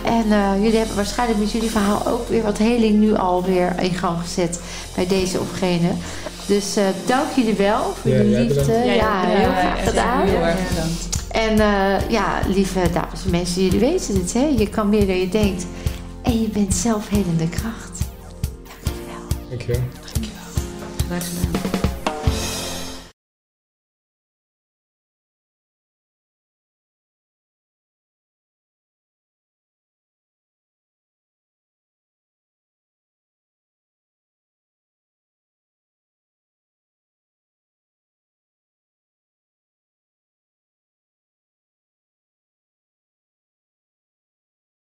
[0.04, 3.94] En eh, jullie hebben waarschijnlijk met jullie verhaal ook weer wat heling nu alweer in
[3.94, 4.60] gang gezet.
[4.96, 5.90] Bij deze of gene.
[6.46, 8.74] Dus eh, dank jullie wel voor Ja, jullie liefde.
[8.74, 10.28] Ja, Ja, heel graag gedaan.
[10.28, 11.18] Heel erg bedankt.
[11.30, 14.54] En eh, ja, lieve dames en mensen, jullie weten het, hè?
[14.58, 15.66] Je kan meer dan je denkt.
[16.22, 18.00] En je bent zelfhelende kracht.
[18.64, 19.50] Dank jullie wel.
[19.50, 19.82] Dankjewel.
[21.08, 21.79] Graag gedaan.